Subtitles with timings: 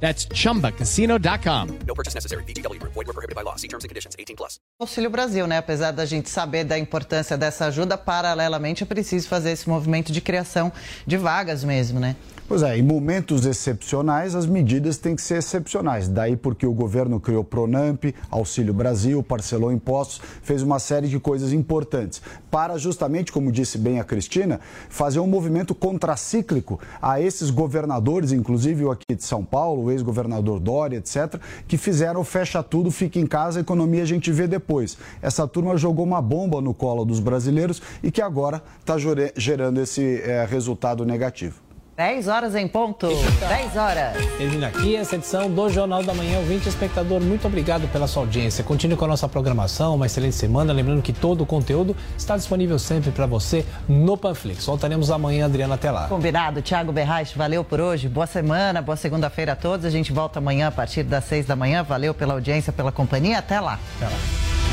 [0.00, 1.78] That's chumbacasino.com.
[1.86, 2.44] No purchase necessary.
[2.44, 2.92] VGW Group.
[2.94, 3.56] Void were prohibited by law.
[3.56, 4.14] See terms and conditions.
[4.18, 4.58] 18 plus.
[4.78, 5.58] Auxílio Brasil, né?
[5.58, 10.20] Apesar da gente saber da importância dessa ajuda, paralelamente é preciso fazer esse movimento de
[10.20, 10.70] criação
[11.06, 12.14] de vagas mesmo, né?
[12.48, 16.06] Pois é, em momentos excepcionais, as medidas têm que ser excepcionais.
[16.06, 21.52] Daí porque o governo criou Pronamp, Auxílio Brasil, parcelou impostos, fez uma série de coisas
[21.52, 22.22] importantes.
[22.48, 28.84] Para justamente, como disse bem a Cristina, fazer um movimento contracíclico a esses governadores, inclusive
[28.84, 33.26] o aqui de São Paulo, o ex-governador Dória, etc., que fizeram fecha tudo, fica em
[33.26, 34.96] casa, a economia a gente vê depois.
[35.20, 38.94] Essa turma jogou uma bomba no colo dos brasileiros e que agora está
[39.36, 41.65] gerando esse é, resultado negativo.
[41.96, 43.08] 10 horas em ponto.
[43.08, 44.14] 10 horas.
[44.36, 46.40] Termina aqui essa edição do Jornal da Manhã.
[46.40, 48.62] Ouvinte espectador, muito obrigado pela sua audiência.
[48.62, 50.74] Continue com a nossa programação, uma excelente semana.
[50.74, 54.66] Lembrando que todo o conteúdo está disponível sempre para você no Panflix.
[54.66, 56.06] Voltaremos amanhã, Adriana, até lá.
[56.06, 56.60] Combinado.
[56.60, 58.10] Tiago Berraich, valeu por hoje.
[58.10, 59.86] Boa semana, boa segunda-feira a todos.
[59.86, 61.82] A gente volta amanhã a partir das 6 da manhã.
[61.82, 63.38] Valeu pela audiência, pela companhia.
[63.38, 63.78] Até lá.
[63.96, 64.65] Até lá.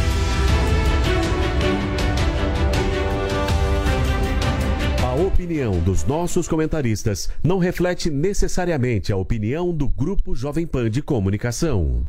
[5.13, 11.03] A opinião dos nossos comentaristas não reflete necessariamente a opinião do Grupo Jovem Pan de
[11.03, 12.03] Comunicação.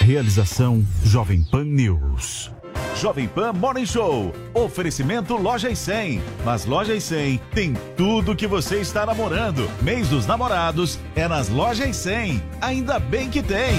[0.00, 2.50] Realização Jovem Pan News.
[2.96, 4.32] Jovem Pan Morning Show.
[4.52, 6.20] Oferecimento Loja e 100.
[6.44, 9.70] Mas Loja e 100 tem tudo que você está namorando.
[9.82, 12.42] Mês dos namorados é nas Lojas e 100.
[12.60, 13.76] Ainda bem que tem.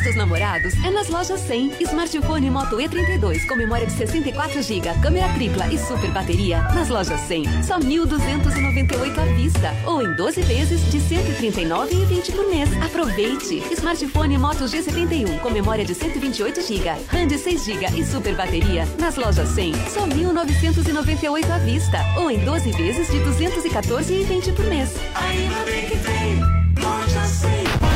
[0.00, 1.74] Mês dos namorados é nas lojas 100.
[1.80, 6.62] Smartphone Moto E32 com memória de 64 GB, câmera tripla e super bateria.
[6.74, 9.74] Nas lojas 100, só 1.298 à vista.
[9.86, 12.70] Ou em 12 vezes de 139,20 por mês.
[12.82, 13.62] Aproveite!
[13.72, 18.86] Smartphone Moto G71 com memória de 128 GB, RAM de 6 GB e super bateria.
[18.98, 21.98] Nas lojas 100, só 1.998 à vista.
[22.16, 24.94] Ou em 12 vezes de 214,20 por mês.
[25.14, 26.40] Ainda bem que tem.
[26.82, 27.89] Loja 100.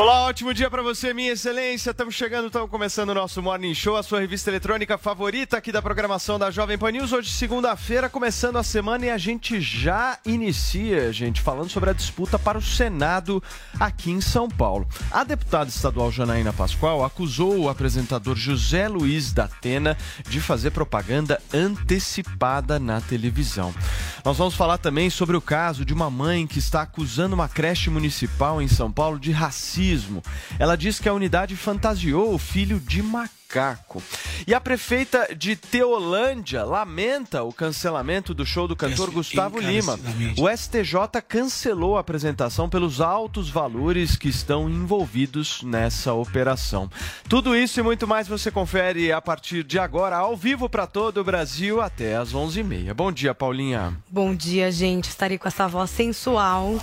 [0.00, 1.90] Olá, ótimo dia para você, minha excelência.
[1.90, 5.82] Estamos chegando, estamos começando o nosso Morning Show, a sua revista eletrônica favorita aqui da
[5.82, 7.12] programação da Jovem Pan News.
[7.12, 12.38] Hoje, segunda-feira, começando a semana e a gente já inicia, gente, falando sobre a disputa
[12.38, 13.42] para o Senado
[13.80, 14.86] aqui em São Paulo.
[15.10, 19.98] A deputada estadual Janaína Pascoal acusou o apresentador José Luiz da Atena
[20.28, 23.74] de fazer propaganda antecipada na televisão.
[24.24, 27.90] Nós vamos falar também sobre o caso de uma mãe que está acusando uma creche
[27.90, 29.87] municipal em São Paulo de racismo.
[30.58, 33.37] Ela diz que a unidade fantasiou o filho de macaco.
[34.46, 39.98] E a prefeita de Teolândia lamenta o cancelamento do show do cantor Gustavo Lima.
[40.36, 46.90] O STJ cancelou a apresentação pelos altos valores que estão envolvidos nessa operação.
[47.26, 51.18] Tudo isso e muito mais você confere a partir de agora, ao vivo para todo
[51.18, 52.92] o Brasil, até às 11h30.
[52.92, 53.96] Bom dia, Paulinha.
[54.10, 55.08] Bom dia, gente.
[55.08, 56.74] Estarei com essa voz sensual.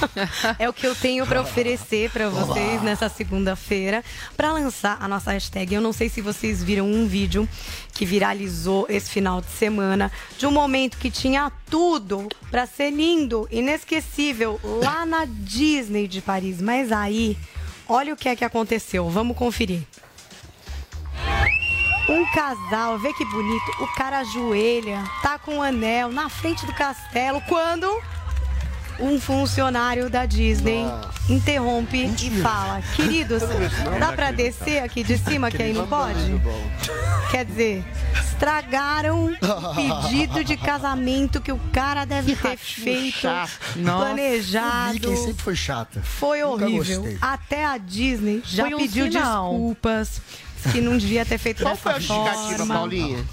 [0.58, 4.02] é o que eu tenho para oferecer para vocês nessa segunda-feira
[4.34, 5.74] para lançar a nossa hashtag.
[5.74, 7.48] Eu não sei se vocês viram um vídeo
[7.92, 13.48] que viralizou esse final de semana de um momento que tinha tudo para ser lindo,
[13.50, 16.60] inesquecível lá na Disney de Paris.
[16.60, 17.36] Mas aí,
[17.88, 19.08] olha o que é que aconteceu.
[19.08, 19.82] Vamos conferir.
[22.08, 26.72] Um casal, vê que bonito, o cara ajoelha, tá com um anel na frente do
[26.72, 27.88] castelo, quando
[28.98, 30.84] um funcionário da Disney
[31.28, 33.42] interrompe e fala: Queridos,
[33.98, 36.18] dá pra descer aqui de cima que aí não pode?
[37.30, 37.84] Quer dizer,
[38.20, 39.34] estragaram o
[39.74, 43.28] pedido de casamento que o cara deve ter feito,
[43.82, 44.94] planejado.
[44.94, 46.00] Mickey sempre foi chata.
[46.02, 47.00] Foi Nunca horrível.
[47.02, 47.18] gostei.
[47.20, 49.50] Até a Disney já um pediu sinal.
[49.50, 50.20] desculpas.
[50.72, 52.66] Que não devia ter feito Qual dessa foi a justificativa.
[52.66, 53.24] Paulinha?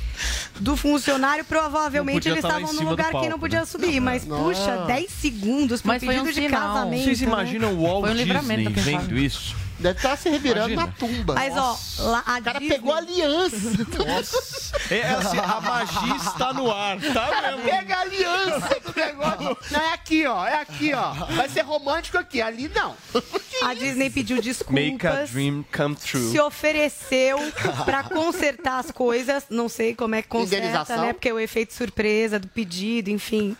[0.59, 3.65] Do funcionário, provavelmente eles estavam num lugar que palco, não podia né?
[3.65, 3.99] subir.
[3.99, 4.43] Mas, Não.
[4.43, 7.03] puxa, 10 segundos pro Mas foi pedido um de casamento.
[7.03, 7.27] Vocês né?
[7.27, 9.62] imaginam o Walt um Disney vendo isso?
[9.79, 10.85] Deve estar se revirando Imagina.
[10.85, 11.33] na tumba.
[11.33, 12.75] Mas, ó, lá a O cara Disney...
[12.77, 13.57] pegou a aliança.
[14.05, 14.93] Nossa.
[14.93, 17.63] É, assim, a magia está no ar, tá mesmo?
[17.63, 19.57] Pega a aliança do negócio.
[19.71, 20.45] Não, é aqui, ó.
[20.45, 21.13] É aqui, ó.
[21.35, 22.41] Vai ser romântico aqui.
[22.41, 22.95] Ali não.
[23.63, 25.29] A Disney pediu Make a desculpas.
[25.31, 26.31] dream come true.
[26.31, 27.37] Se ofereceu
[27.85, 29.45] pra consertar as coisas.
[29.49, 31.13] Não sei como é que conserta, né?
[31.13, 33.55] Porque o efeito surpresa do pedido, enfim,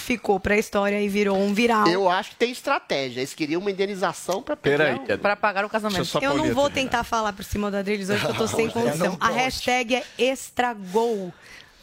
[0.00, 1.86] ficou pra história e virou um viral.
[1.86, 3.20] Eu acho que tem estratégia.
[3.20, 4.98] Eles queriam uma indenização pra Peraí.
[4.98, 5.18] pegar.
[5.18, 6.08] Pra pagar o casamento.
[6.20, 6.70] Eu Eu não vou terminar.
[6.90, 9.16] tentar falar por cima da deles hoje, que eu tô sem condição.
[9.20, 11.32] A hashtag é estragou.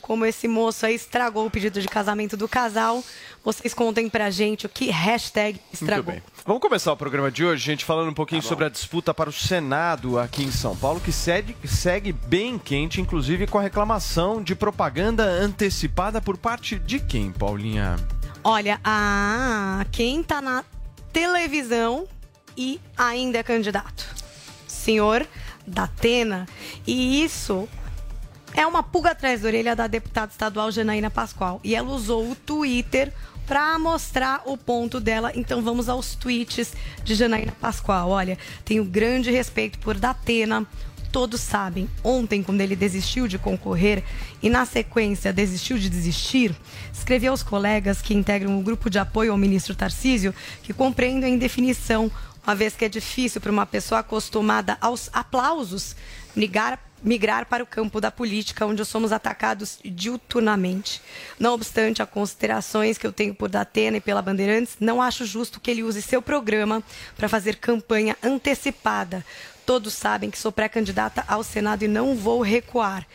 [0.07, 3.04] Como esse moço aí estragou o pedido de casamento do casal.
[3.44, 6.13] Vocês contem pra gente o que hashtag Muito estragou.
[6.13, 6.24] bem.
[6.45, 9.33] Vamos começar o programa de hoje, gente, falando um pouquinho sobre a disputa para o
[9.33, 14.56] Senado aqui em São Paulo, que segue, segue bem quente, inclusive com a reclamação de
[14.56, 17.98] propaganda antecipada por parte de quem, Paulinha?
[18.45, 20.63] Olha, a quem tá na
[21.12, 22.07] televisão
[22.56, 24.07] e ainda é candidato.
[24.65, 25.27] Senhor
[25.68, 26.48] Datena.
[26.88, 27.68] E isso
[28.53, 31.59] é uma pulga atrás da orelha da deputada estadual Janaína Pascoal.
[31.63, 33.13] E ela usou o Twitter
[33.45, 35.31] para mostrar o ponto dela.
[35.33, 36.73] Então vamos aos tweets
[37.03, 38.09] de Janaína Pascoal.
[38.09, 40.67] Olha, tenho grande respeito por Datena.
[41.09, 44.03] Todos sabem, ontem, quando ele desistiu de concorrer
[44.44, 46.53] e, na sequência, desistiu de desistir,
[46.94, 51.29] escrevi aos colegas que integram o grupo de apoio ao ministro Tarcísio que compreendo a
[51.29, 52.11] indefinição,
[52.45, 55.95] uma vez que é difícil para uma pessoa acostumada aos aplausos
[56.35, 56.77] migrar,
[57.07, 61.01] migrar para o campo da política, onde somos atacados diuturnamente.
[61.39, 65.59] Não obstante as considerações que eu tenho por Datena e pela Bandeirantes, não acho justo
[65.59, 66.83] que ele use seu programa
[67.15, 69.25] para fazer campanha antecipada.
[69.65, 73.07] Todos sabem que sou pré-candidata ao Senado e não vou recuar.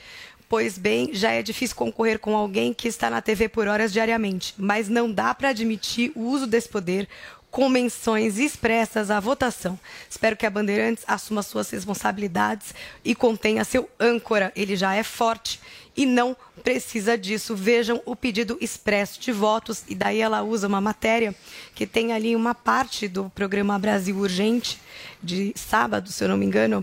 [0.48, 4.54] Pois bem, já é difícil concorrer com alguém que está na TV por horas diariamente,
[4.58, 7.08] mas não dá para admitir o uso desse poder
[7.52, 9.78] com menções expressas à votação.
[10.08, 14.50] Espero que a Bandeirantes assuma suas responsabilidades e contenha seu âncora.
[14.56, 15.60] Ele já é forte
[15.94, 16.34] e não
[16.64, 17.54] precisa disso.
[17.54, 21.34] Vejam o pedido expresso de votos e daí ela usa uma matéria
[21.74, 24.80] que tem ali uma parte do programa Brasil Urgente
[25.22, 26.82] de sábado, se eu não me engano,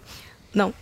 [0.54, 0.74] não,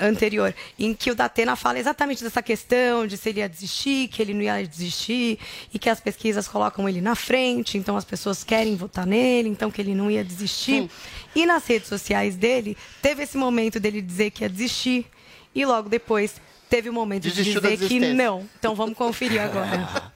[0.00, 4.22] anterior, em que o Datena fala exatamente dessa questão de se ele ia desistir, que
[4.22, 5.38] ele não ia desistir,
[5.72, 9.70] e que as pesquisas colocam ele na frente, então as pessoas querem votar nele, então
[9.70, 10.88] que ele não ia desistir.
[11.34, 15.06] E nas redes sociais dele, teve esse momento dele dizer que ia desistir,
[15.54, 18.48] e logo depois teve o momento Desistiu de dizer que não.
[18.58, 20.12] Então vamos conferir agora.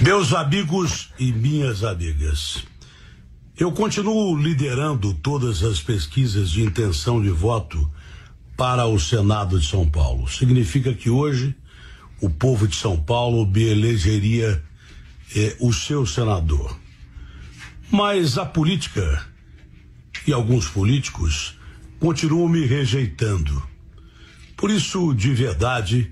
[0.00, 2.64] Meus amigos e minhas amigas,
[3.60, 7.92] eu continuo liderando todas as pesquisas de intenção de voto
[8.56, 10.26] para o Senado de São Paulo.
[10.30, 11.54] Significa que hoje
[12.22, 14.64] o povo de São Paulo me elegeria
[15.36, 16.74] eh, o seu senador.
[17.90, 19.26] Mas a política
[20.26, 21.58] e alguns políticos
[21.98, 23.62] continuam me rejeitando.
[24.56, 26.10] Por isso, de verdade,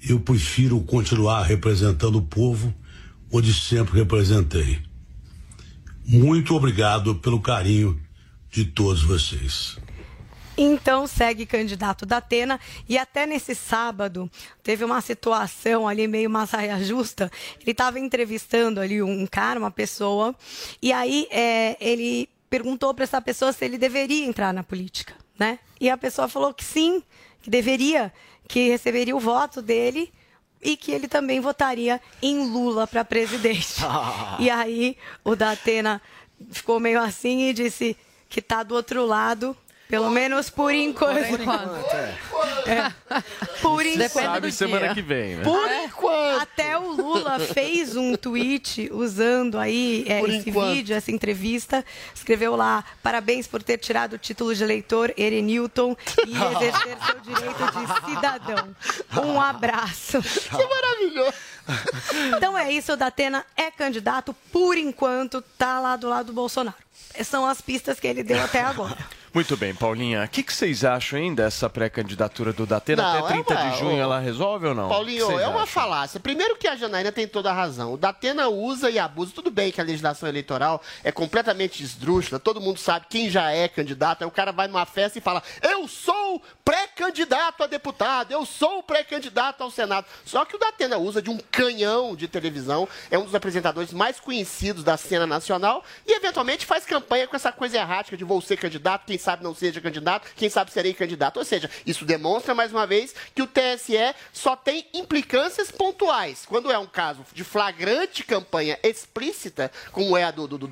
[0.00, 2.72] eu prefiro continuar representando o povo
[3.32, 4.93] onde sempre representei.
[6.06, 7.98] Muito obrigado pelo carinho
[8.50, 9.78] de todos vocês.
[10.56, 14.30] Então segue candidato da Atena e até nesse sábado
[14.62, 17.30] teve uma situação ali meio uma saia justa.
[17.60, 20.34] Ele estava entrevistando ali um cara, uma pessoa,
[20.80, 25.58] e aí é, ele perguntou para essa pessoa se ele deveria entrar na política, né?
[25.80, 27.02] E a pessoa falou que sim,
[27.42, 28.12] que deveria,
[28.46, 30.12] que receberia o voto dele
[30.64, 33.74] e que ele também votaria em Lula para presidente.
[34.40, 36.00] E aí o Datena
[36.50, 37.96] ficou meio assim e disse
[38.28, 39.56] que tá do outro lado,
[39.88, 41.28] pelo menos por enquanto.
[41.28, 41.86] Por enquanto,
[42.66, 42.92] É.
[43.60, 44.08] Por enquanto.
[44.10, 45.44] Sabe semana que vem, né?
[45.44, 46.13] Por enquanto.
[46.96, 50.74] Lula fez um tweet usando aí é, esse enquanto.
[50.74, 51.84] vídeo, essa entrevista.
[52.14, 55.96] Escreveu lá: parabéns por ter tirado o título de eleitor, Erenilton,
[56.26, 58.76] e exercer seu direito de cidadão.
[59.24, 60.22] Um abraço.
[60.22, 61.34] Que maravilhoso.
[62.36, 66.76] Então é isso, o Datena é candidato, por enquanto, tá lá do lado do Bolsonaro.
[67.24, 68.98] São as pistas que ele deu até agora.
[69.34, 70.22] Muito bem, Paulinha.
[70.22, 73.02] O que, que vocês acham hein, dessa pré-candidatura do Datena?
[73.02, 74.88] Não, Até 30 é uma- de junho ela resolve ou não?
[74.88, 75.66] Paulinho, é uma acham?
[75.66, 76.20] falácia.
[76.20, 77.92] Primeiro que a Janaína tem toda a razão.
[77.92, 79.32] O Datena usa e abusa.
[79.34, 82.38] Tudo bem que a legislação eleitoral é completamente esdrúxula.
[82.38, 84.22] Todo mundo sabe quem já é candidato.
[84.22, 88.84] Aí o cara vai numa festa e fala: Eu sou pré-candidato a deputado, eu sou
[88.84, 90.06] pré-candidato ao Senado.
[90.24, 94.20] Só que o Datena usa de um canhão de televisão, é um dos apresentadores mais
[94.20, 98.56] conhecidos da cena nacional e, eventualmente, faz campanha com essa coisa errática de vou ser
[98.58, 101.38] candidato, quem sabe não seja candidato, quem sabe serei candidato.
[101.38, 106.44] Ou seja, isso demonstra, mais uma vez, que o TSE só tem implicâncias pontuais.
[106.46, 110.68] Quando é um caso de flagrante campanha explícita, como é a do, do, do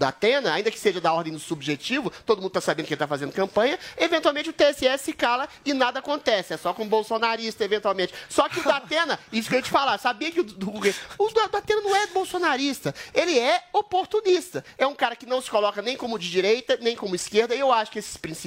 [0.53, 3.33] ainda que seja da ordem do subjetivo, todo mundo está sabendo que ele está fazendo
[3.33, 6.53] campanha, eventualmente o TSE se cala e nada acontece.
[6.53, 8.13] É só com o bolsonarista, eventualmente.
[8.29, 10.47] Só que o Datena, isso que eu ia te falar, sabia que o,
[11.19, 14.65] o, o Datena não é bolsonarista, ele é oportunista.
[14.77, 17.61] É um cara que não se coloca nem como de direita, nem como esquerda, e
[17.61, 18.42] eu acho que esses princípios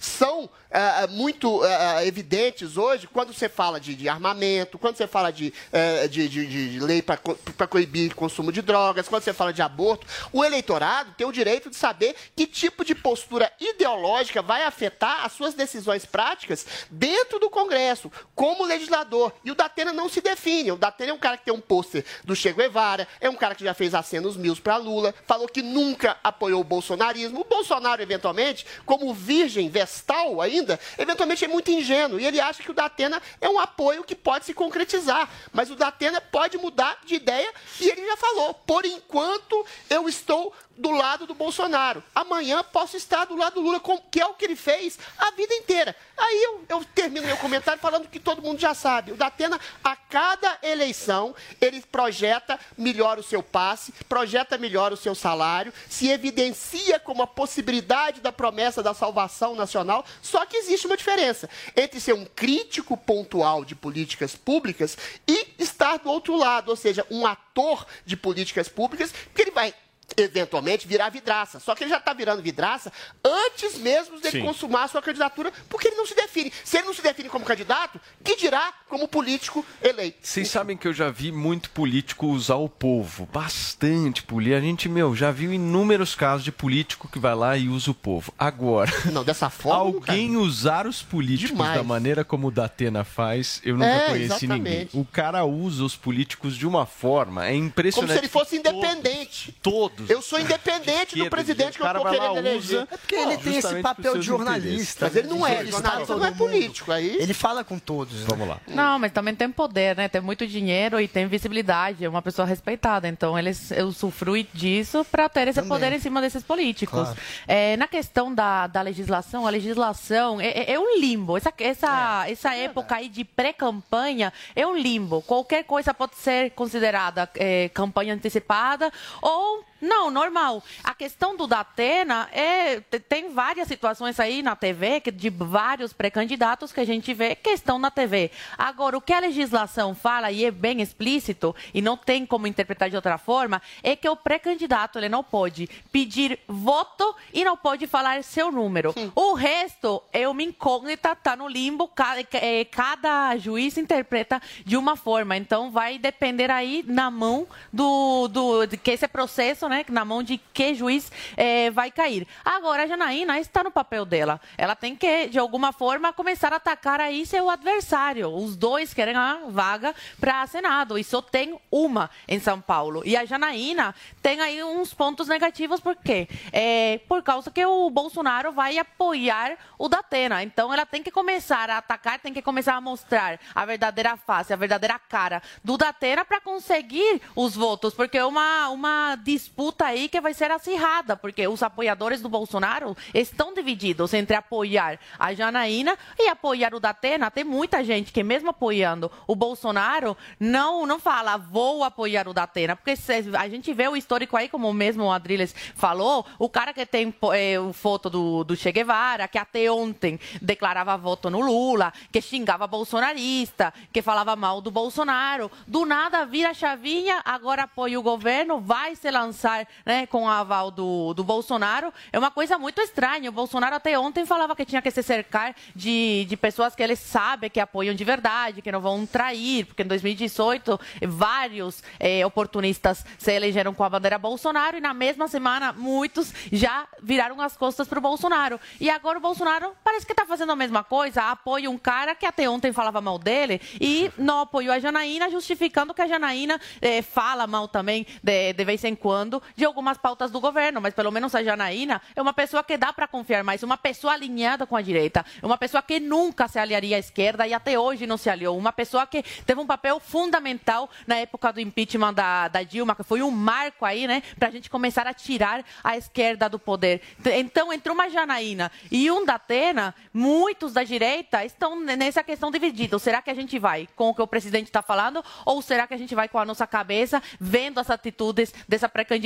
[0.00, 5.32] são ah, muito ah, evidentes hoje quando você fala de, de armamento, quando você fala
[5.32, 9.62] de, eh, de, de, de lei para coibir consumo de drogas, quando você fala de
[9.62, 10.06] aborto.
[10.32, 15.32] O eleitorado tem o direito de saber que tipo de postura ideológica vai afetar as
[15.32, 19.32] suas decisões práticas dentro do Congresso, como legislador.
[19.44, 20.72] E o Datena não se define.
[20.72, 23.54] O Datena é um cara que tem um pôster do Che Guevara, é um cara
[23.54, 27.40] que já fez acenos mil para Lula, falou que nunca apoiou o bolsonarismo.
[27.40, 32.18] O Bolsonaro, eventualmente, como virgem vestal ainda, eventualmente é muito ingênuo.
[32.18, 35.30] E ele acha que o Datena é um apoio que pode se concretizar.
[35.52, 37.48] Mas o Datena pode mudar de ideia
[37.80, 42.02] e ele já falou: por enquanto eu estou do lado do Bolsonaro.
[42.14, 45.54] Amanhã posso estar do lado do Lula, que é o que ele fez a vida
[45.54, 45.94] inteira.
[46.16, 49.12] Aí eu, eu termino meu comentário falando que todo mundo já sabe.
[49.12, 55.14] O Datena, a cada eleição, ele projeta melhor o seu passe, projeta melhor o seu
[55.14, 60.04] salário, se evidencia como a possibilidade da promessa da salvação nacional.
[60.22, 64.96] Só que existe uma diferença entre ser um crítico pontual de políticas públicas
[65.28, 69.74] e estar do outro lado, ou seja, um ator de políticas públicas, que ele vai
[70.16, 71.60] eventualmente virar vidraça.
[71.60, 72.92] Só que ele já está virando vidraça
[73.24, 74.42] antes mesmo Sim.
[74.42, 76.52] consumar a sua candidatura, porque ele não se define.
[76.64, 80.18] Se ele não se define como candidato, que dirá como político eleito?
[80.20, 84.56] Vocês sabem que eu já vi muito político usar o povo, bastante político.
[84.56, 87.94] A gente, meu, já viu inúmeros casos de político que vai lá e usa o
[87.94, 88.32] povo.
[88.38, 91.74] Agora, não, dessa forma, alguém usar os políticos Demais.
[91.76, 94.72] da maneira como o Datena faz, eu nunca É, conheci ninguém.
[94.82, 94.98] exatamente.
[94.98, 98.08] O cara usa os políticos de uma forma, é impressionante.
[98.08, 99.54] Como se ele fosse independente.
[99.62, 100.10] Todos.
[100.10, 102.58] Eu sou independente do presidente que eu lá, querendo eleger.
[102.58, 105.06] usa- É porque ele tem esse papel de jornalista.
[105.06, 105.78] Mas ele não é, de jornalista
[106.14, 106.92] entrevistar não é político.
[106.92, 107.16] Aí...
[107.20, 108.20] Ele fala com todos.
[108.20, 108.26] né?
[108.28, 108.60] Vamos lá.
[108.82, 110.08] Não, mas também tem poder, né?
[110.08, 112.04] Tem muito dinheiro e tem visibilidade.
[112.04, 113.08] É uma pessoa respeitada.
[113.08, 115.68] Então, eles usufruem disso para ter esse Também.
[115.68, 117.00] poder em cima desses políticos.
[117.00, 117.16] Claro.
[117.46, 121.36] É, na questão da, da legislação, a legislação é, é- é um limbo.
[121.36, 125.22] Essa, essa, essa época aí de pré-campanha é um limbo.
[125.22, 128.90] Qualquer coisa pode ser considerada é, campanha antecipada
[129.22, 130.62] ou não, normal.
[130.84, 135.92] A questão do Datena é te- tem várias situações aí na TV que de vários
[135.92, 138.30] pré-candidatos que a gente vê que estão na TV.
[138.56, 142.90] Agora, o que a legislação fala e é bem explícito e não tem como interpretar
[142.90, 147.86] de outra forma é que o pré-candidato ele não pode pedir voto e não pode
[147.86, 148.94] falar seu número.
[149.14, 151.88] O resto é uma incógnita, tá no limbo.
[151.88, 155.36] Cada, é, cada juiz interpreta de uma forma.
[155.36, 160.22] Então, vai depender aí na mão do, do de que esse processo, né, na mão
[160.22, 162.26] de que juiz eh, vai cair.
[162.44, 164.40] Agora, a Janaína está no papel dela.
[164.58, 168.28] Ela tem que, de alguma forma, começar a atacar aí seu adversário.
[168.28, 173.02] Os dois querem a vaga para Senado e só tem uma em São Paulo.
[173.06, 176.28] E a Janaína tem aí uns pontos negativos, por quê?
[176.52, 180.42] É, por causa que o Bolsonaro vai apoiar o Datena.
[180.42, 184.52] Então, ela tem que começar a atacar, tem que começar a mostrar a verdadeira face,
[184.52, 189.59] a verdadeira cara do Datena para conseguir os votos, porque é uma, uma disputa
[189.90, 195.34] aí que vai ser acirrada, porque os apoiadores do Bolsonaro estão divididos entre apoiar a
[195.34, 197.30] Janaína e apoiar o Datena.
[197.30, 202.74] Tem muita gente que, mesmo apoiando o Bolsonaro, não, não fala vou apoiar o Datena,
[202.74, 202.94] porque
[203.38, 207.14] a gente vê o histórico aí, como mesmo o Adriles falou, o cara que tem
[207.34, 212.66] é, foto do, do Che Guevara, que até ontem declarava voto no Lula, que xingava
[212.66, 218.96] bolsonarista, que falava mal do Bolsonaro, do nada vira chavinha, agora apoia o governo, vai
[218.96, 219.49] se lançar
[219.84, 221.92] né, com o aval do, do Bolsonaro.
[222.12, 223.30] É uma coisa muito estranha.
[223.30, 226.96] O Bolsonaro até ontem falava que tinha que se cercar de, de pessoas que ele
[226.96, 230.78] sabe que apoiam de verdade, que não vão trair, porque em 2018
[231.08, 236.86] vários eh, oportunistas se elegeram com a bandeira Bolsonaro e na mesma semana muitos já
[237.02, 238.60] viraram as costas para o Bolsonaro.
[238.80, 242.26] E agora o Bolsonaro parece que está fazendo a mesma coisa, apoia um cara que
[242.26, 247.02] até ontem falava mal dele e não apoiou a Janaína, justificando que a Janaína eh,
[247.02, 250.80] fala mal também, de, de vez em quando, de algumas pautas do governo.
[250.80, 254.12] Mas pelo menos a Janaína é uma pessoa que dá para confiar mais, uma pessoa
[254.12, 258.06] alinhada com a direita, uma pessoa que nunca se aliaria à esquerda e até hoje
[258.06, 262.48] não se aliou, uma pessoa que teve um papel fundamental na época do impeachment da,
[262.48, 265.96] da Dilma, que foi um marco aí, né, para a gente começar a tirar a
[265.96, 267.00] esquerda do poder.
[267.34, 273.02] Então, entre uma Janaína e um Datena, muitos da direita estão nessa questão divididos.
[273.02, 275.94] Será que a gente vai com o que o presidente está falando ou será que
[275.94, 279.19] a gente vai com a nossa cabeça vendo as atitudes dessa pré-candidata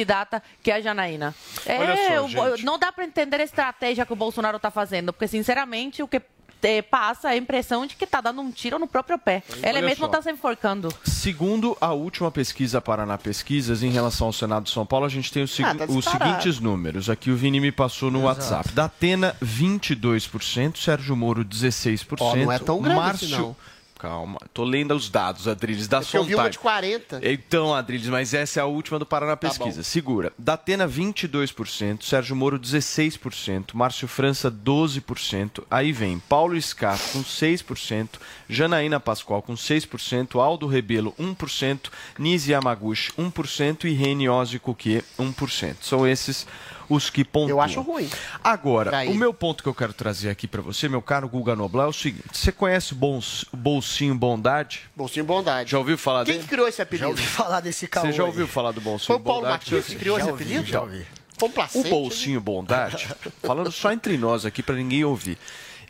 [0.63, 1.35] que é a Janaína?
[1.67, 2.65] Olha É, só, o- gente.
[2.65, 6.21] não dá para entender a estratégia que o Bolsonaro está fazendo, porque, sinceramente, o que
[6.67, 9.43] eh, passa é a impressão de que está dando um tiro no próprio pé.
[9.59, 10.89] Ele Olha mesmo está se enforcando.
[11.05, 15.31] Segundo a última pesquisa Paraná Pesquisas, em relação ao Senado de São Paulo, a gente
[15.31, 17.11] tem Ah, tá os seguintes números.
[17.11, 18.41] Aqui o Vini me passou no Exato.
[18.41, 18.73] WhatsApp.
[18.73, 22.17] Da Atena, 22%, Sérgio Moro, 16%.
[22.21, 23.27] Ó, não é tão grande Márcio...
[23.27, 23.57] assim, não.
[24.05, 26.53] Calma, tô lendo os dados, Adriles, da É porque eu vi uma Sondagem.
[26.53, 27.21] de 40.
[27.23, 29.79] Então, Adriles, mas essa é a última do Paraná Pesquisa.
[29.79, 29.83] bom.
[29.83, 30.31] Segura.
[30.39, 32.05] Datena, 22%.
[32.05, 33.73] Sérgio Moro, 16%.
[33.73, 35.65] Márcio França, 12%.
[35.71, 38.21] Aí vem Paulo Scaff, com 6%.
[38.47, 40.39] Janaína Pascoal, com 6%.
[40.39, 41.91] Aldo Rebelo, 1%.
[42.19, 43.85] Nise Yamaguchi, 1%.
[43.87, 45.77] E Reni Ozzi Coquier, 1%.
[45.81, 46.47] São esses
[46.89, 47.51] os que pontuam.
[47.51, 48.09] Eu acho ruim.
[48.43, 49.09] Agora, Daí.
[49.09, 51.89] o meu ponto que eu quero trazer aqui pra você, meu caro Guga Noblar, é
[51.91, 52.25] o seguinte.
[52.33, 54.83] Você conhece o Bons- Bolsinho Bondade?
[54.97, 55.71] Bolsinho Bondade.
[55.71, 56.45] Já ouviu falar Quem dele?
[56.45, 57.05] que criou esse apelido?
[57.07, 59.65] Já ouvi falar desse caô Você já ouviu falar do Bolsinho Foi o Paulo Bondade?
[59.65, 60.67] Matias que criou Já esse ouvi, apelido?
[60.67, 61.07] já ouvi.
[61.37, 61.89] Foi um O placente.
[61.91, 63.09] Bolsinho Bondade,
[63.43, 65.37] falando só entre nós aqui pra ninguém ouvir,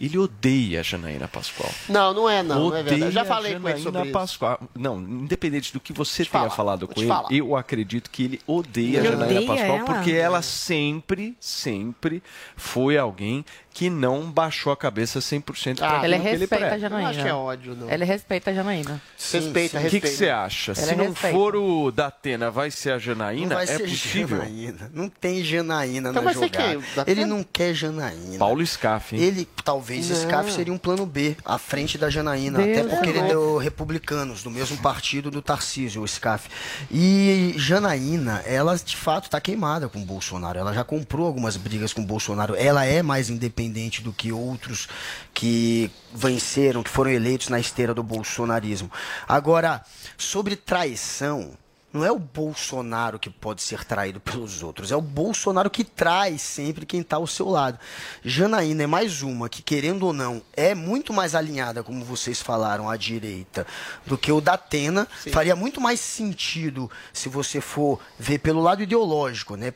[0.01, 1.71] ele odeia a Janaína Pascoal.
[1.89, 3.03] Não, não é não, não é verdade.
[3.03, 4.13] Eu já Odeia falei com ele Janaína sobre isso.
[4.13, 4.61] Pascoal.
[4.75, 7.33] Não, independente do que você Te tenha falar, falado com te ele, falar.
[7.33, 9.85] eu acredito que ele odeia a Ele Janaína odeia Pascoal, ela?
[9.85, 12.23] porque ela sempre, sempre
[12.57, 16.75] foi alguém que não baixou a cabeça 100% Ah, para ele aquilo que ele respeita
[16.75, 16.79] a.
[16.79, 17.11] Janaína.
[17.11, 17.91] acho que é ódio, não.
[17.91, 19.03] Ele respeita a Janaína.
[19.19, 20.17] Respeita, O que que respeita.
[20.17, 20.71] você acha?
[20.73, 21.37] Ele Se não respeita.
[21.37, 23.49] for o Datena, vai ser a Janaína?
[23.49, 24.39] Não vai é ser possível?
[24.39, 24.91] Janaína.
[24.95, 26.65] Não tem Janaína Então na vai ser jogada.
[26.69, 26.83] quem?
[26.95, 28.39] Da Ele não quer Janaína.
[28.39, 29.23] Paulo Scaff, hein?
[29.23, 30.29] Ele, talvez, Não.
[30.31, 32.59] CAF seria um plano B, à frente da Janaína.
[32.61, 36.49] Deus até porque é ele é do Republicanos, do mesmo partido do Tarcísio, o SCAF.
[36.93, 40.61] E Janaína, ela de fato está queimada com o Bolsonaro.
[40.61, 42.55] Ela já comprou algumas brigas com o Bolsonaro.
[42.55, 43.64] Ela é mais independente
[44.03, 44.89] do que outros
[45.33, 48.91] que venceram, que foram eleitos na esteira do bolsonarismo.
[49.29, 49.83] Agora,
[50.17, 51.57] sobre traição.
[51.93, 56.43] Não é o Bolsonaro que pode ser traído pelos outros, é o Bolsonaro que traz
[56.43, 57.79] sempre quem está ao seu lado.
[58.25, 62.91] Janaína é mais uma que, querendo ou não, é muito mais alinhada, como vocês falaram,
[62.91, 63.65] à direita,
[64.05, 65.07] do que o da Atena.
[65.31, 69.73] Faria muito mais sentido se você for ver pelo lado ideológico, né?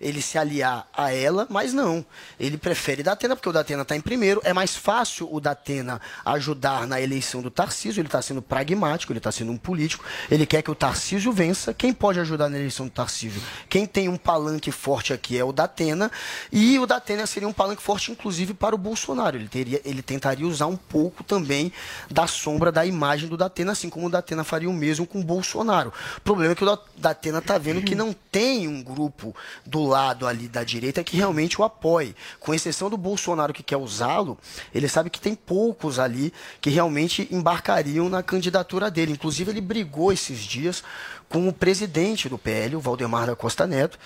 [0.00, 2.04] Ele se aliar a ela, mas não.
[2.38, 4.40] Ele prefere Datena, porque o Datena está em primeiro.
[4.44, 8.00] É mais fácil o Datena ajudar na eleição do Tarcísio.
[8.00, 10.04] Ele está sendo pragmático, ele está sendo um político.
[10.30, 11.72] Ele quer que o Tarcísio vença.
[11.74, 13.40] Quem pode ajudar na eleição do Tarcísio?
[13.68, 16.10] Quem tem um palanque forte aqui é o Datena.
[16.52, 19.36] E o Datena seria um palanque forte, inclusive, para o Bolsonaro.
[19.36, 21.72] Ele, teria, ele tentaria usar um pouco também
[22.10, 25.24] da sombra da imagem do Datena, assim como o Datena faria o mesmo com o
[25.24, 25.92] Bolsonaro.
[26.16, 29.34] O problema é que o Da- Datena está vendo que não tem um grupo
[29.66, 32.14] do lado ali da direita que realmente o apoie.
[32.40, 34.38] Com exceção do Bolsonaro que quer usá-lo,
[34.74, 39.12] ele sabe que tem poucos ali que realmente embarcariam na candidatura dele.
[39.12, 40.82] Inclusive, ele brigou esses dias
[41.28, 43.98] com o presidente do PL, o Valdemar da Costa Neto.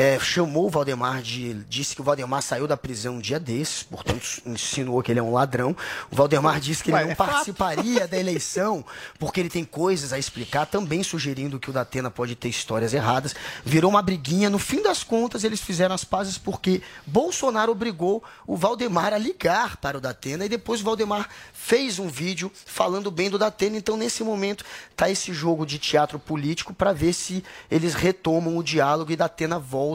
[0.00, 1.54] É, chamou o Valdemar de.
[1.68, 5.22] disse que o Valdemar saiu da prisão um dia desses, portanto, insinuou que ele é
[5.22, 5.76] um ladrão.
[6.08, 7.30] O Valdemar disse que ele Ué, não é fato.
[7.32, 8.84] participaria da eleição
[9.18, 13.34] porque ele tem coisas a explicar, também sugerindo que o Datena pode ter histórias erradas.
[13.64, 14.48] Virou uma briguinha.
[14.48, 19.78] No fim das contas, eles fizeram as pazes porque Bolsonaro obrigou o Valdemar a ligar
[19.78, 23.76] para o Datena e depois o Valdemar fez um vídeo falando bem do Datena.
[23.76, 28.62] Então, nesse momento, tá esse jogo de teatro político para ver se eles retomam o
[28.62, 29.87] diálogo e Datena volta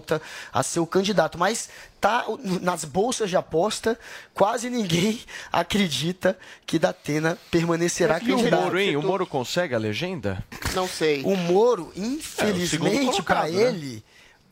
[0.52, 1.38] a ser o candidato.
[1.38, 2.26] Mas tá
[2.62, 3.98] nas bolsas de aposta,
[4.34, 8.64] quase ninguém acredita que Datena permanecerá E o candidato.
[8.64, 8.96] Moro, hein?
[8.98, 10.44] O Moro consegue a legenda?
[10.74, 11.22] Não sei.
[11.24, 13.62] O Moro, É, infelizmente colocado, para né?
[13.62, 14.04] ele,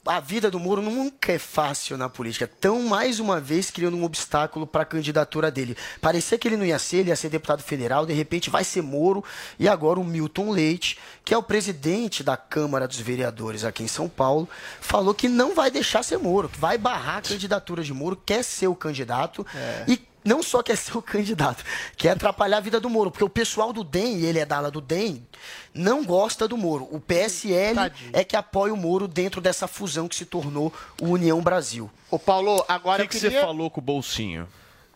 [0.06, 2.48] a vida do Moro nunca é fácil na política.
[2.48, 5.78] Tão mais uma vez criando um obstáculo para a candidatura dele.
[6.00, 8.82] Parecia que ele não ia ser, ele ia ser deputado federal, de repente vai ser
[8.82, 9.24] Moro
[9.60, 13.88] e agora o Milton Leite, que é o presidente da Câmara dos Vereadores aqui em
[13.88, 17.94] São Paulo, falou que não vai deixar ser Moro, que vai barrar a candidatura de
[17.94, 19.46] Moro, quer ser o candidato
[19.88, 21.64] e não só quer ser o candidato,
[21.98, 24.58] quer atrapalhar a vida do Moro, porque o pessoal do DEM, e ele é da
[24.58, 25.26] ala do DEM,
[25.74, 26.88] não gosta do Moro.
[26.92, 31.42] O PSL é que apoia o Moro dentro dessa fusão que se tornou o União
[31.42, 31.90] Brasil.
[32.10, 33.40] Ô, Paulo, O agora que, que eu queria...
[33.40, 34.48] você falou com o Bolsinho?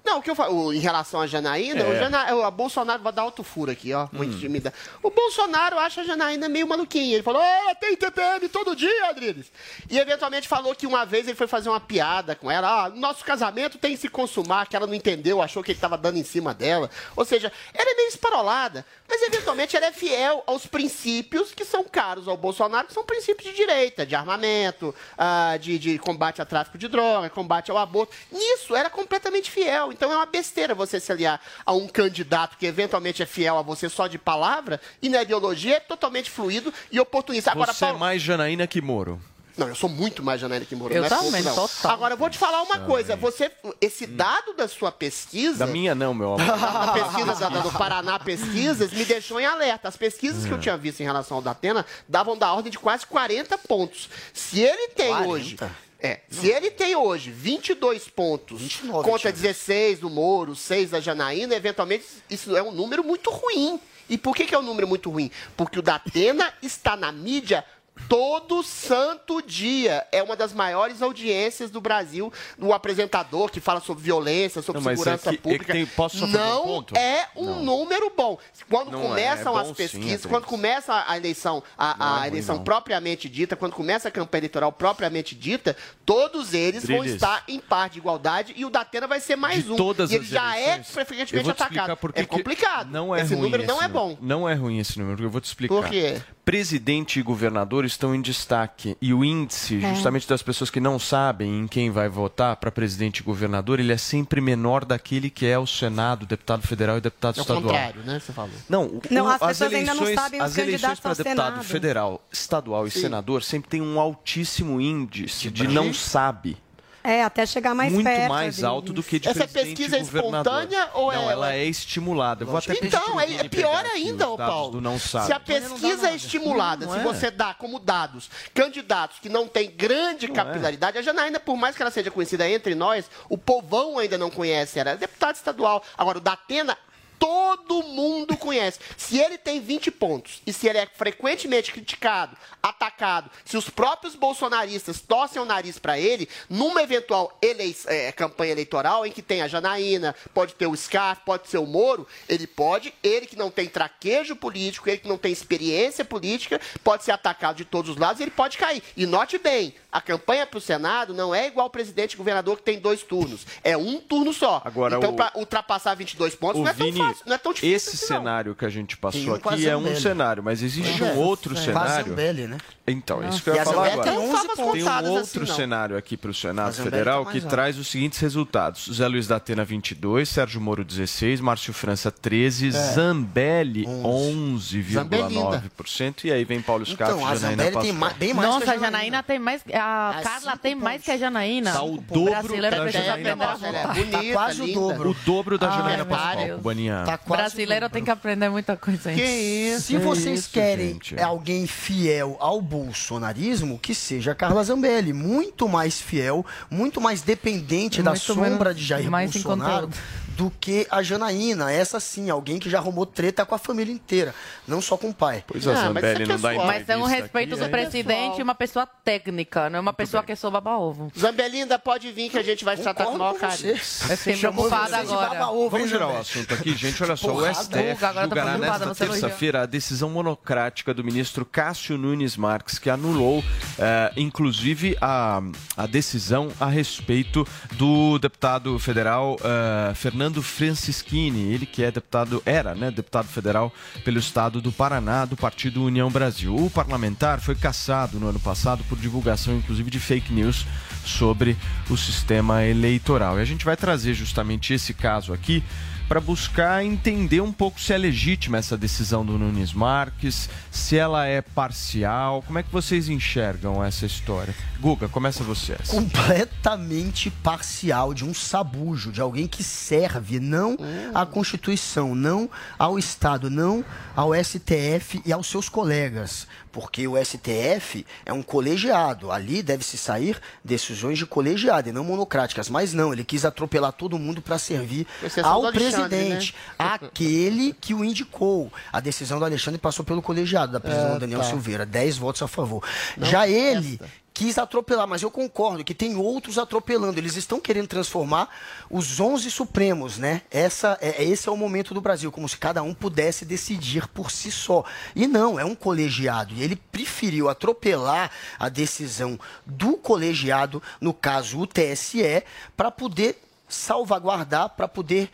[0.05, 1.89] Não, o que eu falo, em relação a Janaína, É.
[1.89, 4.07] o, Jana, o Bolsonaro vai dar alto furo aqui, ó.
[4.11, 4.71] Muito tímida.
[5.01, 7.15] O Bolsonaro acha a Janaína meio maluquinha.
[7.15, 9.51] Ele falou, ela tem TPM todo dia, Adriles.
[9.89, 12.85] E eventualmente falou que uma vez ele foi fazer uma piada com ela.
[12.85, 15.97] Ah, nosso casamento tem que se consumar, que ela não entendeu, achou que ele estava
[15.97, 16.89] dando em cima dela.
[17.15, 18.85] Ou seja, ela é meio esparolada.
[19.09, 23.49] Mas eventualmente ela é fiel aos princípios que são caros ao Bolsonaro, que são princípios
[23.49, 28.13] de direita, de armamento, ah, de, de combate ao tráfico de droga, combate ao aborto.
[28.31, 29.91] Nisso, era completamente fiel.
[29.95, 33.61] Então é uma besteira você se aliar a um candidato que eventualmente é fiel a
[33.61, 37.51] você só de palavra e na ideologia é totalmente fluido e oportunista.
[37.51, 39.21] Agora, Você é Paulo, mais Janaína que Moro.
[39.57, 40.93] não, eu sou muito mais Janaína que Moro.
[40.93, 41.67] Eu não é também, pouco, não.
[41.67, 41.91] total.
[41.91, 43.15] Agora, eu vou te falar uma coisa.
[43.15, 45.65] Você, esse dado da sua pesquisa...
[45.65, 46.41] Da minha não, meu amor.
[46.51, 49.87] A pesquisa da, da- do Paraná Pesquisas me deixou em alerta.
[49.87, 53.05] As pesquisas que eu tinha visto em relação ao Datena davam da ordem de quase
[53.05, 54.09] 40 pontos.
[54.33, 55.29] Se ele tem 40?
[55.29, 55.57] hoje.
[56.05, 62.05] É, se ele tem hoje 22 pontos contra 16 do Moro, 6 da Janaína, eventualmente
[62.29, 63.79] isso é um número muito ruim.
[64.07, 65.31] E por que, que é um número muito ruim?
[65.57, 67.65] Porque o Datena está na mídia
[68.07, 70.05] todo santo dia.
[70.11, 74.85] É uma das maiores audiências do Brasil, do apresentador que fala sobre violência, sobre Não,
[74.85, 75.73] mas segurança é que- é pública.
[75.73, 76.95] tem- posso um não ponto?
[76.97, 77.63] é um Não.
[77.63, 78.37] número bom.
[78.69, 80.25] Quando Não é, começam é as sim, pesquisas, Adriles.
[80.25, 82.63] quando começa a eleição, a, Não a é ruim, eleição não.
[82.63, 87.15] propriamente dita, quando começa a campanha eleitoral propriamente dita, todos eles vão Adriles.
[87.15, 89.75] estar em par de igualdade e o Datena vai ser mais de um.
[89.75, 92.11] todas e ele já eleições, é eu frequentemente vou te explicar atacado.
[92.15, 92.91] É complicado.
[92.91, 94.17] Não é esse ruim número não esse é bom.
[94.21, 95.75] Não é ruim esse número, eu vou te explicar.
[95.75, 96.21] Por quê?
[96.45, 99.95] Presidente e governador estão em destaque e o índice, É.
[99.95, 103.91] justamente das pessoas que não sabem em quem vai votar para presidente e governador, ele
[103.91, 107.63] é sempre menor daquele que é o Senado, deputado federal e deputado É o estadual.
[107.63, 108.19] contrário, né?
[108.19, 108.51] Você falou.
[108.69, 110.15] Não, o- Não, o- as as eleições
[110.55, 111.63] candidatos para deputado Senado.
[111.63, 113.01] federal, estadual e Sim.
[113.01, 116.57] senador sempre tem um altíssimo índice de não sabe.
[117.05, 118.29] É, até chegar mais muito perto.
[118.29, 121.65] mais alto do que de Essa pesquisa é espontânea ou é Não, ela ela- é
[121.65, 122.43] estimulada.
[122.43, 124.71] Eu vou até Então, é, é pior ainda, ô Paulo.
[124.71, 125.27] do não sabe.
[125.27, 127.03] Se a pesquisa é estimulada, Não se é.
[127.03, 131.81] você dá como dados candidatos que não têm grande capilaridade, a Janaína, por mais que
[131.81, 134.79] ela seja conhecida entre nós, o povão ainda não conhece.
[134.79, 135.83] Era deputado estadual.
[135.97, 136.77] Agora, o Datena.
[137.19, 138.79] Todo mundo conhece.
[138.97, 144.15] Se ele tem 20 pontos e se ele é frequentemente criticado, atacado, se os próprios
[144.15, 149.41] bolsonaristas torcem o nariz para ele, numa eventual elei- eh, campanha eleitoral em que tem
[149.41, 153.49] a Janaína, pode ter o Scarf, pode ser o Moro, ele pode, ele que não
[153.51, 157.97] tem traquejo político, ele que não tem experiência política, pode ser atacado de todos os
[157.97, 158.81] lados e ele pode cair.
[158.95, 162.63] E note bem, a campanha para o Senado não é igual presidente e governador que
[162.63, 163.45] tem dois turnos.
[163.63, 164.61] É um turno só.
[164.65, 167.75] Agora, então, para ultrapassar 22 pontos não é tão Vini, fácil, não é tão difícil.
[167.75, 171.13] esse cenário que a gente passou aqui é um cenário, mas existe É.
[171.13, 172.07] um outro a cenário.
[172.09, 172.57] Zambelli, né?
[172.87, 174.03] Então, é isso que E eu ia falar agora.
[174.11, 174.73] tem 11 favas pontos.
[174.73, 177.51] Tem um outro assim, cenário aqui para o Senado Zambelli Federal tá que mais alto.
[177.55, 182.67] traz os seguintes resultados: Zé Luiz da Atena 22, Sérgio Moro 16, Márcio França 13,
[182.67, 182.71] É.
[182.71, 186.25] Zambelli 11,9%.
[186.25, 188.11] E aí vem Paulo Scarpa Então, e a Janaína Zambelli tem Pascoal.
[188.11, 189.61] ma- bem mais Nossa, que a Janaína tem mais.
[189.73, 191.71] A Carla tem mais que a Janaína.
[191.73, 193.71] Tá o dobro da precisa Janaína Pascoal.
[193.73, 193.93] votar.
[193.95, 195.09] Bonita, Tá quase o dobro.
[195.09, 196.61] O dobro da Janaína Pascoal, Deus.
[197.03, 199.17] Tá quase Brasileiro tem que aprender muita coisa, hein?
[199.17, 199.87] Que isso?
[199.87, 201.15] Se vocês isso, querem gente?
[201.19, 205.11] é alguém fiel ao bolsonarismo, que seja Carla Zambelli.
[205.13, 209.89] Muito mais fiel, muito mais dependente da Muito sombra menos- de Jair Bolsonaro.
[210.35, 211.71] Do que a Janaína.
[211.71, 214.33] Essa sim, alguém que já arrumou treta com a família inteira,
[214.67, 215.43] não só com o pai.
[215.47, 216.53] Pois a Ah, mas Zambelli é não dá.
[216.65, 219.93] Mas é um respeito aqui, do aí- presidente e uma pessoa técnica, não é uma
[219.93, 221.11] pessoa que soube babar ovo.
[221.17, 223.77] Zambelinda, pode vir que a gente vai te tratar com o maior Concordo carinho.
[223.77, 224.13] você.
[224.13, 225.29] Eu fiquei preocupada agora.
[225.29, 226.21] baba-ovo, Vamos hein, girar o Zambelli?
[226.29, 227.03] assunto aqui, gente.
[227.03, 227.53] Olha só, o Porrada.
[227.63, 232.77] STF agora eu tô julgará nesta terça-feira a decisão monocrática do ministro Cássio Nunes Marques,
[232.79, 233.43] que anulou,
[233.77, 235.41] eh, inclusive, a,
[235.77, 242.73] a decisão a respeito do deputado federal eh, Fernando Francischini, ele que é deputado, era,
[242.75, 246.55] né, deputado federal pelo estado do Paraná, do partido União Brasil.
[246.55, 250.65] O parlamentar foi cassado no ano passado por divulgação, inclusive, de fake news
[251.05, 251.55] sobre
[251.89, 253.37] o sistema eleitoral.
[253.37, 255.63] E a gente vai trazer justamente esse caso aqui
[256.07, 261.25] para buscar entender um pouco se é legítima essa decisão do Nunes Marques, se ela
[261.25, 264.53] é parcial, como é que vocês enxergam essa história?
[264.79, 265.75] Guga, começa você.
[265.87, 270.77] completamente parcial, de um sabujo, de alguém que serve não
[271.13, 273.83] à Constituição, não ao Estado, não
[274.15, 276.47] ao STF e aos seus colegas.
[276.75, 279.31] Porque o STF é um colegiado.
[279.31, 282.69] Ali deve-se sair decisões de colegiado e não monocráticas.
[282.69, 286.75] Mas não, ele quis atropelar todo mundo para servir do ao presidente, né?
[286.77, 288.69] aquele que o indicou.
[288.91, 291.45] A decisão do Alexandre passou pelo colegiado, da prisão do Daniel tá.
[291.45, 291.85] Silveira.
[291.85, 292.83] 10 votos a favor.
[293.21, 293.97] Já ele
[294.35, 297.17] quis atropelar, mas eu concordo que tem outros atropelando.
[297.17, 298.49] Eles estão querendo transformar
[298.89, 300.41] os 11 supremos, né?
[300.51, 304.29] Essa, é, esse é o momento do Brasil, como se cada um pudesse decidir por
[304.29, 304.83] si só.
[305.15, 306.53] E não, é um colegiado.
[306.53, 312.43] E ele preferiu atropelar a decisão do colegiado, no caso o TSE,
[312.75, 315.31] para poder salvaguardar, para poder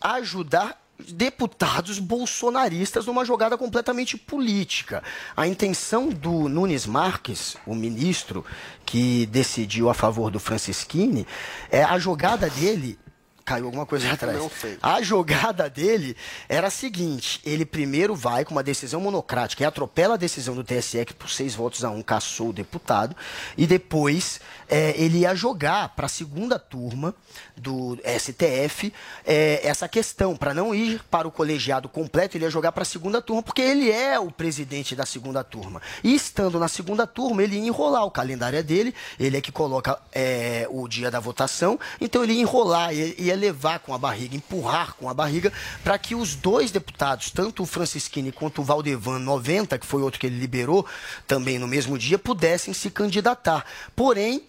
[0.00, 5.02] ajudar deputados bolsonaristas numa jogada completamente política.
[5.36, 8.44] A intenção do Nunes Marques, o ministro
[8.84, 11.26] que decidiu a favor do Francisquini,
[11.70, 12.98] é a jogada dele
[13.44, 14.38] caiu alguma coisa atrás.
[14.38, 14.78] Não sei.
[14.82, 16.16] A jogada dele
[16.48, 20.64] era a seguinte: ele primeiro vai com uma decisão monocrática e atropela a decisão do
[20.64, 23.14] TSE, que por seis votos a um caçou o deputado,
[23.56, 27.14] e depois é, ele ia jogar para a segunda turma
[27.56, 28.92] do STF
[29.24, 32.86] é, essa questão, para não ir para o colegiado completo, ele ia jogar para a
[32.86, 35.80] segunda turma, porque ele é o presidente da segunda turma.
[36.02, 39.52] E estando na segunda turma, ele ia enrolar, o calendário é dele, ele é que
[39.52, 43.98] coloca é, o dia da votação, então ele ia enrolar, ia, ia levar com a
[43.98, 48.64] barriga, empurrar com a barriga, para que os dois deputados, tanto o Francisquini quanto o
[48.64, 50.86] Valdevan 90, que foi outro que ele liberou
[51.26, 53.64] também no mesmo dia, pudessem se candidatar.
[53.94, 54.42] Porém,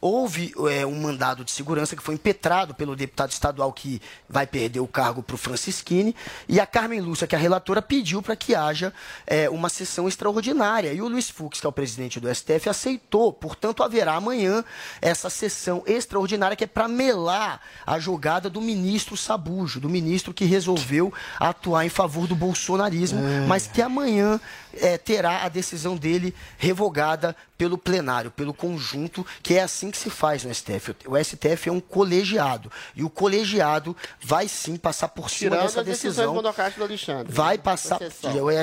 [0.00, 4.80] houve é, um mandado de segurança que foi impetrado pelo deputado estadual que vai perder
[4.80, 6.14] o cargo para o Francisquini,
[6.48, 8.92] e a Carmen Lúcia, que é a relatora, pediu para que haja
[9.26, 10.92] é, uma sessão extraordinária.
[10.92, 13.32] E o Luiz Fux, que é o presidente do STF, aceitou.
[13.32, 14.64] Portanto, haverá amanhã
[15.00, 20.44] essa sessão extraordinária que é para melar a jogada do ministro Sabujo, do ministro que
[20.44, 23.46] resolveu atuar em favor do bolsonarismo, É.
[23.46, 24.40] mas que amanhã
[24.74, 30.10] é, terá a decisão dele revogada pelo plenário, pelo conjunto, que é assim que se
[30.10, 30.94] faz no STF.
[31.06, 35.84] O STF é um colegiado e o colegiado vai sim passar por cima Tirando dessa
[35.84, 36.34] decisão.
[36.34, 37.32] monocráticas do Alexandre.
[37.32, 37.62] Vai né?
[37.62, 37.98] passar.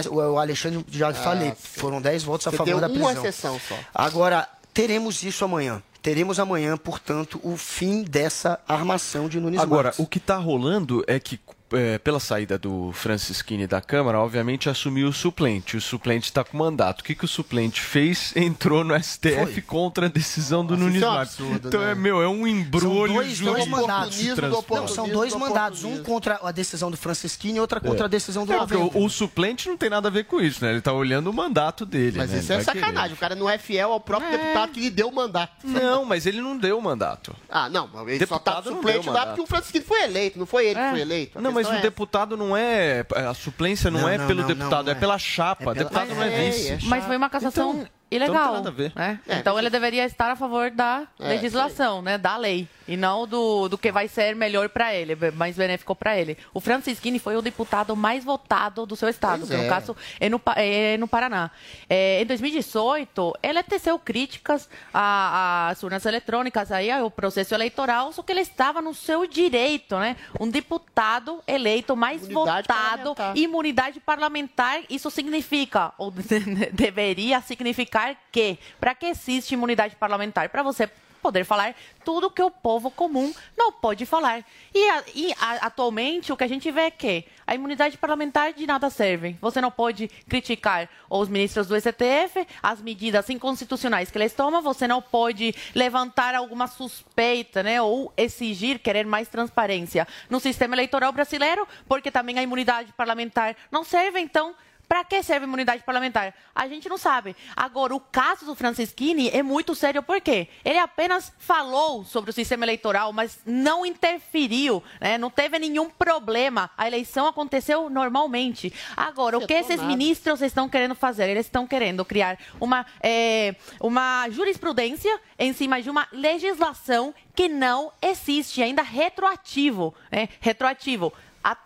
[0.10, 1.80] O o Alexandre já Ah, falei, sim.
[1.80, 3.26] foram 10 votos a Você favor da uma prisão.
[3.26, 3.76] exceção só.
[3.94, 5.82] Agora, teremos isso amanhã.
[6.02, 10.00] Teremos amanhã, portanto, o fim dessa armação de Nunes Agora, Marques.
[10.00, 11.40] o que está rolando é que,
[11.72, 15.78] é, pela saída do Francisquini da Câmara, obviamente assumiu o suplente.
[15.78, 17.02] O suplente está com mandato.
[17.02, 18.34] O que, que o suplente fez?
[18.38, 21.92] Entrou no STF contra a decisão do Nunes isso é um absurdo, então, né?
[21.92, 24.16] é, meu, é um São embrulho dois, dois mandados.
[24.16, 24.34] se
[24.70, 25.84] Não, são dois mandados.
[25.84, 29.10] Um contra a decisão do Francisquini e outra contra a decisão do É, o, o
[29.10, 30.72] suplente não tem nada a ver com isso, né?
[30.72, 32.18] Ele está olhando o mandato dele.
[32.18, 32.40] Mas né?
[32.40, 32.80] isso é vai querer.
[32.80, 33.16] sacanagem.
[33.16, 35.52] O cara não é fiel ao próprio deputado que lhe deu o mandato.
[35.64, 37.36] Não, mas ele não deu o mandato.
[37.50, 37.90] Ah, não.
[38.08, 39.28] Ele Deputado só tá suplente deu lá mandato.
[39.36, 40.40] porque o Francisquini foi eleito.
[40.40, 41.42] Não foi ele que foi eleito.
[41.42, 43.06] Não, mas o é deputado não é.
[43.16, 45.00] A suplência não, Não, é não, pelo não, deputado, não, é é.
[45.00, 45.64] pela chapa.
[45.64, 46.72] É pela- deputado não é É, vice.
[46.72, 48.36] é Mas foi uma cassação Então- ilegal.
[48.36, 48.92] então não tem nada a ver.
[48.96, 49.20] né?
[49.28, 52.18] É, então ele deveria estar a favor da É, legislação, né?
[52.18, 52.68] Da lei.
[52.88, 56.38] E não do, do que vai ser melhor para ele, mais benéfico para ele.
[56.54, 59.68] O Francisquini foi o deputado mais votado do seu estado, que no é.
[59.68, 61.50] caso é no, é no Paraná.
[61.90, 68.32] É, em 2018, ele teceu críticas às urnas eletrônicas, aí, ao processo eleitoral, só que
[68.32, 70.16] ele estava no seu direito, né?
[70.40, 73.38] Um deputado eleito mais Imunidade votado, parlamentar.
[73.38, 76.12] imunidade parlamentar, isso significa, ou
[76.72, 80.50] deveria significar que, para que existe imunidade parlamentar?
[80.50, 80.90] Para você
[81.22, 84.46] poder falar tudo que o povo comum não pode falar.
[84.72, 88.54] E, a- e a- atualmente o que a gente vê é que a imunidade parlamentar
[88.54, 89.36] de nada serve.
[89.42, 94.88] Você não pode criticar os ministros do STF, as medidas inconstitucionais que eles tomam, você
[94.88, 101.68] não pode levantar alguma suspeita, né, ou exigir, querer mais transparência no sistema eleitoral brasileiro,
[101.88, 104.54] porque também a imunidade parlamentar não serve, então
[104.88, 106.34] para que serve a imunidade parlamentar?
[106.54, 107.36] A gente não sabe.
[107.56, 110.48] Agora, o caso do Francisquini é muito sério, por quê?
[110.64, 115.18] Ele apenas falou sobre o sistema eleitoral, mas não interferiu, né?
[115.18, 116.70] não teve nenhum problema.
[116.78, 118.72] A eleição aconteceu normalmente.
[118.96, 121.30] Agora, o que esses ministros estão querendo fazer?
[121.30, 127.92] Eles estão querendo criar uma, é, uma jurisprudência em cima de uma legislação que não
[128.02, 129.94] existe, ainda retroativo.
[130.12, 130.30] Né?
[130.40, 131.12] Retroativo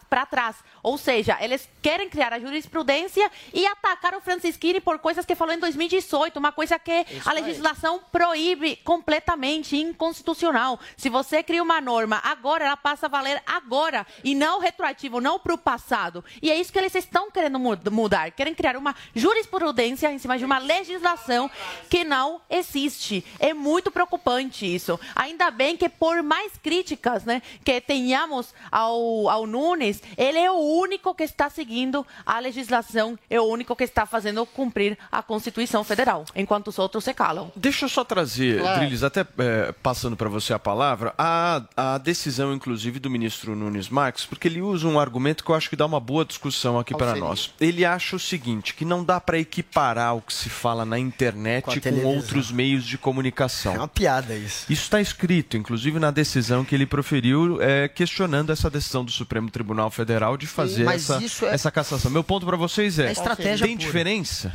[0.10, 0.58] para trás.
[0.84, 5.54] Ou seja, eles querem criar a jurisprudência e atacar o Francisquini por coisas que falou
[5.54, 10.80] em 2018, uma coisa que a legislação proíbe completamente, inconstitucional.
[10.98, 15.40] Se você cria uma norma agora, ela passa a valer agora e não retroativo, não
[15.40, 16.24] para o passado.
[16.42, 18.32] E é isso que eles estão querendo mu- mudar.
[18.32, 21.50] Querem criar uma jurisprudência em cima de uma legislação
[21.90, 23.24] que não existe.
[23.40, 25.00] É muito preocupante isso.
[25.16, 30.50] Ainda bem que por mais críticas né, que tenhamos ao, ao Nunes, Nunes, ele é
[30.50, 35.22] o único que está seguindo a legislação, é o único que está fazendo cumprir a
[35.22, 37.52] Constituição Federal, enquanto os outros se calam.
[37.56, 38.80] Deixa eu só trazer, Claro.
[38.80, 43.90] Drilis, até é, passando para você a palavra, a, a decisão, inclusive, do ministro Nunes
[43.90, 46.96] Marques, porque ele usa um argumento que eu acho que dá uma boa discussão aqui
[46.96, 47.54] para nós.
[47.60, 51.64] Ele acha o seguinte, que não dá para equiparar o que se fala na internet
[51.64, 53.74] Com com, outros meios de comunicação.
[53.76, 54.72] É uma piada isso.
[54.72, 59.50] Isso está escrito, inclusive, na decisão que ele proferiu, é, questionando essa decisão do Supremo
[59.50, 62.12] Tribunal Federal de fazer mas essa, isso é- essa cassação.
[62.12, 63.88] Meu ponto para vocês é, É estratégia tem pura.
[63.88, 64.52] diferença?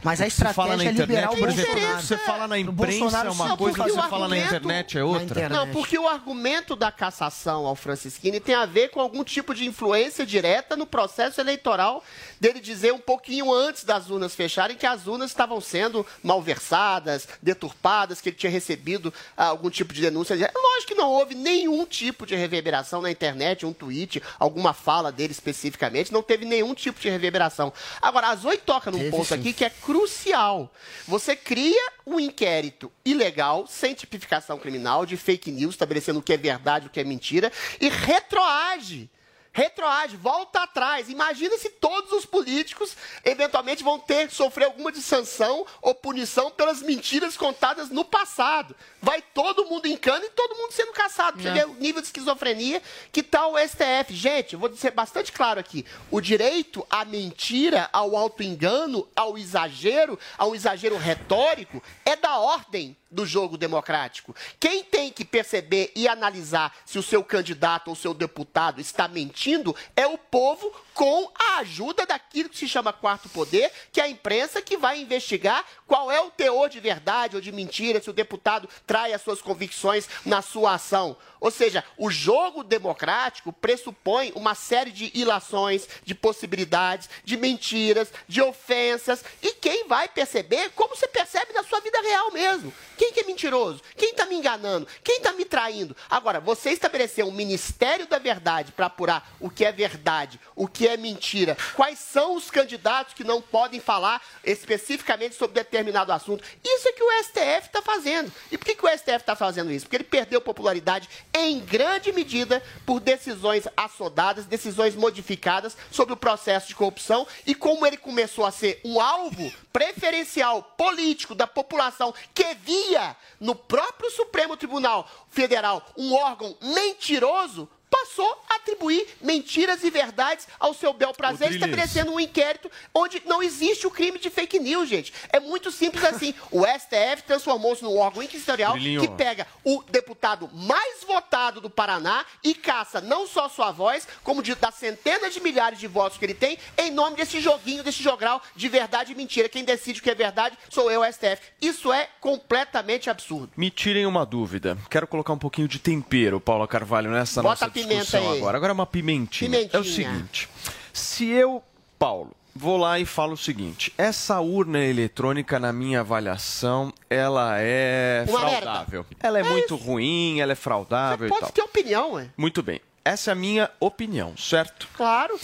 [0.00, 3.18] Mas a fala na estratégia é internet, liberar o por exemplo, você fala na imprensa
[3.26, 5.48] é uma coisa, você fala na internet é outra.
[5.48, 9.66] Não, porque o argumento da cassação ao Francisquini tem a ver com algum tipo de
[9.66, 12.04] influência direta no processo eleitoral
[12.40, 18.20] dele dizer um pouquinho antes das urnas fecharem que as urnas estavam sendo malversadas, deturpadas,
[18.20, 20.34] que ele tinha recebido ah, algum tipo de denúncia.
[20.34, 25.10] É Lógico que não houve nenhum tipo de reverberação na internet, um tweet, alguma fala
[25.10, 27.72] dele especificamente, não teve nenhum tipo de reverberação.
[28.00, 29.34] Agora, a Zoe toca num Teve ponto sim.
[29.34, 30.72] aqui que é crucial.
[31.06, 36.36] Você cria um inquérito ilegal, sem tipificação criminal, de fake news, estabelecendo o que é
[36.36, 39.10] verdade, o que é mentira, e retroage.
[39.58, 41.08] Retroage, volta atrás.
[41.08, 46.80] Imagina se todos os políticos eventualmente vão ter sofrer alguma de sanção ou punição pelas
[46.80, 48.76] mentiras contadas no passado.
[49.02, 51.42] Vai todo mundo em cana e todo mundo sendo caçado.
[51.42, 54.14] Você vê o nível de esquizofrenia que está o STF.
[54.14, 55.84] Gente, eu vou ser bastante claro aqui.
[56.08, 63.24] O direito à mentira, ao auto-engano, ao exagero, ao exagero retórico, é da ordem do
[63.24, 64.34] jogo democrático.
[64.60, 69.74] Quem tem que perceber e analisar se o seu candidato ou seu deputado está mentindo
[69.96, 74.08] é o povo com a ajuda daquilo que se chama quarto poder, que é a
[74.08, 78.12] imprensa que vai investigar qual é o teor de verdade ou de mentira, se o
[78.12, 81.16] deputado trai as suas convicções na sua ação.
[81.40, 88.42] Ou seja, o jogo democrático pressupõe uma série de ilações, de possibilidades, de mentiras, de
[88.42, 89.24] ofensas.
[89.40, 92.74] E quem vai perceber, como você percebe na sua vida real mesmo.
[92.96, 93.80] Quem que é mentiroso?
[93.96, 94.88] Quem está me enganando?
[95.04, 95.96] Quem está me traindo?
[96.10, 100.87] Agora, você estabeleceu um Ministério da Verdade para apurar o que é verdade, o que
[100.88, 106.44] é mentira, quais são os candidatos que não podem falar especificamente sobre determinado assunto.
[106.64, 108.32] Isso é que o STF está fazendo.
[108.50, 109.86] E por que, que o STF está fazendo isso?
[109.86, 116.68] Porque ele perdeu popularidade em grande medida por decisões assodadas, decisões modificadas sobre o processo
[116.68, 122.54] de corrupção e como ele começou a ser um alvo preferencial político da população que
[122.54, 127.68] via no próprio Supremo Tribunal Federal um órgão mentiroso,
[128.00, 133.42] passou a atribuir mentiras e verdades ao seu bel prazer, estabelecendo um inquérito onde não
[133.42, 135.12] existe o crime de fake news, gente.
[135.30, 136.34] É muito simples assim.
[136.50, 139.00] O STF transformou-se num órgão inquisitorial Drilinho.
[139.00, 144.42] que pega o deputado mais votado do Paraná e caça não só sua voz, como
[144.42, 148.02] de, das centenas de milhares de votos que ele tem, em nome desse joguinho, desse
[148.02, 149.48] jogral de verdade e mentira.
[149.48, 151.40] Quem decide o que é verdade sou eu, STF.
[151.60, 153.50] Isso é completamente absurdo.
[153.56, 154.76] Me tirem uma dúvida.
[154.90, 158.38] Quero colocar um pouquinho de tempero, Paula Carvalho, nessa Bota nossa discussão aí.
[158.38, 158.56] agora.
[158.58, 159.50] Agora uma pimentinha.
[159.50, 159.78] Pimentinha.
[159.78, 160.48] É o seguinte:
[160.92, 161.62] se eu,
[161.98, 168.24] Paulo, vou lá e falo o seguinte: essa urna eletrônica, na minha avaliação, ela é
[168.28, 168.60] Uma merda.
[168.60, 169.06] fraudável.
[169.20, 171.50] Ela é, muito ruim, ela é fraudável e Pode tal.
[171.52, 172.28] ter opinião, ué.
[172.36, 172.80] Muito bem.
[173.04, 174.88] Essa é a minha opinião, certo?
[174.94, 175.38] Claro.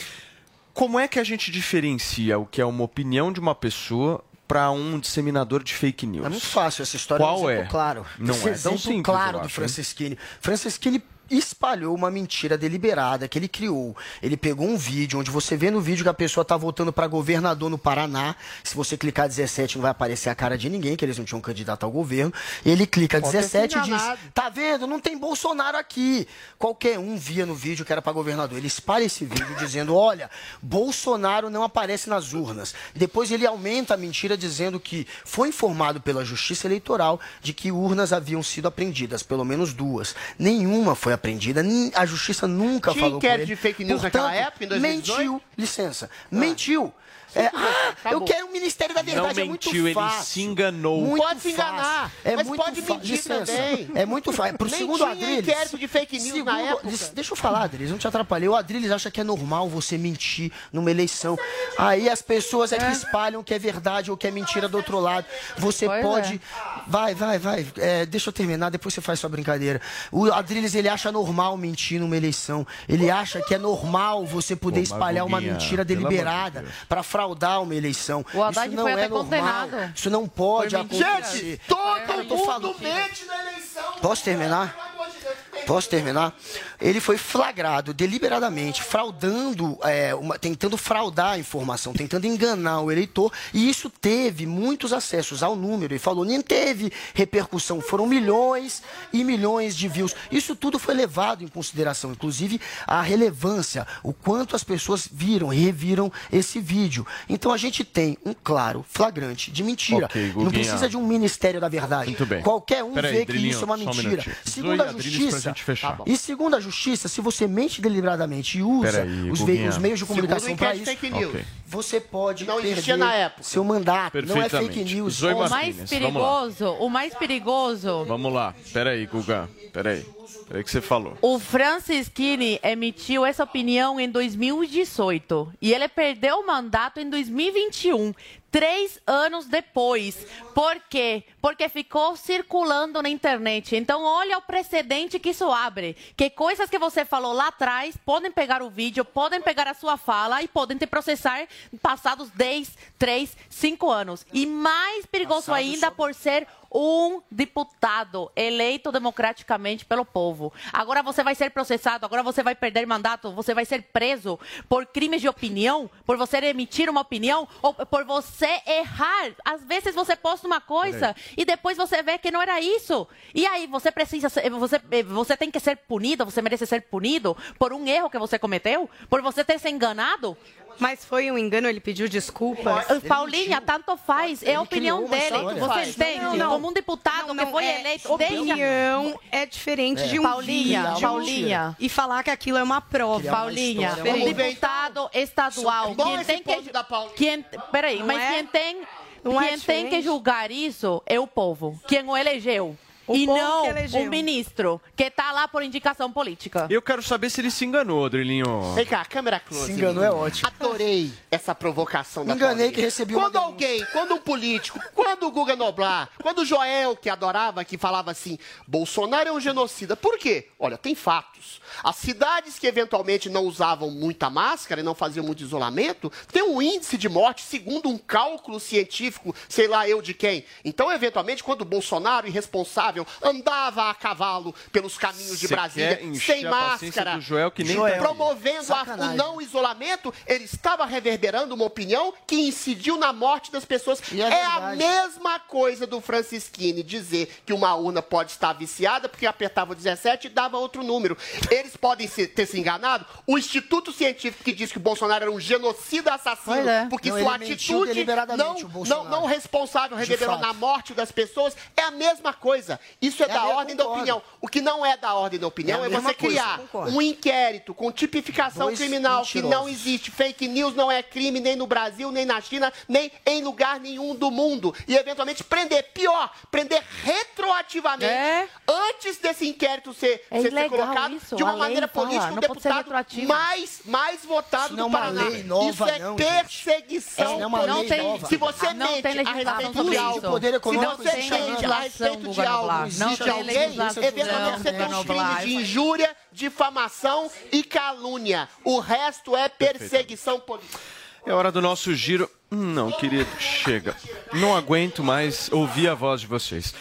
[0.74, 4.70] Como é que a gente diferencia o que é uma opinião de uma pessoa para
[4.70, 6.26] um disseminador de fake news?
[6.26, 7.24] É muito fácil essa história.
[7.24, 7.64] Qual é é?
[7.64, 8.04] claro.
[8.18, 10.18] Não Esse é tão simples, claro do acho, Francisquini.
[10.40, 11.02] Francisquini
[11.38, 13.96] espalhou uma mentira deliberada que ele criou.
[14.22, 17.06] Ele pegou um vídeo onde você vê no vídeo que a pessoa tá votando para
[17.06, 18.36] governador no Paraná.
[18.62, 21.40] Se você clicar 17 não vai aparecer a cara de ninguém, que eles não tinham
[21.40, 22.32] candidato ao governo.
[22.64, 24.02] Ele clica Pode ter 17 e diz.
[24.32, 24.86] "Tá vendo?
[24.86, 26.26] Não tem Bolsonaro aqui".
[26.58, 28.58] Qualquer um via no vídeo que era para governador.
[28.58, 30.30] Ele espalha esse vídeo dizendo: "Olha,
[30.62, 32.74] Bolsonaro não aparece nas urnas".
[32.94, 38.12] Depois ele aumenta a mentira dizendo que foi informado pela Justiça Eleitoral de que urnas
[38.12, 40.14] haviam sido apreendidas, pelo menos duas.
[40.38, 41.23] Nenhuma foi apreendida,
[41.62, 44.68] nin- a Justiça nunca Tinha falou com inquérito de fake news Portanto, naquela época, em
[44.68, 45.18] 2018?
[45.18, 46.10] Mentiu, licença.
[46.30, 46.92] Mentiu.
[47.34, 48.26] É, ah, Tá eu bom.
[48.26, 50.24] quero o Ministério da Verdade, Não é muito mentiu, ele fácil.
[50.24, 51.00] se enganou.
[51.02, 53.46] Muito Pode se enganar, é mas muito pode mentir licença.
[53.52, 53.90] também.
[53.94, 54.56] É muito fácil.
[54.58, 55.38] Pro Nem segundo tinha Adriles.
[55.48, 56.88] inquérito de fake news na época.
[57.14, 58.48] Deixa eu falar, Adriles, não te atrapalhei.
[58.48, 61.36] O Adriles acha que é normal você mentir numa eleição.
[61.78, 64.98] Aí as pessoas é que espalham que é verdade ou que é mentira do outro
[65.00, 65.26] lado.
[65.58, 66.34] Você Pois pode.
[66.34, 66.80] é.
[66.86, 67.66] Vai, vai, vai.
[67.78, 69.80] É, deixa eu terminar, depois você faz sua brincadeira.
[70.12, 72.66] O Adriles, ele acha normal mentir numa eleição.
[72.88, 77.23] Ele acha que é normal você poder Pô, espalhar uma mentira deliberada para fraudar
[77.60, 78.24] uma eleição.
[78.34, 79.24] O Haddad Isso não é normal.
[79.24, 79.92] condenado.
[79.94, 81.60] Isso não pode acontecer.
[81.66, 83.92] Todo eu tô mundo mente na eleição.
[84.00, 84.72] Posso terminar?
[84.74, 85.34] Pelo amor de Deus,
[85.66, 86.36] Posso terminar?
[86.80, 93.32] Ele foi flagrado deliberadamente, fraudando, é, uma- tentando fraudar a informação, tentando enganar o eleitor,
[93.52, 95.92] e isso teve muitos acessos ao número.
[95.94, 100.14] Ele falou, nem teve repercussão, foram milhões e milhões de views.
[100.30, 106.12] Isso tudo foi levado em consideração, inclusive a relevância, o quanto as pessoas viram, reviram
[106.32, 107.06] esse vídeo.
[107.28, 110.06] Então a gente tem um claro flagrante de mentira.
[110.06, 112.08] Ok, Não precisa de um Ministério da Verdade.
[112.08, 112.42] Muito bem.
[112.42, 114.08] Qualquer um vê que isso é uma um mentira.
[114.10, 114.36] minutinho.
[114.44, 115.96] Segundo a justiça, gente fechar.
[115.96, 119.98] Tá e segundo a justiça, se você mente deliberadamente e usa Peraí, os, os meios
[119.98, 121.42] de comunicação para inquérito isso, fake news.
[121.66, 123.42] Você pode Não perder existia na época.
[123.42, 124.22] seu mandato.
[124.22, 125.14] Não é fake news.
[125.14, 128.54] Zoe O mais perigoso, o mais perigoso Vamos lá.
[128.72, 129.48] Peraí, Guga.
[129.72, 130.04] Peraí.
[130.46, 131.16] Peraí que você falou.
[131.22, 138.14] O Francisquini emitiu essa opinião em 2018 e ele perdeu o mandato em 2021,
[138.54, 140.24] três anos depois.
[140.54, 141.24] Por quê?
[141.42, 143.74] Porque ficou circulando na internet.
[143.74, 145.96] Então, olha o precedente que isso abre.
[146.16, 149.96] Que coisas que você falou lá atrás podem pegar o vídeo, podem pegar a sua
[149.96, 151.48] fala e podem te processar
[151.82, 154.24] passados 10, 3, 5 anos.
[154.32, 160.52] E mais perigoso ainda por ser um deputado eleito democraticamente pelo povo.
[160.72, 164.84] Agora você vai ser processado, agora você vai perder mandato, você vai ser preso por
[164.86, 169.30] crimes de opinião, por você emitir uma opinião ou por você errar.
[169.44, 173.06] Às vezes você posta uma coisa e depois você vê que não era isso.
[173.32, 177.36] E aí você precisa ser, você você tem que ser punido, você merece ser punido
[177.58, 180.36] por um erro que você cometeu, por você ter se enganado.
[180.78, 182.88] Mas foi um engano, ele pediu desculpas.
[182.90, 184.42] Uh, Paulinha, tanto faz.
[184.42, 185.60] É a Ele opinião uma dele.
[185.60, 186.20] Você entende?
[186.20, 186.50] Não, não.
[186.50, 190.82] Como um deputado Não, que não, foi é eleito opinião é diferente de um Paulinha,
[190.90, 191.76] vídeo Paulinha.
[191.78, 193.26] e falar que aquilo é uma prova.
[193.28, 194.12] Uma Paulinha, história.
[194.12, 195.94] um Vamos ver, deputado estadual.
[195.94, 196.72] Quem tem que...
[196.72, 197.14] da Paulinha.
[197.16, 197.42] Quem...
[197.70, 198.32] Peraí, Não mas é?
[198.32, 198.82] quem tem...
[199.22, 201.80] Não é quem tem que julgar isso é o povo.
[201.88, 202.76] Quem o elegeu.
[203.06, 206.66] O e não o ministro, que está lá por indicação política.
[206.70, 208.72] Eu quero saber se ele se enganou, Drilinho.
[208.74, 209.66] Vem cá, câmera close.
[209.66, 210.48] Se enganou é ótimo.
[210.48, 215.26] Adorei essa provocação Me da enganei que recebi uma Quando alguém, quando um político, quando
[215.26, 219.96] o Guga Noblar, quando o Joel, que adorava, que falava assim, Bolsonaro é um genocida.
[219.96, 220.48] Por quê?
[220.58, 221.60] Olha, tem fatos.
[221.82, 226.62] As cidades que eventualmente não usavam muita máscara e não faziam muito isolamento, tem um
[226.62, 230.44] índice de morte segundo um cálculo científico, sei lá eu de quem.
[230.64, 237.18] Então, eventualmente, quando o Bolsonaro, irresponsável, andava a cavalo pelos caminhos de Brasília, sem máscara,
[237.20, 237.94] Joel, que nem Joel.
[237.94, 243.50] tá promovendo a- o não isolamento, ele estava reverberando uma opinião que incidiu na morte
[243.50, 244.00] das pessoas.
[244.12, 249.26] É é a mesma coisa do Francisquini dizer que uma urna pode estar viciada porque
[249.26, 251.16] apertava o 17 e dava outro número.
[251.50, 253.06] Eles podem se- ter se enganado.
[253.26, 256.86] O Instituto Científico que diz que o Bolsonaro era um genocida assassino é.
[256.88, 258.04] porque Não, sua atitude
[258.36, 258.54] não,
[258.88, 262.78] não, não responsável reverberou na morte das pessoas, é a mesma coisa.
[263.00, 264.00] Isso é, É da ordem da concordo.
[264.02, 264.22] opinião.
[264.40, 266.96] O que não é da ordem da opinião É é, você coisa, criar concordo.
[266.96, 269.72] um inquérito com tipificação Dois criminal que não mentirosos.
[269.72, 270.10] existe.
[270.10, 274.14] Fake news não é crime nem no Brasil, nem na China, nem em lugar nenhum
[274.14, 274.74] do mundo.
[274.88, 275.82] E eventualmente prender.
[275.94, 278.04] Pior, prender retroativamente.
[278.04, 278.48] É.
[278.68, 282.30] Antes desse inquérito ser, É ser, ser colocado isso, de a uma maneira fala, política,
[282.32, 282.90] um não deputado
[283.26, 285.28] mais, mais votado Isso não é do uma Paraná.
[285.28, 288.26] lei nova, isso é não, perseguição Isso não é lei tem- nova.
[288.26, 291.72] Se você Ah, não mente tem a respeito de algo, se você mente não.
[291.72, 292.68] a respeito de algo.
[292.98, 298.48] Não de tem alguém, legislação, eventualmente você tem os crimes de injúria, difamação e calúnia.
[298.64, 300.78] O resto é perseguição política.
[301.26, 302.30] É hora do nosso giro.
[302.52, 303.96] Hum, Não, querido, chega.
[304.32, 306.74] Não aguento mais ouvir a voz de vocês.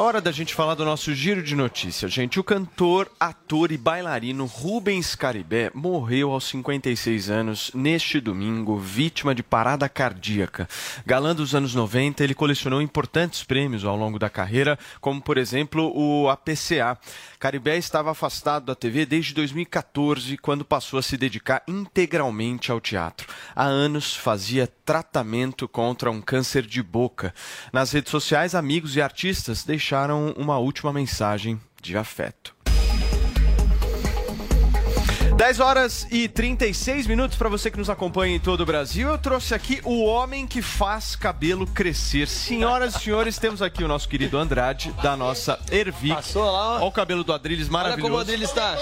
[0.00, 2.38] Hora da gente falar do nosso giro de notícias, gente.
[2.38, 9.42] O cantor, ator e bailarino Rubens Caribé morreu aos 56 anos neste domingo, vítima de
[9.42, 10.68] parada cardíaca.
[11.04, 15.92] Galã dos anos 90, ele colecionou importantes prêmios ao longo da carreira, como por exemplo
[15.92, 16.96] o APCA.
[17.40, 23.26] Caribé estava afastado da TV desde 2014, quando passou a se dedicar integralmente ao teatro.
[23.52, 27.34] Há anos fazia tratamento contra um câncer de boca.
[27.70, 32.56] Nas redes sociais, amigos e artistas deixaram uma última mensagem de afeto.
[35.38, 39.08] 10 horas e 36 minutos para você que nos acompanha em todo o Brasil.
[39.08, 42.26] Eu trouxe aqui o homem que faz cabelo crescer.
[42.26, 46.12] Senhoras e senhores, temos aqui o nosso querido Andrade, da nossa Ervic.
[46.12, 46.76] Passou lá, ó.
[46.78, 48.20] Olha o cabelo do Adriles Olha como o maravilhoso.
[48.20, 48.76] Adriles está.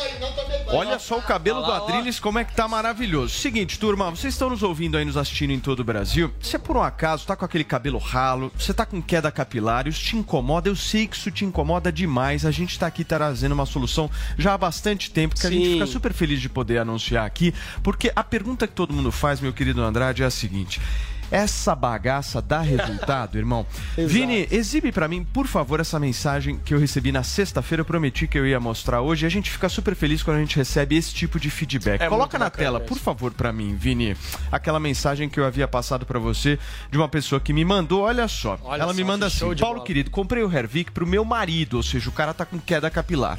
[0.68, 1.70] Olha só o cabelo do.
[1.70, 3.34] Adriles, como é que tá maravilhoso.
[3.34, 6.32] Seguinte, turma, vocês estão nos ouvindo aí, nos assistindo em todo o Brasil.
[6.40, 10.02] Se por um acaso tá com aquele cabelo ralo, você tá com queda capilar, isso
[10.02, 12.46] te incomoda, eu sei que isso te incomoda demais.
[12.46, 15.72] A gente tá aqui trazendo uma solução já há bastante tempo, que a gente Sim.
[15.74, 19.53] fica super feliz de poder anunciar aqui, porque a pergunta que todo mundo faz, meu
[19.53, 20.80] querido Andrade, é a seguinte.
[21.30, 23.66] Essa bagaça dá resultado, irmão.
[23.96, 27.80] Vini, exibe pra mim, por favor, essa mensagem que eu recebi na sexta-feira.
[27.80, 29.24] Eu prometi que eu ia mostrar hoje.
[29.24, 32.00] E a gente fica super feliz quando a gente recebe esse tipo de feedback.
[32.00, 32.88] É Coloca na tela, mesmo.
[32.88, 34.16] por favor, pra mim, Vini,
[34.50, 36.58] aquela mensagem que eu havia passado pra você
[36.90, 38.02] de uma pessoa que me mandou.
[38.02, 40.52] Olha só, Olha ela me só, manda que show assim: Paulo bola." querido, comprei o
[40.52, 43.38] Hervik pro meu marido, ou seja, o cara tá com queda capilar.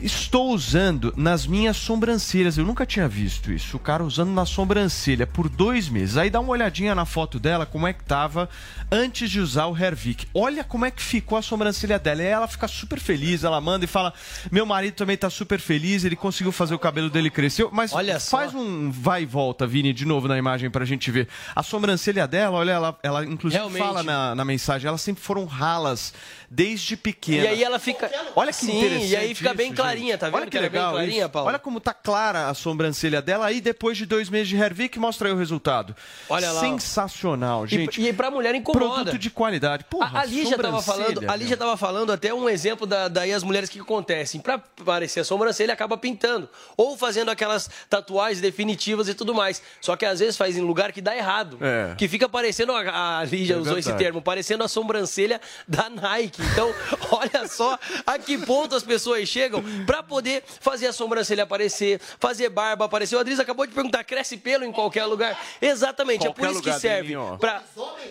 [0.00, 2.56] Estou usando nas minhas sobrancelhas.
[2.56, 3.76] Eu nunca tinha visto isso.
[3.76, 6.16] O cara usando na sobrancelha por dois meses.
[6.16, 8.48] Aí dá uma olhadinha na foto dela, como é que tava
[8.92, 10.26] antes de usar o Hervik.
[10.32, 12.22] Olha como é que ficou a sobrancelha dela.
[12.22, 13.42] E ela fica super feliz.
[13.42, 14.12] Ela manda e fala:
[14.52, 16.04] Meu marido também tá super feliz.
[16.04, 17.66] Ele conseguiu fazer o cabelo dele crescer.
[17.72, 18.36] Mas Olha só.
[18.38, 21.28] faz um vai e volta, Vini, de novo na imagem pra gente ver.
[21.56, 23.82] A sobrancelha dela, olha, ela, ela inclusive Realmente.
[23.82, 26.12] fala na, na mensagem, elas sempre foram ralas
[26.50, 27.44] desde pequena.
[27.44, 28.10] E aí ela fica.
[28.34, 29.10] Olha que Sim, interessante.
[29.10, 30.20] E aí fica bem isso, clarinha, gente.
[30.20, 30.34] tá vendo?
[30.36, 30.86] Olha que, ela é legal.
[30.92, 31.28] bem clarinha.
[31.28, 31.48] Paulo.
[31.48, 33.46] Olha como tá clara a sobrancelha dela.
[33.46, 35.94] Aí depois de dois meses de Hervik, mostra aí o resultado.
[36.28, 36.60] Olha lá.
[36.60, 38.00] Sensacional, E- gente.
[38.00, 38.94] E, pra mulher incomoda.
[38.94, 39.84] Produto de qualidade.
[39.84, 43.32] Porra, a, a Lígia tava falando, a Lígia tava falando até um exemplo da, daí
[43.32, 44.40] as mulheres que acontecem.
[44.40, 46.48] Pra parecer a sobrancelha, acaba pintando.
[46.76, 49.62] Ou fazendo aquelas tatuagens definitivas e tudo mais.
[49.80, 51.58] Só que às vezes faz em lugar que dá errado.
[51.60, 51.94] É.
[51.96, 56.37] Que fica parecendo, a, a Lígia É usou esse termo, parecendo a sobrancelha da Nike.
[56.38, 56.74] Então,
[57.10, 62.48] olha só a que ponto as pessoas chegam pra poder fazer a sobrancelha aparecer, fazer
[62.48, 63.16] barba aparecer.
[63.16, 65.38] O Adriz acabou de perguntar, cresce pelo em qualquer lugar?
[65.60, 67.14] Exatamente, é por Qualquer isso que serve.
[67.38, 67.62] Pra...